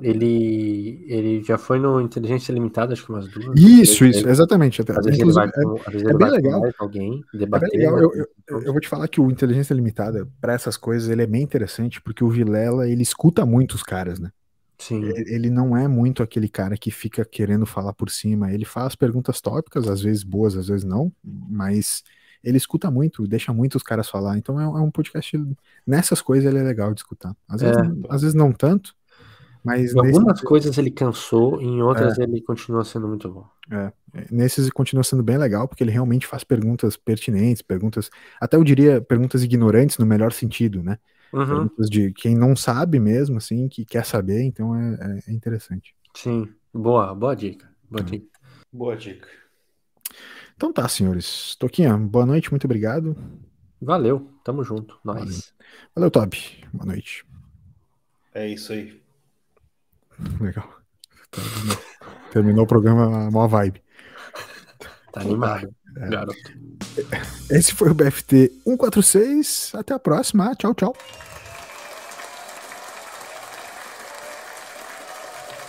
Ele, 0.01 1.03
ele 1.07 1.43
já 1.43 1.57
foi 1.57 1.79
no 1.79 2.01
Inteligência 2.01 2.51
Limitada, 2.51 2.93
acho 2.93 3.05
que 3.05 3.11
umas 3.11 3.27
duas. 3.27 3.59
Isso, 3.59 4.05
isso, 4.05 4.27
exatamente. 4.27 4.81
Até, 4.81 4.91
às 4.97 5.05
vezes 5.05 5.19
ele 5.19 5.31
vai 5.31 5.51
com, 5.51 5.77
é, 5.77 5.95
ele 5.95 6.17
bem 6.17 6.29
legal. 6.29 6.61
alguém, 6.79 7.21
debater. 7.33 7.69
É 7.73 7.77
legal. 7.77 7.99
Eu, 7.99 8.11
eu, 8.47 8.61
eu, 8.61 8.71
vou 8.71 8.79
te 8.79 8.87
falar 8.87 9.07
que 9.07 9.21
o 9.21 9.29
Inteligência 9.29 9.73
Limitada, 9.73 10.27
para 10.41 10.53
essas 10.53 10.77
coisas, 10.77 11.09
ele 11.09 11.21
é 11.21 11.27
bem 11.27 11.43
interessante, 11.43 12.01
porque 12.01 12.23
o 12.23 12.29
Vilela, 12.29 12.87
ele 12.87 13.03
escuta 13.03 13.45
muito 13.45 13.73
os 13.73 13.83
caras, 13.83 14.19
né? 14.19 14.31
Sim. 14.77 15.03
Ele 15.27 15.49
não 15.49 15.77
é 15.77 15.87
muito 15.87 16.21
aquele 16.21 16.49
cara 16.49 16.75
que 16.75 16.91
fica 16.91 17.23
querendo 17.23 17.65
falar 17.65 17.93
por 17.93 18.09
cima. 18.09 18.51
Ele 18.51 18.65
faz 18.65 18.95
perguntas 18.95 19.39
tópicas, 19.39 19.87
às 19.87 20.01
vezes 20.01 20.23
boas, 20.23 20.57
às 20.57 20.67
vezes 20.67 20.83
não, 20.83 21.11
mas 21.23 22.03
ele 22.43 22.57
escuta 22.57 22.91
muito, 22.91 23.27
deixa 23.27 23.53
muito 23.53 23.75
os 23.75 23.83
caras 23.83 24.09
falar. 24.09 24.37
Então 24.37 24.59
é, 24.59 24.63
é 24.63 24.81
um 24.81 24.91
podcast. 24.91 25.41
Nessas 25.87 26.21
coisas 26.21 26.49
ele 26.49 26.59
é 26.59 26.63
legal 26.63 26.93
de 26.93 26.99
escutar. 26.99 27.35
Às 27.47 27.61
vezes, 27.61 27.77
é. 27.77 27.91
às 28.09 28.21
vezes 28.21 28.35
não 28.35 28.51
tanto, 28.51 28.93
mas. 29.63 29.93
Em 29.93 29.99
algumas 29.99 30.41
coisas 30.41 30.77
ele 30.77 30.91
cansou, 30.91 31.61
em 31.61 31.81
outras 31.81 32.19
é. 32.19 32.23
ele 32.23 32.41
continua 32.41 32.83
sendo 32.83 33.07
muito 33.07 33.29
bom. 33.29 33.47
É. 33.71 33.91
Nesses 34.29 34.65
ele 34.65 34.71
continua 34.71 35.03
sendo 35.03 35.23
bem 35.23 35.37
legal, 35.37 35.67
porque 35.67 35.83
ele 35.83 35.91
realmente 35.91 36.27
faz 36.27 36.43
perguntas 36.43 36.97
pertinentes, 36.97 37.61
perguntas. 37.61 38.09
Até 38.41 38.57
eu 38.57 38.63
diria 38.63 38.99
perguntas 38.99 39.41
ignorantes 39.43 39.97
no 39.97 40.05
melhor 40.05 40.33
sentido, 40.33 40.83
né? 40.83 40.99
Uhum. 41.31 41.45
Perguntas 41.45 41.89
de 41.89 42.11
quem 42.11 42.35
não 42.35 42.55
sabe 42.55 42.99
mesmo, 42.99 43.37
assim, 43.37 43.67
que 43.67 43.85
quer 43.85 44.05
saber, 44.05 44.43
então 44.43 44.75
é, 44.75 45.19
é 45.27 45.31
interessante. 45.31 45.95
Sim, 46.13 46.47
boa, 46.71 47.15
boa 47.15 47.35
dica. 47.35 47.67
Boa 47.89 48.03
dica. 48.03 48.27
Boa 48.71 48.95
dica. 48.95 49.27
Então 50.55 50.71
tá, 50.71 50.87
senhores. 50.87 51.55
Toquinha, 51.55 51.97
boa 51.97 52.25
noite, 52.25 52.51
muito 52.51 52.65
obrigado. 52.65 53.15
Valeu, 53.81 54.29
tamo 54.43 54.63
junto. 54.63 54.97
Nós. 55.03 55.19
Valeu, 55.19 55.41
Valeu 55.95 56.11
Toby. 56.11 56.63
Boa 56.71 56.85
noite. 56.85 57.25
É 58.33 58.47
isso 58.47 58.71
aí. 58.71 59.01
Legal. 60.39 60.69
Terminou 62.31 62.63
o 62.63 62.67
programa, 62.67 63.27
a 63.27 63.31
maior 63.31 63.47
vibe. 63.47 63.83
Tá 65.11 65.21
animado, 65.21 65.73
é. 65.97 66.09
garoto. 66.09 66.39
Esse 67.49 67.73
foi 67.73 67.91
o 67.91 67.93
BFT 67.93 68.51
146. 68.63 69.73
Até 69.75 69.93
a 69.93 69.99
próxima. 69.99 70.55
Tchau, 70.55 70.73
tchau. 70.73 70.95